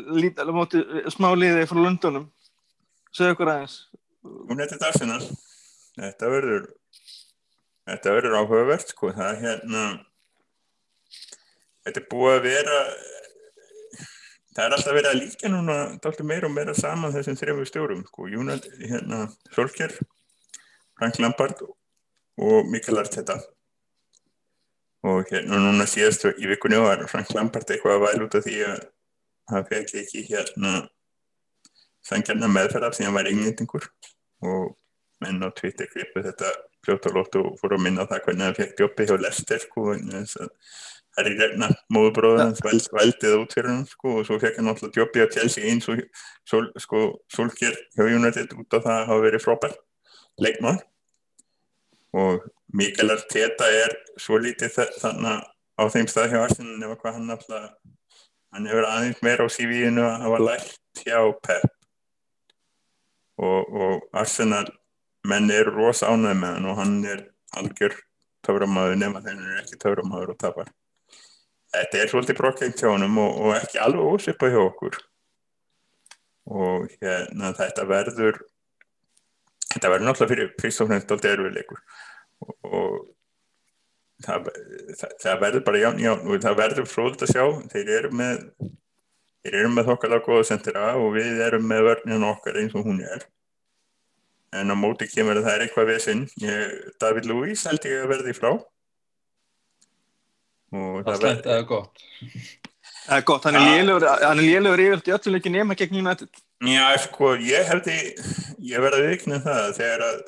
móti 0.54 0.82
smá 1.10 1.32
liði 1.34 1.66
frá 1.66 1.80
Lundunum 1.82 2.28
segðu 3.10 3.34
ykkur 3.34 3.50
aðeins 3.50 3.78
er 4.62 4.70
þetta 4.70 4.90
Arsenal. 4.92 5.24
Þetta 5.98 6.28
verður, 6.30 6.68
þetta 7.90 8.14
verður 8.16 8.36
áhugavert, 8.38 8.92
sko. 8.94 9.10
Það 9.16 9.32
er 9.32 9.40
hérna, 9.42 9.82
þetta 11.88 12.00
er 12.04 12.06
búið 12.14 12.36
að 12.36 12.46
vera, 12.46 12.78
það 14.54 14.64
er 14.64 14.76
alltaf 14.78 14.96
verið 15.00 15.10
að 15.10 15.20
líka 15.20 15.52
núna 15.52 15.78
meira 16.30 16.48
og 16.48 16.56
meira 16.56 16.78
saman 16.78 17.16
þessum 17.16 17.40
þrejum 17.42 17.68
stjórum, 17.68 18.06
sko. 18.08 18.30
Júnat, 18.32 18.70
hérna, 18.86 19.24
Solskjær, 19.58 19.98
Frank 21.02 21.18
Lampard 21.18 21.64
og 21.66 22.68
Mikael 22.70 23.02
Arteta. 23.02 23.40
Og 25.02 25.26
hérna 25.32 25.58
núna 25.58 25.88
síðast 25.90 26.28
í 26.38 26.46
vikunni 26.46 26.78
var 26.78 27.02
Frank 27.10 27.32
Lampard 27.34 27.72
eitthvað 27.74 27.96
að 27.96 28.04
væla 28.04 28.26
út 28.28 28.36
af 28.38 28.44
því 28.46 28.58
að 28.68 28.84
hann 29.50 29.66
fekk 29.72 29.96
ekki 30.04 30.22
hérna 30.28 30.74
sangjarna 32.06 32.50
meðferðar 32.54 32.94
því 32.94 33.08
hann 33.08 33.18
var 33.18 33.30
englendingur 33.32 33.88
og 34.46 34.68
menn 35.26 35.42
á 35.42 35.50
Twitter 35.58 35.90
gripu 35.90 36.22
þetta 36.26 36.52
fljótt 36.86 37.10
og 37.42 37.58
fór 37.58 37.76
að 37.80 37.84
minna 37.88 38.06
það 38.10 38.22
hvernig 38.28 38.48
hann 38.48 38.60
fekk 38.62 38.86
jobbi 38.86 39.10
hjá 39.10 39.18
Lester 39.22 39.66
sko 39.66 39.88
að 39.96 40.38
Harry 41.18 41.34
Redknapp, 41.36 41.82
móðubróður 41.92 42.46
hans 42.46 42.62
veld, 42.64 42.86
veldið 42.94 43.34
út 43.42 43.58
fyrir 43.58 43.74
hann 43.74 43.84
sko 43.90 44.14
og 44.22 44.30
svo 44.30 44.38
fekk 44.40 44.62
hann 44.62 44.70
alltaf 44.72 45.02
jobbi 45.02 45.26
á 45.26 45.34
Chelsea 45.34 45.66
eins 45.74 45.90
og 45.92 46.06
sko 46.80 47.04
Solskjær 47.34 47.76
hjá 47.98 48.06
United 48.06 48.54
út 48.56 48.78
á 48.78 48.80
það 48.80 48.94
að 48.96 49.10
hafa 49.10 49.26
verið 49.26 49.46
frábær 49.50 49.76
leikmann 50.42 50.80
og 52.14 52.44
Mikael 52.74 53.12
Arteta 53.16 53.68
er 53.84 53.96
svo 54.20 54.40
lítið 54.40 54.74
þa- 54.78 54.94
þannig 55.02 55.44
á 55.80 55.84
þeim 55.92 56.08
stað 56.12 56.32
hjá 56.34 56.40
Arsenal 56.46 56.78
nema 56.80 56.96
hvað 57.00 57.18
hann 57.18 57.34
alltaf 57.36 57.70
hann 58.52 58.68
hefur 58.68 58.88
aðeins 58.88 59.22
meira 59.24 59.48
á 59.48 59.50
CV-inu 59.52 60.04
að 60.04 60.22
hafa 60.26 60.40
lært 60.44 61.04
hjá 61.06 61.20
Pep. 61.48 61.68
Og, 63.42 63.72
og 63.74 64.02
Arsenal 64.14 64.68
menn 65.28 65.50
eru 65.54 65.72
rosa 65.76 66.10
ánægð 66.12 66.40
með 66.42 66.56
hann 66.58 66.68
og 66.72 66.78
hann 66.82 66.98
er 67.08 67.24
algjör 67.58 67.96
töframæður 68.46 69.00
nema 69.00 69.22
þegar 69.24 69.40
hann 69.40 69.54
er 69.56 69.62
ekki 69.64 69.80
töframæður 69.82 70.34
og 70.36 70.40
tapar. 70.42 70.70
Þetta 71.72 72.02
er 72.02 72.12
svolítið 72.12 72.40
brokkjent 72.42 72.82
hjá 72.84 72.90
honum 72.92 73.18
og, 73.24 73.40
og 73.46 73.56
ekki 73.56 73.80
alveg 73.80 74.12
ósipað 74.16 74.54
hjá 74.56 74.62
okkur. 74.66 74.98
Og 76.52 76.88
hérna 77.00 77.54
þetta 77.56 77.86
verður 77.88 78.42
þetta 79.72 79.94
verður 79.94 80.08
náttúrulega 80.08 80.34
fyrir 80.34 80.54
fyrst 80.62 80.84
og 80.84 80.92
fremst 80.92 81.12
alltaf 81.16 81.32
erfiðleikur 81.32 81.82
og, 82.42 82.54
og 82.68 82.96
það, 84.26 84.52
það, 85.00 85.18
það 85.24 85.42
verður 85.46 85.66
bara 85.68 85.82
ján, 85.82 86.00
ján 86.02 86.24
og 86.26 86.46
það 86.46 86.62
verður 86.62 86.90
fróðilegt 86.90 87.26
að 87.26 87.34
sjá. 87.34 87.46
Þeir 87.74 87.92
eru 87.98 88.14
með 88.22 88.42
þeir 89.42 89.60
eru 89.62 89.72
með 89.74 89.92
þokkalega 89.92 90.26
góða 90.26 90.48
sendira 90.52 90.90
og 91.00 91.16
við 91.16 91.40
erum 91.48 91.70
með 91.70 91.88
vörnina 91.90 92.34
okkar 92.34 92.60
eins 92.62 92.76
og 92.78 92.86
hún 92.88 93.02
er. 93.06 93.26
En 94.52 94.74
á 94.74 94.76
móti 94.76 95.08
kemur 95.08 95.40
að 95.40 95.48
það 95.48 95.56
er 95.56 95.66
eitthvað 95.66 95.90
vesinn 95.94 96.26
David 97.02 97.30
Lewis 97.30 97.64
held 97.70 97.88
ég 97.88 98.04
að 98.04 98.12
verði 98.12 98.36
frá. 98.38 98.52
Og 100.72 101.02
það 101.08 101.26
eða 101.40 101.64
gott. 101.68 102.04
Það 103.02 103.18
er 103.18 103.26
gott, 103.28 103.48
hann 103.48 103.58
er 103.60 104.06
er 104.06 104.40
lélugur 104.40 104.84
yfirlt 104.86 105.10
í 105.10 105.16
öllum 105.16 105.36
leikin 105.36 105.56
nema 105.58 105.76
gegn 105.80 106.00
United. 106.04 106.44
Já, 106.62 106.86
sko, 107.02 107.34
ég 107.42 107.66
hefði, 107.72 107.98
ég 108.62 108.84
verði 108.84 109.02
að 109.02 109.14
vikna 109.16 109.40
það 109.42 109.64
að 109.64 109.78
þegar 109.80 110.04
að 110.08 110.20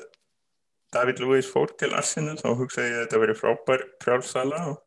David 0.94 1.20
Lewis 1.22 1.50
fór 1.50 1.70
til 1.78 1.92
Arsenal 1.94 2.34
þá 2.40 2.48
hugsaði 2.58 2.90
ég 2.90 2.96
að 2.96 3.04
þetta 3.04 3.22
verið 3.22 3.40
frábær 3.40 3.86
frjálsala 4.02 4.64
og, 4.72 4.80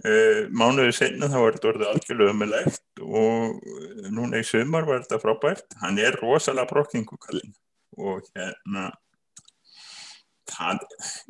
Uh, 0.00 0.46
mánuðu 0.56 0.94
senna 0.96 1.26
þá 1.28 1.34
var 1.42 1.56
þetta 1.56 1.68
orðið 1.68 1.88
algjörlega 1.90 2.32
umilegt 2.32 3.00
og 3.04 3.58
núna 4.08 4.38
í 4.40 4.46
sumar 4.48 4.86
var 4.88 5.02
þetta 5.02 5.18
frábært. 5.20 5.74
Hann 5.82 5.98
er 6.00 6.16
rosalega 6.22 6.70
brokkingu 6.70 7.18
kallinn 7.20 7.52
og 8.00 8.22
hérna 8.32 8.86
það, 10.48 10.86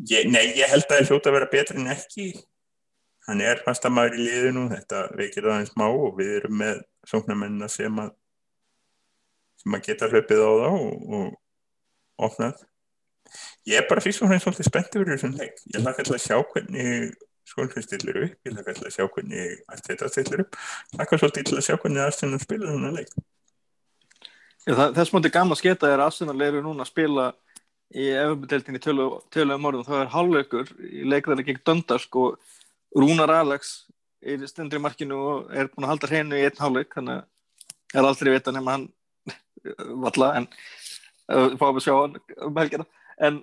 ég, 0.06 0.30
nei 0.30 0.52
ég 0.60 0.70
held 0.70 0.86
að 0.86 0.92
það 0.92 1.00
er 1.00 1.10
hljóta 1.10 1.32
að 1.32 1.36
vera 1.40 1.50
betri 1.56 1.82
en 1.82 1.90
ekki. 1.96 2.28
Hann 3.26 3.42
er 3.42 3.64
fastamæður 3.66 4.20
í 4.20 4.28
liðinu 4.28 4.64
þetta 4.76 5.02
veikir 5.18 5.50
það 5.50 5.58
eins 5.64 5.74
má 5.82 5.86
og 5.88 6.14
við 6.22 6.32
erum 6.36 6.58
með 6.62 6.80
sóknarmennina 7.10 7.72
sem 7.74 7.98
að 8.04 8.14
sem 9.60 9.76
að 9.76 9.86
geta 9.88 10.10
hlaupið 10.10 10.44
á 10.44 10.50
þá 10.50 10.68
og, 10.70 11.16
og 11.16 12.26
opnað. 12.28 12.62
Ég 13.68 13.80
er 13.80 13.88
bara 13.88 14.02
fyrst 14.04 14.22
og 14.24 14.30
fremst 14.30 14.46
svolítið 14.46 14.70
spenntið 14.70 15.02
fyrir 15.02 15.16
þessum 15.16 15.34
leik. 15.38 15.60
Ég 15.74 15.84
laka 15.84 16.02
alltaf 16.02 16.16
að 16.16 16.24
sjá 16.24 16.38
hvernig 16.52 17.18
skólfið 17.50 17.84
stillir 17.84 18.22
upp, 18.24 18.38
ég 18.46 18.54
laka 18.56 18.72
alltaf 18.72 18.88
að 18.88 18.96
sjá 18.96 19.04
hvernig 19.14 19.60
allt 19.70 19.90
þetta 19.90 20.08
stillir 20.10 20.44
upp, 20.44 20.58
laka 20.98 21.18
svolítið 21.18 21.48
til 21.48 21.58
að 21.58 21.66
sjá 21.66 21.76
hvernig 21.76 22.02
Arsenal 22.04 22.40
spila 22.42 22.70
þennan 22.70 22.98
leik. 22.98 23.12
Já, 24.66 24.74
það, 24.74 24.96
þess 24.98 25.14
mútið 25.14 25.34
gaman 25.34 25.56
að 25.56 25.62
sketa 25.62 25.88
er 25.88 25.98
að 25.98 26.10
Arsenal 26.10 26.46
eru 26.46 26.62
núna 26.64 26.84
að 26.84 26.90
spila 26.92 27.26
í 27.90 28.06
efumdeltinni 28.14 28.80
töluðum 28.82 29.68
orðum. 29.70 29.86
Þá 29.86 29.94
er 29.98 30.12
hálfleikur 30.14 30.72
í 30.86 31.04
leikðarinn 31.10 31.48
gegn 31.48 31.62
Döndarsk 31.66 32.18
og 32.20 32.36
Rúnar 32.96 33.32
Alex 33.34 33.72
er 34.20 34.44
stendur 34.46 34.78
í 34.78 34.84
markinu 34.84 35.18
og 35.18 35.52
er 35.56 35.70
búin 35.72 35.86
að 35.86 35.94
halda 35.94 36.10
hreinu 36.10 36.38
í 36.38 36.44
einn 36.44 36.60
hálfleik 36.60 36.92
þannig 36.94 37.24
að 37.96 38.08
aldrei 38.10 38.34
vita 38.34 38.54
nema 38.54 38.76
hann 38.76 38.86
valla 40.04 40.30
en 40.38 40.48
uh, 41.30 41.56
fáum 41.60 41.76
við 41.76 41.86
sjá 41.86 41.94
hann 41.96 42.18
um 42.46 42.60
helgina. 42.60 42.86
En 43.20 43.40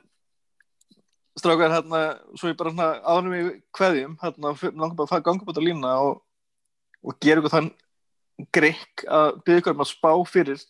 strákar 1.38 1.74
hérna, 1.74 2.02
svo 2.36 2.52
ég 2.52 2.58
bara 2.60 2.74
hérna 2.74 2.90
ánum 3.06 3.36
í 3.38 3.42
hverjum, 3.78 4.18
hérna, 4.24 4.54
langar 4.74 4.98
bara 4.98 5.20
að 5.20 5.28
ganga 5.28 5.46
upp 5.46 5.54
á 5.54 5.62
lína 5.62 5.94
og, 6.02 6.22
og 7.06 7.20
gera 7.22 7.44
ykkur 7.44 7.54
þann 7.54 7.72
grikk 8.54 9.06
að 9.06 9.40
byggja 9.46 9.64
ykkur 9.64 9.78
um 9.78 9.86
að 9.86 9.92
spá 9.92 10.12
fyrir 10.30 10.62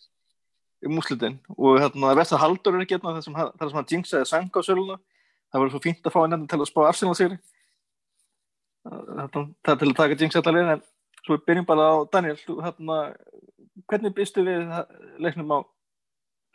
um 0.86 0.98
úslitin 1.00 1.38
og 1.56 1.80
hérna, 1.82 2.10
það 2.10 2.18
verðst 2.20 2.36
að 2.36 2.42
haldur 2.44 2.76
er 2.76 2.84
ekki 2.84 2.98
hérna 2.98 3.16
þar 3.16 3.24
sem, 3.26 3.78
hann 3.78 3.92
jinxaði 3.94 4.28
sanga 4.28 4.60
á 4.60 4.66
söluna. 4.66 4.98
Það 5.48 5.62
var 5.62 5.70
svo 5.72 5.80
fínt 5.80 6.04
að 6.04 6.12
fá 6.12 6.20
henni 6.20 6.46
til 6.48 6.60
að 6.60 6.68
spá 6.68 6.82
Arsenal 6.84 7.16
sér 7.16 7.38
það 8.88 9.72
er 9.72 9.80
til 9.80 9.90
að 9.90 9.96
taka 9.96 10.18
jinx 10.18 10.38
allar 10.38 10.58
en 10.62 10.82
svo 11.24 11.36
við 11.36 11.44
byrjum 11.48 11.66
bara 11.68 11.88
á 11.92 11.96
Daniel 12.12 12.38
hérna, 12.64 12.98
hvernig 13.86 14.14
býstu 14.16 14.44
við 14.46 14.70
leiknum 15.22 15.52
á 15.54 15.58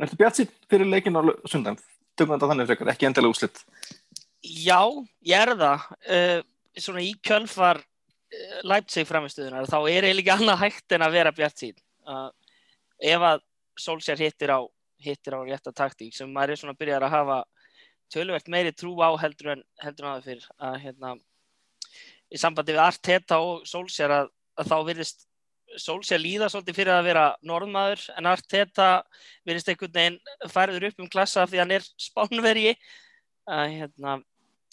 ertu 0.03 0.19
bjart 0.19 0.39
sítt 0.39 0.53
fyrir 0.71 0.89
leikin 0.89 1.15
á 1.15 1.21
sundan 1.49 1.79
tökum 2.17 2.35
þetta 2.35 2.49
þannig 2.51 2.69
frekar, 2.69 2.91
ekki 2.93 3.09
endilega 3.09 3.35
úslitt 3.35 3.63
Já, 4.43 4.91
ég 5.23 5.39
er 5.39 5.53
það. 5.55 5.83
Uh, 6.03 6.41
svona 6.75 7.03
í 7.05 7.13
kjölfar 7.23 7.79
uh, 7.79 8.57
Leipzig 8.67 9.07
framistuðunar 9.07 9.69
þá 9.71 9.77
er 9.87 10.09
eiginlega 10.09 10.19
ekki 10.19 10.33
annað 10.35 10.63
hægt 10.65 10.95
en 10.97 11.05
að 11.05 11.15
vera 11.15 11.35
bjart 11.35 11.63
sín 11.63 11.77
uh, 12.09 12.29
ef 12.99 13.27
að 13.31 13.43
Solskjær 13.79 14.19
hittir 14.21 14.51
á 14.53 14.59
hittir 15.03 15.35
á 15.35 15.39
rétta 15.43 15.73
taktík 15.75 16.15
sem 16.15 16.29
maður 16.31 16.53
er 16.53 16.59
svona 16.61 16.75
að 16.75 16.81
byrja 16.83 16.99
að 16.99 17.13
hafa 17.15 17.37
tölvert 18.13 18.49
meiri 18.51 18.73
trú 18.75 18.93
á 19.01 19.09
heldur 19.19 19.55
en 19.55 19.63
heldur 19.81 20.05
en 20.05 20.11
aðeins 20.11 20.27
fyrir 20.27 20.49
að 20.59 20.77
hérna 20.83 21.13
í 22.33 22.39
sambandi 22.41 22.75
við 22.75 22.83
Arteta 22.83 23.39
og 23.43 23.63
Solskjær 23.69 24.13
að, 24.19 24.29
að 24.59 24.69
þá 24.69 24.77
virðist 24.89 25.25
Solskjær 25.81 26.21
líða 26.21 26.49
svolítið 26.51 26.77
fyrir 26.77 26.93
að 26.95 27.07
vera 27.07 27.25
norðmaður 27.45 28.03
en 28.17 28.29
Arteta 28.29 28.89
virðist 29.47 29.71
einhvern 29.71 29.95
veginn 29.95 30.49
færður 30.51 30.87
upp 30.89 31.03
um 31.03 31.09
klassa 31.11 31.47
því 31.49 31.61
hann 31.63 31.75
er 31.77 31.87
spánvergi 32.01 32.75
að 33.49 33.65
hérna 33.77 34.17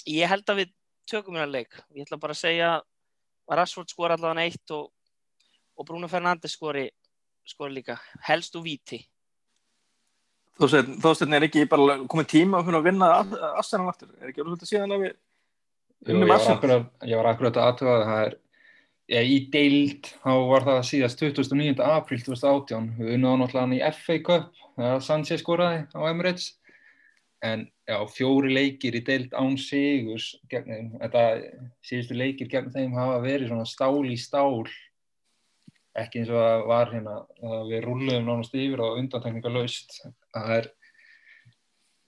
ég 0.08 0.30
held 0.30 0.52
að 0.52 0.62
við 0.62 0.74
tökum 1.10 1.38
hérna 1.38 1.50
leik. 1.50 1.78
Ég 1.96 2.06
ætla 2.06 2.20
bara 2.20 2.36
að 2.36 2.42
segja 2.42 2.72
að 2.78 3.56
Rashford 3.60 3.90
skor 3.90 4.14
allavega 4.14 4.46
eitt 4.46 4.74
og, 4.76 4.90
og 5.76 5.88
Bruno 5.88 6.10
Fernandes 6.10 6.54
skori, 6.54 6.86
skori 7.48 7.80
líka. 7.80 7.98
Helst 8.28 8.56
úr 8.58 8.66
viti 8.68 9.00
Þósteinn 10.60 11.32
er 11.32 11.46
ekki 11.46 11.64
bara 11.70 12.02
komið 12.10 12.26
tíma 12.34 12.60
að 12.60 12.84
vinna 12.84 13.08
Arsenal 13.54 13.88
aftur, 13.88 14.10
er 14.20 14.28
ekki 14.28 14.42
alveg 14.42 14.58
svolítið 14.58 14.70
síðan 14.74 14.96
að 14.96 15.04
við 15.06 15.14
Jú, 16.00 16.16
ég, 16.16 16.28
var 16.30 16.46
akkurat, 16.48 16.84
ég 17.04 17.18
var 17.20 17.26
akkurat 17.28 17.56
að 17.60 17.66
aðtöða 17.68 17.94
að 17.94 18.06
það 18.08 18.22
er 18.24 18.36
já, 19.10 19.20
í 19.26 19.40
deild, 19.50 20.12
þá 20.22 20.32
var 20.50 20.66
það 20.68 20.80
síðast 20.88 21.22
29. 21.24 21.82
apríl 21.82 22.20
2018 22.22 22.88
við 23.00 23.14
unnaðum 23.16 23.44
náttúrulega 23.44 23.66
hann 23.66 23.76
í 23.76 23.82
FA 23.98 24.18
Cup 24.26 24.64
þegar 24.76 25.04
Sanchez 25.04 25.42
skoraði 25.42 25.84
á 25.90 26.00
Emirates. 26.10 26.48
En 27.40 27.64
já, 27.88 27.96
fjóri 28.12 28.52
leikir 28.52 28.98
í 28.98 29.00
deild 29.04 29.32
án 29.32 29.56
þeim, 29.56 30.10
þetta 31.00 31.22
síðustu 31.88 32.18
leikir 32.18 32.50
gegn 32.52 32.72
þeim 32.74 32.98
hafa 32.98 33.22
verið 33.24 33.48
svona 33.48 33.68
stál 33.68 34.04
í 34.04 34.18
stál. 34.20 34.68
Ekki 35.98 36.20
eins 36.20 36.30
og 36.30 36.38
það 36.38 36.66
var 36.68 36.92
hérna 36.92 37.16
við 37.70 37.86
rulluðum 37.86 38.28
nánast 38.28 38.54
yfir 38.54 38.84
og 38.84 39.00
undantekninga 39.00 39.50
laust 39.56 39.96
það 40.04 40.52
er 40.58 40.68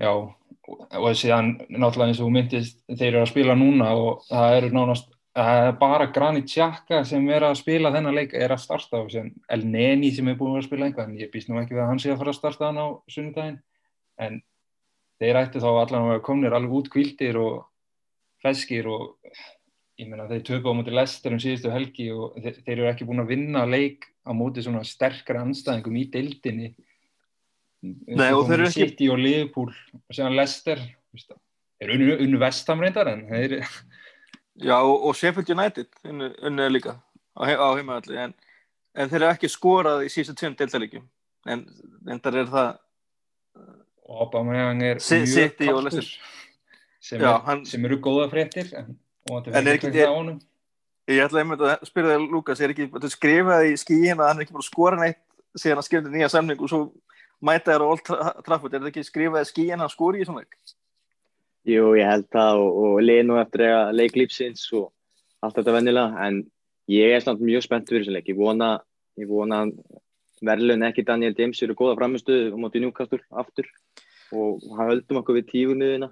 já, 0.03 0.13
og 0.13 1.09
síðan 1.19 1.57
náttúrulega 1.67 2.13
eins 2.13 2.23
og 2.23 2.31
myndist 2.37 2.79
þeir 2.93 3.09
eru 3.09 3.25
að 3.25 3.33
spila 3.33 3.57
núna 3.59 3.91
og 3.99 4.23
það 4.29 4.59
eru 4.61 4.71
nánast 4.77 5.12
það 5.33 5.67
er 5.67 5.77
bara 5.81 6.09
Granit 6.13 6.51
Xhaka 6.51 7.03
sem 7.09 7.25
er 7.33 7.47
að 7.47 7.59
spila 7.63 7.93
þennan 7.95 8.17
leik 8.17 8.35
er 8.37 8.53
að 8.53 8.65
starta 8.67 9.01
og 9.01 9.11
sem 9.13 9.31
El 9.53 9.65
Neni 9.65 10.13
sem 10.13 10.29
er 10.29 10.37
búin 10.37 10.59
að 10.59 10.67
spila 10.67 10.89
einhvað 10.89 11.09
en 11.09 11.19
ég 11.21 11.33
býst 11.33 11.49
nú 11.49 11.61
ekki 11.61 11.77
við 11.77 11.85
að 11.87 11.91
hann 11.93 12.03
sé 12.03 12.13
að 12.13 12.21
fara 12.21 12.35
að 12.35 12.39
starta 12.39 12.69
hann 12.69 12.81
á 12.83 12.89
sunnudagin 13.13 13.59
en 14.21 14.39
þeir 15.23 15.41
ætti 15.41 15.63
þá 15.63 15.71
allan 15.73 16.13
að 16.13 16.23
komnir 16.27 16.57
alveg 16.57 16.79
út 16.83 16.93
kvildir 16.93 17.39
og 17.41 17.63
fleskir 18.43 18.89
og 18.91 19.35
ég 20.01 20.09
meina 20.11 20.29
þeir 20.29 20.45
töpu 20.49 20.73
á 20.73 20.77
móti 20.77 20.95
Lester 20.95 21.33
um 21.33 21.41
síðustu 21.41 21.73
helgi 21.73 22.11
og 22.13 22.37
þeir, 22.37 22.59
þeir 22.67 22.77
eru 22.77 22.89
ekki 22.91 23.09
búin 23.09 23.23
að 23.25 23.33
vinna 23.33 23.65
leik 23.69 24.09
á 24.27 24.37
móti 24.37 24.65
svona 24.65 24.83
sterkara 24.87 25.45
anstæðingum 25.47 25.97
í 25.99 26.07
deildinni. 26.13 26.73
Nei 27.83 28.31
og 28.35 28.45
þeir 28.49 28.59
eru 28.59 28.69
ekki 28.69 28.89
City 28.91 29.09
og 29.11 29.23
Liverpool 29.23 29.73
og 29.73 30.15
séðan 30.15 30.37
Lester 30.39 30.83
þeir 30.83 31.89
eru 31.89 31.97
unnu, 31.97 32.19
unnu 32.27 32.43
vestam 32.43 32.83
reyndar 32.83 33.11
en 33.15 33.25
þeir 33.31 33.57
Já 34.61 34.77
og, 34.85 35.15
Sheffield 35.17 35.49
United 35.51 35.87
unnu 36.05 36.69
líka 36.69 36.99
á, 37.39 37.43
á 37.49 37.69
heimaðalli 37.79 38.19
en, 38.21 38.35
en 38.95 39.09
þeir 39.09 39.23
eru 39.23 39.31
ekki 39.33 39.49
skorað 39.49 40.05
í 40.05 40.11
síðustu 40.13 40.35
tveim 40.37 40.57
deildalíkjum 40.59 41.07
en 41.49 41.63
endar 42.13 42.37
er 42.43 42.51
það 42.53 42.73
og 44.07 44.21
Aubameyang 44.27 44.83
er 44.83 45.01
mjög 45.01 45.83
Leicester. 45.87 46.09
sem, 47.01 47.21
er, 47.21 47.39
hann- 47.47 47.65
sem 47.67 47.85
eru 47.89 47.97
góða 48.05 48.29
fréttir 48.31 48.73
en, 48.77 48.99
og 49.31 49.47
En 49.49 49.67
er 49.67 49.79
ekki- 49.79 49.95
er 49.97 50.09
honum 50.13 50.41
Ég 51.09 51.19
ætla 51.25 51.41
einmitt 51.43 51.59
að 51.61 51.81
spyrja 51.89 52.15
þig 52.19 52.31
Lukas, 52.31 52.61
er 52.61 52.71
ekki 52.71 52.85
þú 52.93 53.09
skrifaði 53.11 53.73
í 53.73 53.79
skíin 53.81 54.21
að 54.21 54.29
hann 54.29 54.39
er 54.39 54.45
ekki 54.45 54.53
búin 54.55 54.63
að 54.63 54.69
skora 54.71 54.97
neitt 55.01 55.19
síðan 55.59 55.81
hann 55.81 55.89
skrifði 55.89 56.13
nýja 56.13 56.29
samning 56.31 56.61
og 56.63 56.69
svo 56.71 56.93
mæta 57.43 57.73
þér 57.73 57.83
á 57.83 57.87
Old 57.91 58.05
Tra- 58.07 58.43
Trafford, 58.47 58.75
er 58.75 58.81
það 58.85 58.93
ekki 58.93 59.03
skrifaði 59.09 59.43
í 59.43 59.51
skíin 59.51 59.75
að 59.81 59.83
hann 59.83 59.91
skori 59.97 60.21
í 60.23 60.25
svona 60.29 60.45
leik? 60.45 60.55
Jú, 61.69 61.93
ég 61.95 62.09
held 62.09 62.27
það 62.35 62.61
og, 62.65 62.79
og 62.83 62.97
leið 63.05 63.23
nú 63.29 63.37
eftir 63.39 63.69
að 63.71 63.93
leik 63.95 64.17
lífsins 64.19 64.65
og 64.75 64.89
allt 65.43 65.59
þetta 65.59 65.77
vennilega 65.77 66.25
en 66.27 66.41
ég 66.91 67.15
er 67.15 67.23
samt 67.23 67.43
mjög 67.45 67.67
spennt 67.67 67.91
fyrir 67.91 68.03
þessu 68.03 68.17
leik. 68.17 68.31
Ég 68.33 68.39
vona, 68.39 68.73
ég 69.21 69.31
vona 69.31 69.63
að 69.67 69.77
verðlun 70.43 70.89
ekki 70.89 71.05
Daniel 71.07 71.37
James 71.39 71.63
eru 71.63 71.77
góða 71.79 71.95
framistuðu 72.01 72.51
á 72.51 72.59
móti 72.59 72.83
Newcastle 72.83 73.23
aftur 73.31 73.71
og 74.35 74.67
hann 74.75 74.91
höldum 74.91 75.23
okkur 75.23 75.39
við 75.39 75.49
tífunuðina. 75.53 76.11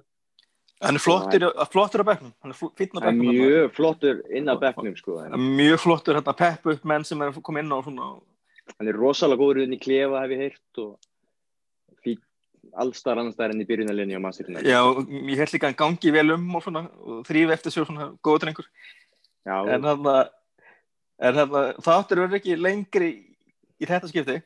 Hann 0.81 0.97
er 0.97 1.03
flottur, 1.03 1.45
flottur 1.69 2.07
á 2.07 2.09
bekknum, 2.09 2.33
hann 2.41 2.55
er 2.55 2.57
fítn 2.57 2.97
á 2.97 3.01
bekknum. 3.05 3.35
mjög 3.35 3.75
flottur 3.77 4.23
inn 4.33 4.49
á 4.49 4.57
bekknum 4.57 4.95
sko. 4.97 5.19
Mjög 5.37 5.83
flottur 5.83 6.17
hérna 6.17 6.37
pepp 6.37 6.71
upp 6.73 6.87
menn 6.89 7.05
sem 7.05 7.21
er 7.21 7.35
komið 7.37 7.67
inn 7.67 7.75
á 7.75 7.79
svona. 7.85 8.11
hann 8.79 8.89
er 8.89 8.97
rosalega 8.97 9.43
góður 9.43 9.65
inn 9.65 9.75
í 9.75 9.83
klefa 9.83 10.23
hef 10.23 10.31
ég 10.31 10.43
heyrt 10.47 10.79
og 10.79 10.95
allstar 12.79 13.19
annarstæðar 13.19 13.55
enn 13.55 13.63
í 13.65 13.69
byrjunarlinni 13.69 14.19
á 14.19 14.23
Master 14.23 14.49
United. 14.49 14.69
Já, 14.69 14.81
ég 15.31 15.41
held 15.41 15.55
líka 15.55 15.67
að 15.67 15.73
hann 15.73 15.81
gangi 15.83 16.13
vel 16.15 16.35
um 16.37 16.47
og 16.57 16.65
svona 16.65 16.85
og 16.87 17.25
þrýfi 17.29 17.57
eftir 17.57 17.75
sér 17.75 17.89
svona 17.89 18.11
góða 18.23 18.45
drengur. 18.45 18.69
Já, 19.49 19.57
En 19.67 19.89
en 21.21 21.37
hann 21.37 21.59
þáttur 21.85 22.23
verður 22.23 22.39
ekki 22.41 22.57
lengri 22.57 23.11
í 23.81 23.89
þetta 23.89 24.09
skipti. 24.09 24.39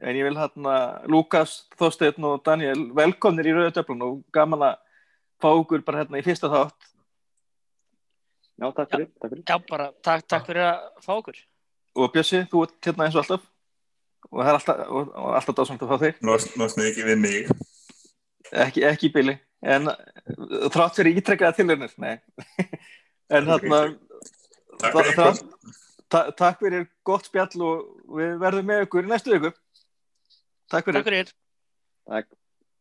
En 0.00 0.16
ég 0.16 0.24
vil 0.24 0.36
hérna 0.36 0.74
Lukas, 1.12 1.66
Þorsteinn 1.76 2.24
og 2.24 2.40
Daniel 2.44 2.86
velkomnir 2.96 3.50
í 3.50 3.52
Rauða 3.56 3.74
Döflun 3.76 4.04
og 4.06 4.22
gaman 4.32 4.64
að 4.70 4.78
fá 5.40 5.50
okkur 5.50 5.84
bara 5.84 6.02
hérna 6.02 6.20
í 6.20 6.24
fyrsta 6.24 6.48
þátt. 6.52 6.88
já, 8.60 8.66
takk 8.76 8.90
fyrir, 8.90 9.08
takk 9.20 9.30
fyrir. 9.30 9.44
Já, 9.48 9.56
bara 9.68 9.92
takk, 10.02 10.26
takk 10.28 10.46
fyrir 10.48 10.66
að 10.68 10.80
fá 11.04 11.12
okkur 11.16 11.38
Og 11.96 12.12
Bjössi, 12.14 12.44
þú 12.48 12.62
ert 12.64 12.86
hérna 12.86 13.06
eins 13.06 13.16
og 13.16 13.24
alltaf. 13.24 13.46
Og 14.30 14.40
það 14.44 14.48
er 14.50 14.56
alltaf, 14.58 14.80
og, 14.86 15.08
og 15.18 15.32
alltaf 15.38 15.56
dásamt 15.58 15.80
að 15.82 15.90
fá 15.90 15.96
þig. 16.04 16.18
Losnaði 16.60 16.90
ekki 16.92 17.06
við 17.08 17.18
mig. 17.18 17.48
Ekki, 18.64 18.84
ekki 18.86 19.08
í 19.08 19.12
bili. 19.14 19.34
En 19.62 19.90
þrátt 20.70 20.96
fyrir 21.00 21.18
ítrekkaða 21.20 21.56
tilhörnir, 21.58 21.92
nei. 22.00 22.14
en 23.34 23.50
Takk 23.50 23.66
Þa- 24.80 24.92
fyrir 24.94 25.16
það- 25.18 25.40
ykkur. 25.42 25.74
ta 26.10 26.20
takk 26.38 26.62
fyrir 26.62 26.86
gott 27.06 27.26
spjall 27.28 27.60
og 27.66 27.82
við 28.16 28.38
verðum 28.40 28.70
með 28.70 28.86
ykkur 28.86 29.04
í 29.04 29.10
næstu 29.10 29.34
viku. 29.34 29.50
Takk 30.72 30.86
fyrir. 30.88 31.02
Takk 31.02 31.10
fyrir 31.10 31.32
Takk. 32.10 32.30